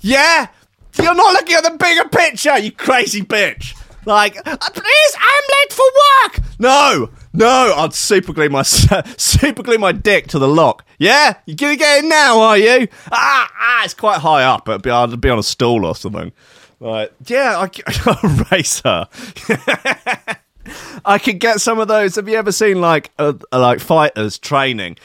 Yeah? 0.00 0.48
You're 1.00 1.14
not 1.14 1.32
looking 1.32 1.56
at 1.56 1.64
the 1.64 1.76
bigger 1.76 2.08
picture, 2.08 2.58
you 2.58 2.72
crazy 2.72 3.22
bitch! 3.22 3.76
Like, 4.06 4.36
uh, 4.36 4.56
please, 4.56 5.16
I'm 5.18 5.42
late 5.50 5.72
for 5.72 5.84
work! 6.22 6.42
No! 6.58 7.10
No, 7.36 7.74
I'd 7.76 7.92
super 7.92 8.32
glue 8.32 8.48
my 8.48 8.62
super 9.16 9.64
glue 9.64 9.78
my 9.78 9.90
dick 9.90 10.28
to 10.28 10.38
the 10.38 10.46
lock. 10.46 10.84
Yeah, 10.98 11.34
you 11.46 11.56
gonna 11.56 11.74
get 11.74 12.04
in 12.04 12.08
now, 12.08 12.38
are 12.38 12.56
you? 12.56 12.86
Ah, 13.10 13.50
ah, 13.58 13.84
it's 13.84 13.92
quite 13.92 14.20
high 14.20 14.44
up. 14.44 14.68
It'd 14.68 14.82
be, 14.82 14.90
I'd 14.90 15.20
be 15.20 15.30
on 15.30 15.40
a 15.40 15.42
stool 15.42 15.84
or 15.84 15.96
something. 15.96 16.30
Like, 16.84 17.12
yeah, 17.26 17.58
I, 17.58 17.68
I'll 18.06 18.46
race. 18.52 18.82
I 21.04 21.18
could 21.18 21.40
get 21.40 21.60
some 21.62 21.78
of 21.78 21.88
those. 21.88 22.16
Have 22.16 22.28
you 22.28 22.36
ever 22.36 22.52
seen 22.52 22.82
like 22.82 23.10
uh, 23.18 23.32
like 23.50 23.80
fighters 23.80 24.38
training, 24.38 24.98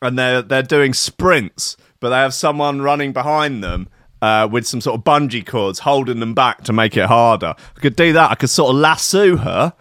and 0.00 0.18
they're 0.18 0.40
they're 0.40 0.62
doing 0.62 0.94
sprints, 0.94 1.76
but 2.00 2.08
they 2.08 2.16
have 2.16 2.32
someone 2.32 2.80
running 2.80 3.12
behind 3.12 3.62
them 3.62 3.90
uh, 4.22 4.48
with 4.50 4.66
some 4.66 4.80
sort 4.80 4.98
of 4.98 5.04
bungee 5.04 5.44
cords 5.44 5.80
holding 5.80 6.20
them 6.20 6.32
back 6.32 6.64
to 6.64 6.72
make 6.72 6.96
it 6.96 7.04
harder. 7.04 7.54
I 7.76 7.80
could 7.80 7.96
do 7.96 8.14
that. 8.14 8.30
I 8.30 8.34
could 8.34 8.48
sort 8.48 8.70
of 8.70 8.76
lasso 8.76 9.36
her. 9.36 9.74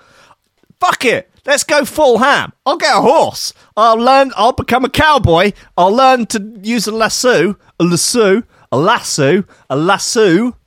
Fuck 0.81 1.05
it. 1.05 1.31
Let's 1.45 1.63
go 1.63 1.85
full 1.85 2.17
ham. 2.17 2.51
I'll 2.65 2.75
get 2.75 2.97
a 2.97 3.01
horse. 3.01 3.53
I'll 3.77 3.97
learn. 3.97 4.33
I'll 4.35 4.51
become 4.51 4.83
a 4.83 4.89
cowboy. 4.89 5.53
I'll 5.77 5.95
learn 5.95 6.25
to 6.27 6.59
use 6.61 6.85
a 6.85 6.91
lasso, 6.91 7.57
a 7.79 7.83
lasso, 7.85 8.43
a 8.73 8.77
lasso, 8.77 9.45
a 9.69 9.77
lasso. 9.77 10.58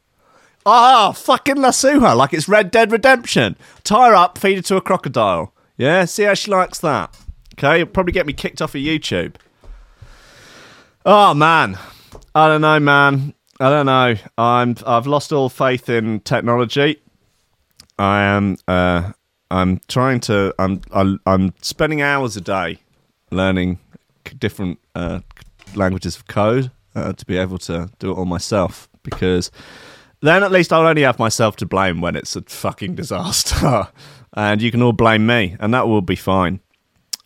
Ah, 0.64 1.12
fucking 1.12 1.56
lasso 1.56 2.00
her 2.00 2.14
like 2.14 2.32
it's 2.32 2.48
Red 2.48 2.70
Dead 2.70 2.92
Redemption. 2.92 3.56
Tie 3.84 4.08
her 4.08 4.14
up, 4.14 4.38
feed 4.38 4.56
her 4.56 4.62
to 4.62 4.76
a 4.76 4.80
crocodile. 4.80 5.52
Yeah, 5.76 6.04
see 6.04 6.24
how 6.24 6.34
she 6.34 6.50
likes 6.50 6.78
that. 6.80 7.16
Okay, 7.54 7.80
it'll 7.80 7.92
probably 7.92 8.12
get 8.12 8.26
me 8.26 8.32
kicked 8.32 8.62
off 8.62 8.74
of 8.74 8.80
YouTube. 8.80 9.34
Oh 11.04 11.34
man, 11.34 11.78
I 12.34 12.46
don't 12.48 12.60
know, 12.60 12.78
man. 12.78 13.34
I 13.60 13.70
don't 13.70 13.86
know. 13.86 14.16
I'm. 14.38 14.76
I've 14.86 15.06
lost 15.06 15.32
all 15.32 15.48
faith 15.48 15.88
in 15.88 16.20
technology. 16.20 17.00
I 17.98 18.22
am. 18.22 18.56
Uh, 18.66 19.12
I'm 19.50 19.80
trying 19.88 20.20
to. 20.20 20.54
I'm. 20.58 20.80
I'm 20.92 21.54
spending 21.60 22.02
hours 22.02 22.36
a 22.36 22.40
day 22.40 22.78
learning 23.30 23.78
different 24.38 24.78
uh, 24.94 25.20
languages 25.74 26.16
of 26.16 26.26
code 26.26 26.70
uh, 26.94 27.12
to 27.12 27.26
be 27.26 27.36
able 27.36 27.58
to 27.58 27.90
do 27.98 28.10
it 28.10 28.14
all 28.14 28.24
myself. 28.24 28.88
Because 29.02 29.50
then 30.22 30.42
at 30.44 30.52
least 30.52 30.72
I'll 30.72 30.86
only 30.86 31.02
have 31.02 31.18
myself 31.18 31.56
to 31.56 31.66
blame 31.66 32.00
when 32.00 32.16
it's 32.16 32.36
a 32.36 32.42
fucking 32.42 32.94
disaster, 32.94 33.88
and 34.34 34.62
you 34.62 34.70
can 34.70 34.82
all 34.82 34.92
blame 34.92 35.26
me, 35.26 35.56
and 35.60 35.74
that 35.74 35.88
will 35.88 36.00
be 36.00 36.16
fine. 36.16 36.60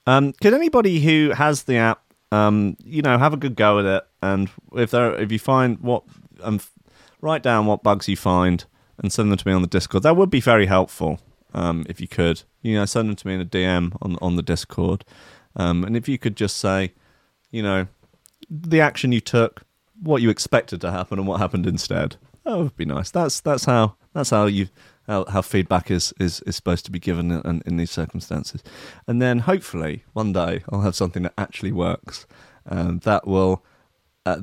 Um, 0.06 0.32
could 0.32 0.54
anybody 0.54 1.00
who 1.00 1.30
has 1.30 1.64
the 1.64 1.76
app, 1.76 2.02
um, 2.32 2.76
you 2.84 3.02
know, 3.02 3.18
have 3.18 3.34
a 3.34 3.36
good 3.36 3.54
go 3.54 3.78
at 3.80 3.84
it, 3.84 4.04
and 4.22 4.50
if 4.74 4.90
there, 4.90 5.14
if 5.20 5.30
you 5.30 5.38
find 5.38 5.78
what, 5.80 6.04
um, 6.42 6.60
write 7.20 7.42
down 7.42 7.66
what 7.66 7.82
bugs 7.82 8.08
you 8.08 8.16
find 8.16 8.64
and 8.98 9.12
send 9.12 9.30
them 9.30 9.36
to 9.36 9.46
me 9.46 9.52
on 9.52 9.62
the 9.62 9.68
Discord. 9.68 10.02
That 10.02 10.16
would 10.16 10.30
be 10.30 10.40
very 10.40 10.66
helpful 10.66 11.20
um, 11.52 11.84
if 11.88 12.00
you 12.00 12.08
could. 12.08 12.42
You 12.62 12.76
know, 12.76 12.86
send 12.86 13.08
them 13.08 13.16
to 13.16 13.26
me 13.26 13.34
in 13.34 13.40
a 13.40 13.44
DM 13.44 13.96
on 14.00 14.16
on 14.22 14.36
the 14.36 14.42
Discord, 14.42 15.04
um, 15.54 15.84
and 15.84 15.96
if 15.96 16.08
you 16.08 16.18
could 16.18 16.36
just 16.36 16.56
say, 16.56 16.92
you 17.50 17.62
know, 17.62 17.88
the 18.48 18.80
action 18.80 19.12
you 19.12 19.20
took, 19.20 19.62
what 20.00 20.22
you 20.22 20.30
expected 20.30 20.80
to 20.80 20.92
happen, 20.92 21.18
and 21.18 21.28
what 21.28 21.40
happened 21.40 21.66
instead. 21.66 22.16
That 22.46 22.58
would 22.58 22.76
be 22.76 22.84
nice. 22.84 23.10
That's 23.10 23.40
that's 23.40 23.64
how 23.64 23.96
that's 24.14 24.30
how 24.30 24.46
you 24.46 24.68
how, 25.08 25.24
how 25.24 25.42
feedback 25.42 25.90
is, 25.90 26.14
is, 26.20 26.40
is 26.42 26.54
supposed 26.54 26.84
to 26.84 26.90
be 26.92 27.00
given 27.00 27.30
in, 27.30 27.62
in 27.66 27.76
these 27.76 27.90
circumstances, 27.90 28.62
and 29.08 29.20
then 29.20 29.40
hopefully 29.40 30.04
one 30.12 30.32
day 30.32 30.62
I'll 30.70 30.82
have 30.82 30.94
something 30.94 31.24
that 31.24 31.34
actually 31.36 31.72
works, 31.72 32.26
and 32.64 33.00
that 33.02 33.26
will. 33.26 33.64
Uh, 34.24 34.40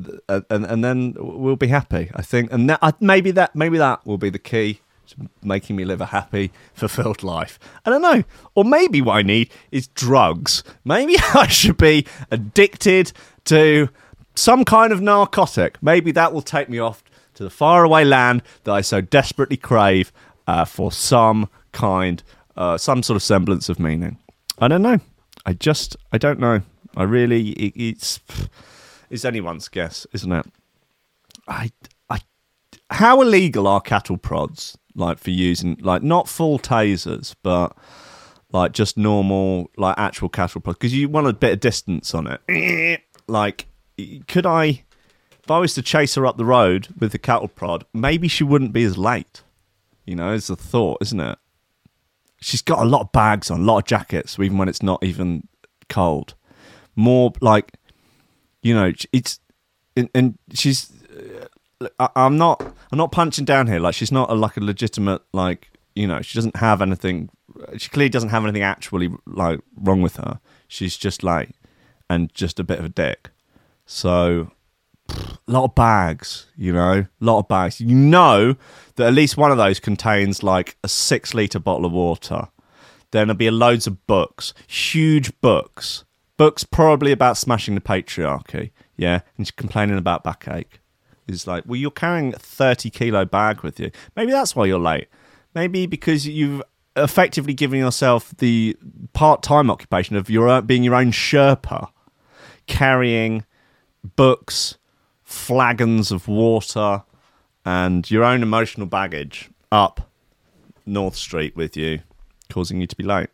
and 0.50 0.66
and 0.66 0.84
then 0.84 1.14
we'll 1.18 1.58
be 1.58 1.68
happy, 1.68 2.10
I 2.16 2.22
think, 2.22 2.52
and 2.54 2.70
that, 2.70 2.80
uh, 2.82 2.94
maybe 3.00 3.32
that 3.32 3.56
maybe 3.56 3.78
that 3.78 4.06
will 4.06 4.18
be 4.18 4.30
the 4.30 4.40
key 4.40 4.80
to 5.08 5.30
making 5.42 5.76
me 5.78 5.86
live 5.86 6.02
a 6.02 6.08
happy, 6.08 6.52
fulfilled 6.74 7.24
life. 7.24 7.58
I 7.86 7.90
don't 7.90 8.02
know. 8.02 8.24
Or 8.56 8.64
maybe 8.64 9.02
what 9.02 9.18
I 9.18 9.22
need 9.22 9.50
is 9.72 9.88
drugs. 9.88 10.64
Maybe 10.86 11.16
I 11.34 11.48
should 11.48 11.78
be 11.78 12.06
addicted 12.32 13.12
to 13.46 13.90
some 14.36 14.64
kind 14.64 14.94
of 14.94 15.02
narcotic. 15.02 15.82
Maybe 15.82 16.12
that 16.14 16.34
will 16.34 16.42
take 16.42 16.70
me 16.70 16.80
off 16.80 17.04
to 17.36 17.44
the 17.44 17.50
faraway 17.50 18.04
land 18.04 18.44
that 18.64 18.72
I 18.72 18.82
so 18.82 19.02
desperately 19.02 19.58
crave 19.58 20.12
uh, 20.48 20.66
for 20.66 20.92
some 20.92 21.50
kind, 21.72 22.22
uh, 22.56 22.78
some 22.78 23.04
sort 23.04 23.16
of 23.16 23.24
semblance 23.24 23.70
of 23.70 23.80
meaning. 23.80 24.18
I 24.60 24.68
don't 24.68 24.82
know. 24.82 25.00
I 25.46 25.54
just, 25.54 25.98
I 26.12 26.18
don't 26.18 26.40
know. 26.40 26.62
I 26.96 27.04
really, 27.04 27.50
it, 27.52 27.74
it's, 27.76 28.20
it's 29.10 29.26
anyone's 29.26 29.68
guess, 29.68 30.06
isn't 30.14 30.32
it? 30.32 30.46
I, 31.48 31.72
I, 32.10 32.20
how 32.90 33.22
illegal 33.22 33.68
are 33.68 33.82
cattle 33.82 34.18
prods? 34.18 34.78
like 34.96 35.18
for 35.18 35.32
using 35.32 35.78
like 35.82 36.04
not 36.04 36.28
full 36.28 36.60
tasers, 36.60 37.36
but 37.44 37.76
like 38.52 38.72
just 38.72 38.98
normal 38.98 39.70
like 39.78 39.96
actual 39.98 40.30
cattle 40.30 40.62
prods, 40.62 40.78
because 40.78 40.94
you 40.94 41.10
want 41.10 41.28
a 41.28 41.34
bit 41.34 41.54
of 41.54 41.60
distance 41.60 42.14
on 42.14 42.28
it. 42.28 43.02
like, 43.28 43.68
could 44.28 44.46
I? 44.46 44.84
If 45.44 45.52
I 45.52 45.60
was 45.60 45.74
to 45.74 45.82
chase 45.82 46.16
her 46.16 46.26
up 46.26 46.38
the 46.38 46.46
road 46.46 46.88
with 46.98 47.12
the 47.12 47.20
cattle 47.20 47.50
prod, 47.50 47.86
maybe 47.94 48.28
she 48.28 48.44
wouldn't 48.46 48.72
be 48.72 48.84
as 48.84 48.98
late. 48.98 49.44
You 50.06 50.16
know, 50.16 50.34
it's 50.34 50.50
a 50.50 50.56
thought, 50.56 51.00
isn't 51.02 51.20
it? 51.20 51.38
She's 52.40 52.62
got 52.62 52.80
a 52.80 52.86
lot 52.86 53.02
of 53.02 53.12
bags 53.12 53.52
on, 53.52 53.62
a 53.62 53.64
lot 53.64 53.80
of 53.80 53.86
jackets, 53.86 54.38
even 54.40 54.58
when 54.58 54.70
it's 54.70 54.84
not 54.84 55.04
even 55.04 55.48
cold. 55.90 56.36
More 56.96 57.34
like, 57.42 57.74
you 58.62 58.74
know, 58.74 58.94
it's 59.12 59.40
and, 59.96 60.10
and 60.16 60.38
she's. 60.54 60.92
uh, 61.82 61.88
I, 62.00 62.10
I'm 62.16 62.38
not. 62.38 62.62
I'm 62.92 62.98
not 62.98 63.12
punching 63.12 63.46
down 63.46 63.68
here. 63.68 63.80
Like 63.80 63.96
she's 63.96 64.12
not 64.12 64.30
a, 64.30 64.34
like 64.34 64.58
a 64.58 64.62
legitimate 64.62 65.22
like. 65.34 65.70
You 65.96 66.08
know, 66.08 66.22
she 66.22 66.38
doesn't 66.38 66.56
have 66.56 66.82
anything. 66.82 67.30
She 67.78 67.90
clearly 67.90 68.10
doesn't 68.10 68.30
have 68.30 68.44
anything 68.44 68.64
actually 68.64 69.14
like 69.26 69.60
wrong 69.76 70.02
with 70.02 70.16
her. 70.16 70.40
She's 70.68 70.98
just 70.98 71.24
like, 71.24 71.52
and 72.10 72.34
just 72.34 72.60
a 72.60 72.64
bit 72.64 72.80
of 72.80 72.86
a 72.86 72.90
dick. 72.90 73.30
So 73.86 74.52
a 75.48 75.52
lot 75.52 75.66
of 75.66 75.76
bags, 75.76 76.48
you 76.56 76.74
know, 76.74 77.06
a 77.06 77.08
lot 77.20 77.40
of 77.40 77.48
bags. 77.48 77.82
You 77.82 77.96
know 77.96 78.56
that 78.96 79.08
at 79.08 79.14
least 79.14 79.38
one 79.38 79.52
of 79.52 79.58
those 79.58 79.80
contains 79.80 80.44
like 80.44 80.78
a 80.84 80.88
six 80.88 81.34
liter 81.34 81.60
bottle 81.60 81.86
of 81.86 81.92
water. 81.92 82.48
Then 83.12 83.28
there'll 83.28 83.38
be 83.38 83.52
loads 83.52 83.86
of 83.86 84.06
books, 84.08 84.54
huge 84.68 85.40
books, 85.42 86.04
books 86.38 86.64
probably 86.64 87.12
about 87.12 87.38
smashing 87.38 87.76
the 87.76 87.82
patriarchy. 87.82 88.72
Yeah, 88.98 89.22
and 89.38 89.46
she's 89.46 89.52
complaining 89.52 89.98
about 89.98 90.24
backache. 90.24 90.80
It's 91.28 91.48
like, 91.48 91.64
well, 91.66 91.78
you're 91.78 91.92
carrying 91.92 92.34
a 92.34 92.40
thirty 92.40 92.90
kilo 92.90 93.26
bag 93.26 93.62
with 93.62 93.80
you. 93.80 93.92
Maybe 94.16 94.32
that's 94.32 94.56
why 94.56 94.66
you're 94.66 94.80
late. 94.80 95.08
Maybe 95.54 95.86
because 95.86 96.28
you've 96.28 96.62
effectively 96.96 97.54
given 97.54 97.80
yourself 97.80 98.34
the 98.38 98.78
part 99.14 99.42
time 99.42 99.70
occupation 99.72 100.16
of 100.16 100.30
your 100.30 100.50
uh, 100.50 100.62
being 100.62 100.84
your 100.84 100.96
own 100.96 101.12
Sherpa, 101.12 101.90
carrying 102.68 103.46
books, 104.16 104.78
flagons 105.34 106.12
of 106.12 106.28
water, 106.28 107.04
and 107.66 108.10
your 108.10 108.24
own 108.24 108.44
emotional 108.44 108.88
baggage 108.88 109.50
up 109.72 110.10
North 110.86 111.16
Street 111.16 111.56
with 111.56 111.76
you, 111.76 112.00
causing 112.50 112.80
you 112.80 112.88
to 112.88 112.96
be 112.96 113.04
late. 113.04 113.30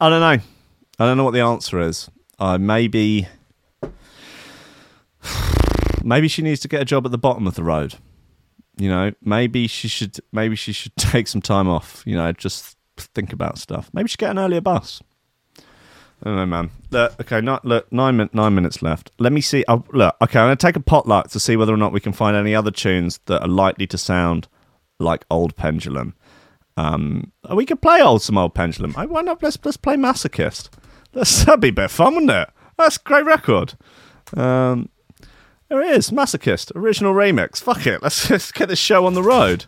I 0.00 0.08
don't 0.08 0.20
know. 0.20 0.42
I 0.98 1.06
don't 1.06 1.16
know 1.16 1.24
what 1.24 1.34
the 1.34 1.40
answer 1.40 1.80
is. 1.80 2.10
Uh, 2.38 2.58
maybe, 2.58 3.28
maybe 6.02 6.28
she 6.28 6.42
needs 6.42 6.60
to 6.60 6.68
get 6.68 6.82
a 6.82 6.84
job 6.84 7.04
at 7.04 7.12
the 7.12 7.18
bottom 7.18 7.46
of 7.46 7.54
the 7.54 7.62
road. 7.62 7.94
You 8.76 8.88
know, 8.88 9.12
maybe 9.22 9.66
she 9.66 9.88
should. 9.88 10.18
Maybe 10.32 10.56
she 10.56 10.72
should 10.72 10.96
take 10.96 11.28
some 11.28 11.42
time 11.42 11.68
off. 11.68 12.02
You 12.06 12.16
know, 12.16 12.32
just 12.32 12.76
think 12.96 13.32
about 13.32 13.58
stuff. 13.58 13.90
Maybe 13.92 14.08
she 14.08 14.12
should 14.12 14.20
get 14.20 14.30
an 14.30 14.38
earlier 14.38 14.60
bus. 14.60 15.02
I 16.22 16.30
don't 16.30 16.36
know, 16.36 16.46
man. 16.46 16.70
Look, 16.90 17.20
okay, 17.20 17.40
not, 17.40 17.64
look, 17.64 17.92
nine, 17.92 18.28
nine 18.32 18.54
minutes 18.54 18.82
left. 18.82 19.10
Let 19.18 19.32
me 19.32 19.40
see. 19.40 19.64
Look, 19.68 20.16
okay, 20.22 20.40
I'm 20.40 20.46
going 20.46 20.56
to 20.56 20.66
take 20.66 20.76
a 20.76 20.80
potluck 20.80 21.30
to 21.30 21.40
see 21.40 21.56
whether 21.56 21.74
or 21.74 21.76
not 21.76 21.92
we 21.92 22.00
can 22.00 22.12
find 22.12 22.36
any 22.36 22.54
other 22.54 22.70
tunes 22.70 23.20
that 23.26 23.42
are 23.42 23.48
likely 23.48 23.86
to 23.88 23.98
sound 23.98 24.48
like 24.98 25.24
old 25.30 25.56
Pendulum. 25.56 26.14
Um, 26.76 27.32
we 27.54 27.66
could 27.66 27.80
play 27.80 28.02
old 28.02 28.22
some 28.22 28.38
old 28.38 28.54
Pendulum. 28.54 28.94
I, 28.96 29.06
why 29.06 29.22
not? 29.22 29.42
Let's 29.42 29.58
let's 29.64 29.76
play 29.76 29.96
Masochist. 29.96 30.68
Let's, 31.14 31.44
that'd 31.44 31.60
be 31.60 31.68
a 31.68 31.72
bit 31.72 31.90
fun, 31.90 32.14
wouldn't 32.14 32.32
it? 32.32 32.50
That's 32.76 32.96
a 32.96 33.00
great 33.00 33.24
record. 33.24 33.74
Um, 34.36 34.90
there 35.68 35.80
it 35.80 35.96
is, 35.96 36.10
Masochist, 36.10 36.74
original 36.76 37.14
remix. 37.14 37.58
Fuck 37.58 37.86
it, 37.86 38.02
let's, 38.02 38.28
let's 38.30 38.52
get 38.52 38.68
this 38.68 38.78
show 38.78 39.06
on 39.06 39.14
the 39.14 39.22
road. 39.22 39.66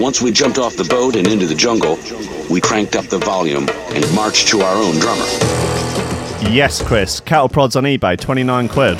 Once 0.00 0.22
we 0.22 0.32
jumped 0.32 0.56
off 0.56 0.76
the 0.76 0.84
boat 0.84 1.14
and 1.14 1.26
into 1.26 1.46
the 1.46 1.54
jungle, 1.54 1.98
we 2.50 2.58
cranked 2.58 2.96
up 2.96 3.04
the 3.08 3.18
volume 3.18 3.68
and 3.90 4.14
marched 4.14 4.48
to 4.48 4.62
our 4.62 4.76
own 4.76 4.98
drummer. 4.98 5.26
Yes, 6.50 6.82
Chris. 6.82 7.20
Cattle 7.20 7.50
prods 7.50 7.76
on 7.76 7.84
eBay, 7.84 8.18
twenty 8.18 8.42
nine 8.42 8.66
quid. 8.66 8.98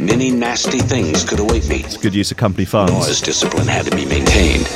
Many 0.00 0.32
nasty 0.32 0.80
things 0.80 1.22
could 1.22 1.38
await 1.38 1.68
me. 1.68 1.84
Good 2.02 2.12
use 2.12 2.32
of 2.32 2.38
company 2.38 2.64
funds. 2.64 2.92
Noise 2.92 3.20
discipline 3.20 3.68
had 3.68 3.84
to 3.84 3.92
be 3.92 4.04
maintained. 4.04 4.66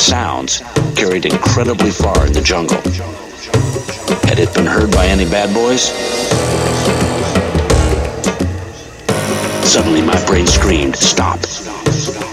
Sounds 0.00 0.62
carried 0.94 1.26
incredibly 1.26 1.90
far 1.90 2.24
in 2.24 2.32
the 2.32 2.40
jungle. 2.40 2.80
Had 4.28 4.38
it 4.38 4.54
been 4.54 4.66
heard 4.66 4.92
by 4.92 5.06
any 5.06 5.24
bad 5.24 5.52
boys? 5.52 5.90
Suddenly 9.70 10.02
my 10.02 10.26
brain 10.26 10.48
screamed, 10.48 10.96
stop. 10.96 11.38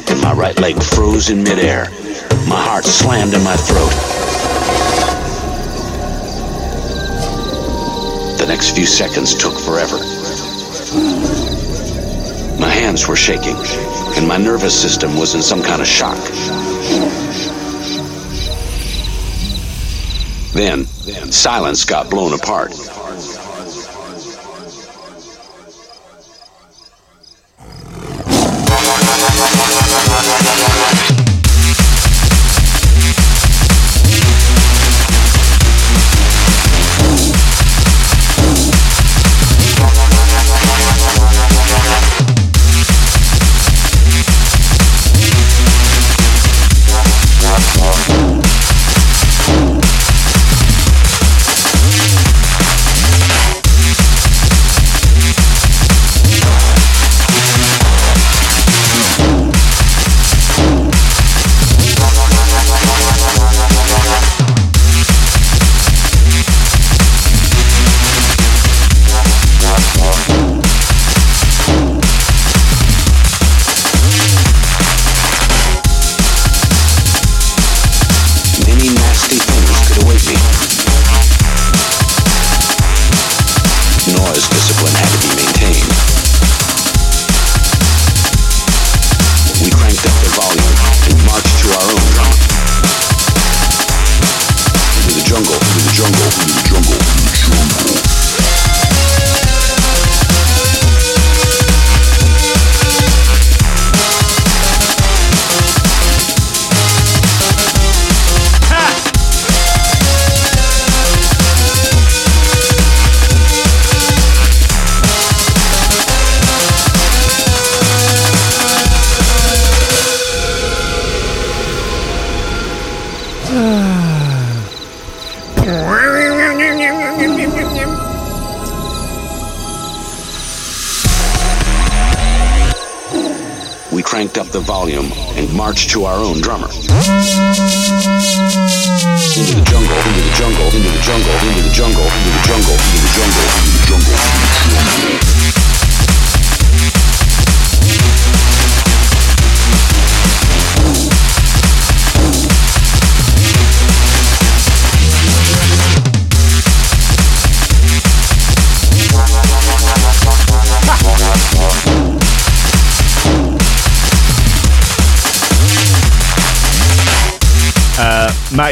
And 0.10 0.20
my 0.24 0.34
right 0.34 0.60
leg 0.60 0.82
froze 0.82 1.30
in 1.30 1.44
midair. 1.44 1.84
My 2.50 2.60
heart 2.60 2.84
slammed 2.84 3.36
in 3.36 3.44
my 3.44 3.56
throat. 3.56 3.92
The 8.40 8.46
next 8.48 8.72
few 8.72 8.88
seconds 8.88 9.36
took 9.36 9.54
forever. 9.54 10.00
My 12.60 12.70
hands 12.70 13.08
were 13.08 13.16
shaking, 13.16 13.56
and 14.18 14.28
my 14.28 14.38
nervous 14.38 14.74
system 14.74 15.16
was 15.16 15.36
in 15.36 15.44
some 15.44 15.62
kind 15.62 15.80
of 15.80 15.88
shock. 15.88 16.18
Then, 20.56 20.88
silence 21.32 21.86
got 21.86 22.10
blown 22.10 22.34
apart. 22.34 22.74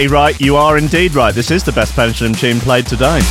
Wright, 0.07 0.39
you 0.39 0.55
are 0.55 0.77
indeed 0.77 1.15
right. 1.15 1.33
This 1.33 1.51
is 1.51 1.63
the 1.63 1.71
best 1.71 1.93
pendulum 1.93 2.33
tune 2.33 2.59
played 2.59 2.85
today. 2.85 3.21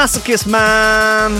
Masochist, 0.00 0.46
man. 0.46 1.32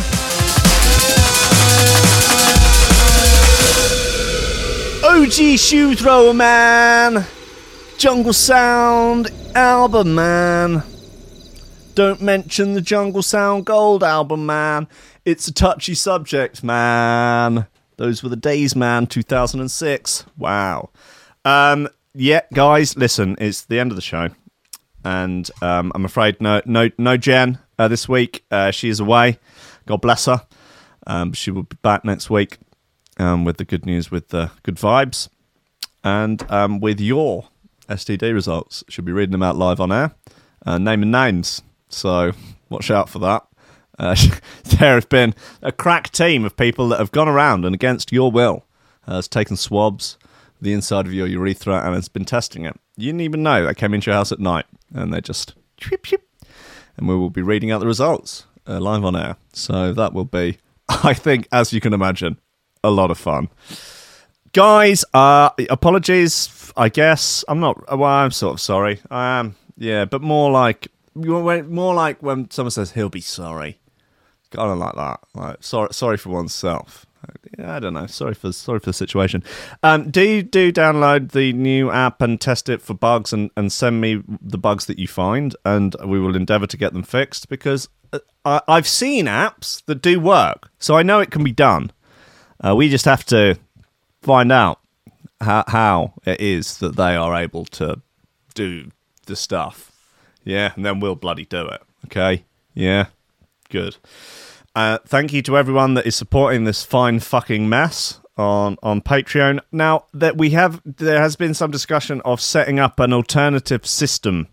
OG 5.02 5.58
Shoe 5.58 5.94
Thrower, 5.94 6.34
man. 6.34 7.24
Jungle 7.96 8.34
Sound 8.34 9.30
album, 9.54 10.14
man. 10.14 10.82
Don't 11.94 12.20
mention 12.20 12.74
the 12.74 12.82
Jungle 12.82 13.22
Sound 13.22 13.64
Gold 13.64 14.04
album, 14.04 14.44
man. 14.44 14.88
It's 15.24 15.48
a 15.48 15.54
touchy 15.54 15.94
subject, 15.94 16.62
man. 16.62 17.66
Those 17.96 18.22
were 18.22 18.28
the 18.28 18.36
days, 18.36 18.76
man. 18.76 19.06
2006. 19.06 20.26
Wow. 20.36 20.90
Um, 21.46 21.88
yeah, 22.12 22.42
guys, 22.52 22.94
listen, 22.94 23.36
it's 23.38 23.62
the 23.62 23.78
end 23.78 23.90
of 23.90 23.96
the 23.96 24.02
show 24.02 24.28
and 25.04 25.50
um, 25.62 25.92
I'm 25.94 26.04
afraid 26.04 26.40
no 26.40 26.60
no 26.64 26.90
no 26.98 27.16
Jen 27.16 27.58
uh, 27.80 27.88
this 27.88 28.06
week. 28.06 28.44
Uh, 28.50 28.70
she 28.70 28.90
is 28.90 29.00
away. 29.00 29.38
God 29.86 30.02
bless 30.02 30.26
her. 30.26 30.46
Um, 31.06 31.32
she 31.32 31.50
will 31.50 31.62
be 31.62 31.78
back 31.80 32.04
next 32.04 32.28
week 32.28 32.58
um, 33.18 33.46
with 33.46 33.56
the 33.56 33.64
good 33.64 33.86
news, 33.86 34.10
with 34.10 34.28
the 34.28 34.50
good 34.62 34.76
vibes, 34.76 35.30
and 36.04 36.44
um, 36.50 36.80
with 36.80 37.00
your 37.00 37.48
STD 37.88 38.34
results. 38.34 38.84
She'll 38.90 39.04
be 39.04 39.12
reading 39.12 39.32
them 39.32 39.42
out 39.42 39.56
live 39.56 39.80
on 39.80 39.90
air, 39.90 40.12
uh, 40.66 40.76
naming 40.76 41.10
names. 41.10 41.62
So 41.88 42.32
watch 42.68 42.90
out 42.90 43.08
for 43.08 43.18
that. 43.20 43.46
Uh, 43.98 44.14
there 44.78 44.94
have 44.94 45.08
been 45.08 45.34
a 45.62 45.72
crack 45.72 46.10
team 46.10 46.44
of 46.44 46.56
people 46.56 46.88
that 46.88 46.98
have 46.98 47.12
gone 47.12 47.28
around 47.28 47.64
and 47.64 47.74
against 47.74 48.12
your 48.12 48.30
will 48.30 48.66
has 49.06 49.26
taken 49.26 49.56
swabs 49.56 50.18
the 50.60 50.74
inside 50.74 51.06
of 51.06 51.14
your 51.14 51.26
urethra 51.26 51.80
and 51.82 51.94
has 51.94 52.10
been 52.10 52.26
testing 52.26 52.66
it. 52.66 52.78
You 52.98 53.06
didn't 53.06 53.22
even 53.22 53.42
know. 53.42 53.64
They 53.64 53.72
came 53.72 53.94
into 53.94 54.10
your 54.10 54.16
house 54.16 54.30
at 54.30 54.38
night 54.38 54.66
and 54.94 55.14
they 55.14 55.22
just 55.22 55.54
and 56.96 57.08
we 57.08 57.16
will 57.16 57.30
be 57.30 57.42
reading 57.42 57.70
out 57.70 57.80
the 57.80 57.86
results 57.86 58.46
uh, 58.68 58.80
live 58.80 59.04
on 59.04 59.16
air. 59.16 59.36
So 59.52 59.92
that 59.92 60.12
will 60.12 60.24
be, 60.24 60.58
I 60.88 61.14
think, 61.14 61.48
as 61.52 61.72
you 61.72 61.80
can 61.80 61.92
imagine, 61.92 62.38
a 62.82 62.90
lot 62.90 63.10
of 63.10 63.18
fun. 63.18 63.48
Guys, 64.52 65.04
uh, 65.14 65.50
apologies. 65.68 66.72
I 66.76 66.88
guess 66.88 67.44
I'm 67.48 67.60
not. 67.60 67.98
Well, 67.98 68.10
I'm 68.10 68.30
sort 68.30 68.54
of 68.54 68.60
sorry. 68.60 69.00
I 69.10 69.38
am. 69.38 69.56
Yeah, 69.76 70.04
but 70.04 70.22
more 70.22 70.50
like 70.50 70.88
more 71.14 71.94
like 71.94 72.22
when 72.22 72.50
someone 72.50 72.70
says 72.70 72.92
he'll 72.92 73.08
be 73.08 73.20
sorry 73.20 73.80
kind 74.50 74.70
of 74.70 74.78
like 74.78 74.94
that. 74.94 75.20
Like 75.34 75.62
sorry, 75.62 75.92
sorry 75.92 76.16
for 76.16 76.30
oneself. 76.30 77.06
I 77.62 77.78
don't 77.78 77.94
know. 77.94 78.06
Sorry 78.06 78.34
for 78.34 78.52
sorry 78.52 78.80
for 78.80 78.86
the 78.86 78.92
situation. 78.92 79.42
Um, 79.82 80.10
do 80.10 80.42
do 80.42 80.72
download 80.72 81.32
the 81.32 81.52
new 81.52 81.90
app 81.90 82.20
and 82.22 82.40
test 82.40 82.68
it 82.68 82.82
for 82.82 82.94
bugs 82.94 83.32
and, 83.32 83.50
and 83.56 83.72
send 83.72 84.00
me 84.00 84.22
the 84.40 84.58
bugs 84.58 84.86
that 84.86 84.98
you 84.98 85.08
find, 85.08 85.54
and 85.64 85.94
we 86.04 86.20
will 86.20 86.36
endeavour 86.36 86.66
to 86.66 86.76
get 86.76 86.92
them 86.92 87.02
fixed 87.02 87.48
because 87.48 87.88
uh, 88.12 88.18
I, 88.44 88.60
I've 88.68 88.88
seen 88.88 89.26
apps 89.26 89.84
that 89.86 90.02
do 90.02 90.20
work, 90.20 90.70
so 90.78 90.96
I 90.96 91.02
know 91.02 91.20
it 91.20 91.30
can 91.30 91.44
be 91.44 91.52
done. 91.52 91.92
Uh, 92.62 92.74
we 92.76 92.88
just 92.88 93.04
have 93.04 93.24
to 93.26 93.58
find 94.22 94.52
out 94.52 94.80
how 95.40 95.64
how 95.66 96.14
it 96.24 96.40
is 96.40 96.78
that 96.78 96.96
they 96.96 97.16
are 97.16 97.34
able 97.34 97.64
to 97.66 98.00
do 98.54 98.90
the 99.26 99.36
stuff. 99.36 99.92
Yeah, 100.44 100.72
and 100.74 100.84
then 100.84 101.00
we'll 101.00 101.14
bloody 101.14 101.44
do 101.44 101.66
it. 101.66 101.82
Okay. 102.06 102.44
Yeah. 102.74 103.06
Good. 103.68 103.96
Uh, 104.74 104.98
thank 105.04 105.32
you 105.32 105.42
to 105.42 105.58
everyone 105.58 105.94
that 105.94 106.06
is 106.06 106.14
supporting 106.14 106.64
this 106.64 106.84
fine 106.84 107.18
fucking 107.18 107.68
mess 107.68 108.20
on 108.36 108.76
on 108.82 109.00
Patreon. 109.00 109.60
Now 109.72 110.04
that 110.14 110.38
we 110.38 110.50
have, 110.50 110.80
there 110.84 111.20
has 111.20 111.34
been 111.36 111.54
some 111.54 111.70
discussion 111.70 112.20
of 112.24 112.40
setting 112.40 112.78
up 112.78 113.00
an 113.00 113.12
alternative 113.12 113.84
system, 113.84 114.48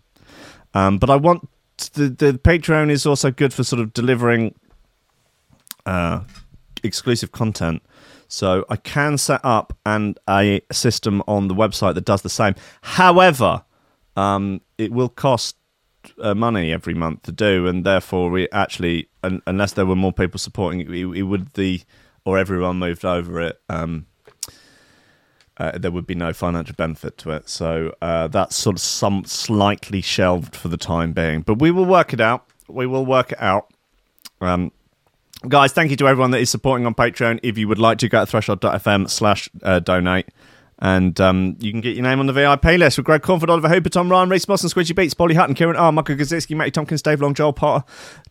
um, 0.74 0.98
but 0.98 1.08
I 1.08 1.16
want 1.16 1.48
the 1.92 2.08
the 2.08 2.32
Patreon 2.32 2.90
is 2.90 3.06
also 3.06 3.30
good 3.30 3.54
for 3.54 3.62
sort 3.62 3.80
of 3.80 3.92
delivering 3.92 4.54
uh, 5.86 6.20
exclusive 6.82 7.30
content. 7.30 7.82
So 8.26 8.66
I 8.68 8.76
can 8.76 9.16
set 9.18 9.40
up 9.44 9.74
and 9.86 10.18
a 10.28 10.60
system 10.70 11.22
on 11.26 11.48
the 11.48 11.54
website 11.54 11.94
that 11.94 12.04
does 12.04 12.22
the 12.22 12.28
same. 12.28 12.56
However, 12.82 13.64
um, 14.16 14.60
it 14.76 14.92
will 14.92 15.08
cost 15.08 15.56
uh, 16.20 16.34
money 16.34 16.72
every 16.72 16.94
month 16.94 17.22
to 17.22 17.32
do, 17.32 17.66
and 17.66 17.84
therefore 17.84 18.30
we 18.30 18.48
actually, 18.50 19.08
un- 19.22 19.42
unless 19.46 19.72
there 19.72 19.86
were 19.86 19.96
more 19.96 20.12
people 20.12 20.38
supporting 20.38 20.80
it, 20.80 20.88
it, 20.88 21.22
would 21.22 21.54
the 21.54 21.82
or 22.24 22.38
everyone 22.38 22.78
moved 22.78 23.04
over 23.04 23.40
it. 23.40 23.60
Um, 23.68 24.06
uh, 25.56 25.76
there 25.76 25.90
would 25.90 26.06
be 26.06 26.14
no 26.14 26.32
financial 26.32 26.74
benefit 26.76 27.18
to 27.18 27.30
it, 27.30 27.48
so 27.48 27.94
uh, 28.00 28.28
that's 28.28 28.54
sort 28.54 28.76
of 28.76 28.80
some 28.80 29.24
slightly 29.24 30.00
shelved 30.00 30.54
for 30.54 30.68
the 30.68 30.76
time 30.76 31.12
being. 31.12 31.42
But 31.42 31.54
we 31.54 31.70
will 31.70 31.86
work 31.86 32.12
it 32.12 32.20
out. 32.20 32.46
We 32.68 32.86
will 32.86 33.04
work 33.04 33.32
it 33.32 33.40
out. 33.40 33.72
Um, 34.40 34.70
guys, 35.48 35.72
thank 35.72 35.90
you 35.90 35.96
to 35.96 36.06
everyone 36.06 36.30
that 36.30 36.40
is 36.40 36.50
supporting 36.50 36.86
on 36.86 36.94
Patreon. 36.94 37.40
If 37.42 37.58
you 37.58 37.66
would 37.66 37.78
like 37.78 37.98
to 37.98 38.08
go 38.08 38.20
to 38.20 38.26
threshold.fm 38.26 39.10
slash 39.10 39.48
uh, 39.62 39.80
donate. 39.80 40.28
And 40.80 41.20
um, 41.20 41.56
you 41.58 41.72
can 41.72 41.80
get 41.80 41.96
your 41.96 42.04
name 42.04 42.20
on 42.20 42.26
the 42.26 42.32
VIP 42.32 42.64
list 42.78 42.98
with 42.98 43.06
Greg 43.06 43.22
Cornford, 43.22 43.50
Oliver 43.50 43.68
Hooper, 43.68 43.88
Tom 43.88 44.08
Ryan, 44.08 44.28
Reese 44.28 44.46
Moss, 44.46 44.62
and 44.62 44.72
Squidgy 44.72 44.94
Beats, 44.94 45.12
Polly 45.12 45.34
Hutton, 45.34 45.56
Kieran 45.56 45.76
R, 45.76 45.90
Michael 45.90 46.14
Gazitsky, 46.14 46.56
Matty 46.56 46.70
Tompkins, 46.70 47.02
Dave 47.02 47.20
Long, 47.20 47.34
Joel 47.34 47.52
Potter, 47.52 47.84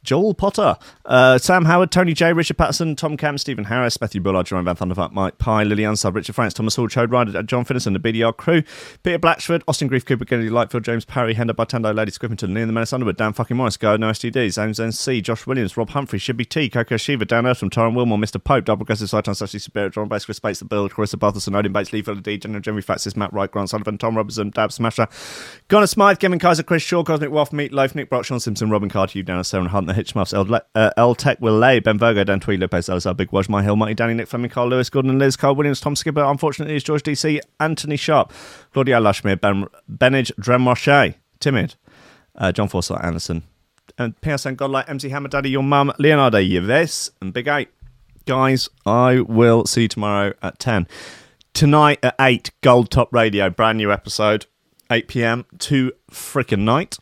Joel 0.08 0.34
Potter, 0.34 0.78
uh, 1.04 1.38
Sam 1.38 1.66
Howard, 1.66 1.92
Tony 1.92 2.14
J, 2.14 2.32
Richard 2.32 2.58
Patterson, 2.58 2.96
Tom 2.96 3.18
Cam, 3.18 3.38
Stephen 3.38 3.66
Harris, 3.66 4.00
Matthew 4.00 4.22
Bullard, 4.22 4.46
Jerome 4.46 4.64
Van 4.64 4.78
Thunderfuck, 4.78 5.12
Mike 5.12 5.38
Pye, 5.38 5.64
Lillian 5.64 5.98
Sub, 5.98 6.16
Richard 6.16 6.34
Franks, 6.34 6.54
Thomas 6.54 6.78
Hall, 6.78 6.88
Chode 6.88 7.12
Ryder, 7.12 7.44
John 7.44 7.66
Finnis, 7.66 7.86
and 7.86 7.94
the 7.94 8.00
BDR 8.00 8.36
crew, 8.36 8.64
Peter 9.04 9.20
Blatchford, 9.20 9.64
Austin 9.68 9.90
Grief, 9.90 10.06
Cooper, 10.06 10.24
Kennedy, 10.24 10.50
Lightfield, 10.50 10.84
James 10.84 11.04
Parry, 11.04 11.34
Hender 11.34 11.54
Bartendo, 11.54 11.94
Lady 11.94 12.12
Scrippington, 12.12 12.54
Liam 12.54 12.68
the 12.68 12.72
Menace 12.72 12.94
Underwood, 12.94 13.18
Dan 13.18 13.34
fucking 13.34 13.58
Morris, 13.58 13.76
Go, 13.76 13.98
No 13.98 14.12
STDs, 14.12 14.56
James 14.56 14.80
NC, 14.80 15.22
Josh 15.24 15.46
Williams, 15.46 15.76
Rob 15.76 15.90
Humphrey, 15.90 16.20
Shibby 16.20 16.48
T, 16.48 16.70
Coco 16.70 16.96
Shiva, 16.96 17.26
Dan 17.26 17.46
Earth 17.46 17.58
from 17.58 17.70
Tyron 17.70 17.94
Wilmore, 17.94 18.18
Mr. 18.18 18.42
Pope, 18.42 18.64
Double 18.64 18.86
Progressive 18.86 19.10
Side 19.10 19.26
Sashi 19.26 19.60
Spirit, 19.60 19.94
John 19.94 20.08
Bates, 20.08 20.24
Chris 20.24 20.40
Bates, 20.40 20.60
The 20.60 20.66
Build, 20.66 20.94
Carissa 20.94 21.16
Barthelson, 21.16 21.54
Odin 21.54 21.74
Bates, 21.74 21.92
Lee 21.92 22.02
Phil 22.02 22.16
D, 22.16 22.38
General 22.38 22.62
Jimmy 22.62 22.82
Fatsis, 22.82 23.18
Matt 23.18 23.34
Wright, 23.34 23.52
Grant 23.52 23.70
Sullivan, 23.70 23.98
Tom 23.98 24.16
Robertson, 24.16 24.52
Dab 24.52 24.72
Smasher, 24.72 25.10
Connor 25.68 25.88
Smythe, 25.88 26.20
Kevin 26.20 26.40
Kaiser, 26.40 26.64
Chris 26.64 26.82
Shaw, 26.82 27.04
Cosmic 27.04 27.30
Wolf, 27.30 27.52
Meat 27.52 27.74
Loaf, 27.74 27.94
Nick 27.94 28.10
Brock, 28.10 28.24
Sean 28.24 28.40
Simpson, 28.40 28.70
Robin 28.70 28.88
Carter, 28.88 29.12
Hugh 29.12 29.24
Downer, 29.24 29.44
Sarah 29.44 29.68
Hunt, 29.68 29.97
Hitchmuffs, 29.98 30.34
El, 30.34 30.62
uh, 30.76 30.92
El 30.96 31.16
Tech 31.16 31.42
Will 31.42 31.58
Lay, 31.58 31.80
Ben 31.80 31.98
Virgo, 31.98 32.24
Dan 32.24 32.40
Tweed, 32.40 32.60
Lopez, 32.60 32.88
Elsa, 32.88 33.14
Big 33.14 33.30
Waj, 33.32 33.50
My 33.50 33.64
Hill, 33.64 33.76
Mighty 33.76 33.94
Danny, 33.94 34.14
Nick 34.14 34.28
Fleming, 34.28 34.50
Carl 34.50 34.70
Lewis, 34.70 34.90
Gordon 34.90 35.12
and 35.12 35.20
Liz, 35.20 35.36
Carl 35.36 35.56
Williams, 35.56 35.82
Tom 35.82 35.96
Skipper, 35.96 36.24
unfortunately, 36.24 36.76
is 36.76 36.84
George 36.84 37.04
DC, 37.04 37.40
Anthony 37.60 37.98
Sharp, 37.98 38.32
Claudia 38.74 39.00
Lushmere, 39.00 39.40
Ben 39.40 39.66
Benage, 39.90 40.32
Roche, 40.38 41.16
Timid, 41.40 41.76
uh, 42.36 42.52
John 42.52 42.68
Forsyth 42.68 43.04
Anderson, 43.04 43.44
and 43.98 44.20
PSN 44.22 44.56
Godlike, 44.56 44.90
MC 44.90 45.10
Hammer 45.10 45.30
Daddy, 45.30 45.50
your 45.50 45.64
mum, 45.64 45.92
Leonardo 46.00 46.40
Yves, 46.40 47.12
and 47.22 47.34
Big 47.34 47.48
Eight. 47.48 47.70
Guys, 48.26 48.70
I 48.86 49.22
will 49.22 49.66
see 49.66 49.84
you 49.84 49.88
tomorrow 49.88 50.34
at 50.42 50.60
10. 50.60 50.88
Tonight 51.54 52.00
at 52.04 52.14
8, 52.20 52.52
Gold 52.62 52.92
Top 52.92 53.14
Radio, 53.14 53.50
brand 53.50 53.78
new 53.78 53.92
episode, 53.92 54.46
8 54.92 55.08
pm 55.08 55.46
to 55.60 55.94
frickin' 56.12 56.60
night. 56.60 56.98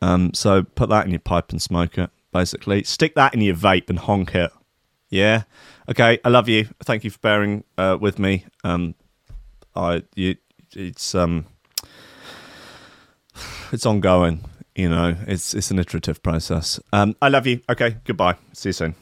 Um, 0.00 0.32
so 0.34 0.62
put 0.62 0.88
that 0.90 1.06
in 1.06 1.10
your 1.10 1.20
pipe 1.20 1.50
and 1.50 1.60
smoke 1.60 1.98
it, 1.98 2.10
basically. 2.32 2.84
Stick 2.84 3.14
that 3.14 3.34
in 3.34 3.40
your 3.40 3.54
vape 3.54 3.88
and 3.90 3.98
honk 3.98 4.34
it. 4.34 4.50
Yeah? 5.10 5.44
Okay, 5.88 6.18
I 6.24 6.28
love 6.28 6.48
you. 6.48 6.68
Thank 6.84 7.04
you 7.04 7.10
for 7.10 7.18
bearing 7.18 7.64
uh, 7.76 7.96
with 8.00 8.18
me. 8.18 8.44
Um, 8.64 8.94
I, 9.74 10.02
you, 10.14 10.36
it's, 10.74 11.14
um, 11.14 11.46
it's 13.72 13.86
ongoing. 13.86 14.44
you 14.78 14.88
know, 14.88 15.16
it's 15.26 15.54
it's 15.54 15.72
an 15.72 15.78
iterative 15.80 16.22
process. 16.22 16.78
Um, 16.92 17.16
I 17.20 17.28
love 17.28 17.46
you. 17.48 17.60
Okay, 17.68 17.96
goodbye. 18.04 18.36
See 18.52 18.68
you 18.68 18.72
soon. 18.72 18.94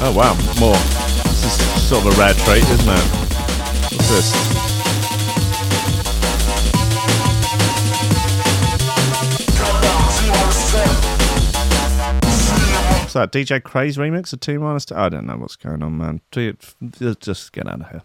Oh 0.00 0.14
wow, 0.16 0.34
more. 0.60 0.76
This 1.42 1.60
is 1.60 1.88
sort 1.88 2.06
of 2.06 2.16
a 2.16 2.20
rare 2.20 2.32
trait, 2.34 2.62
isn't 2.62 2.88
it? 2.88 3.04
What's 3.92 4.08
this? 4.08 4.73
That? 13.14 13.32
DJ 13.32 13.62
Craze 13.62 13.96
remix 13.96 14.32
of 14.32 14.40
T 14.40 14.58
minus? 14.58 14.92
I 14.92 15.08
don't 15.08 15.26
know 15.26 15.36
what's 15.38 15.56
going 15.56 15.82
on, 15.82 15.96
man. 15.96 16.20
Just 16.30 17.52
get 17.52 17.66
out 17.66 17.80
of 17.80 17.90
here. 17.90 18.02